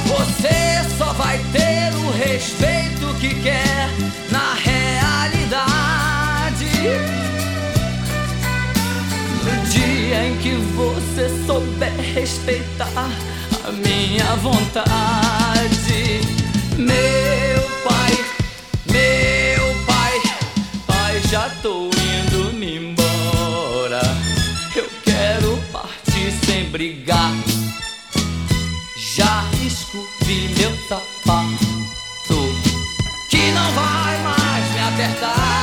Você 0.08 0.82
só 0.98 1.14
vai 1.14 1.38
ter 1.52 1.94
o 1.96 2.12
respeito 2.12 3.14
que 3.20 3.36
quer 3.42 3.88
na 4.32 4.56
realidade. 4.56 5.66
No 9.44 9.70
dia 9.70 10.26
em 10.28 10.38
que 10.38 10.56
você 10.76 11.30
souber 11.46 11.94
respeitar 12.16 13.12
a 13.64 13.72
minha 13.72 14.36
vontade, 14.38 16.22
meu 16.78 17.62
pai, 17.84 18.18
meu 18.92 19.76
pai, 19.86 20.22
pai, 20.88 21.22
já 21.30 21.48
tô 21.62 21.93
sapato 30.94 32.56
que 33.28 33.52
não 33.52 33.72
vai 33.72 34.24
mais 34.24 34.72
me 34.74 34.80
apertar. 34.80 35.63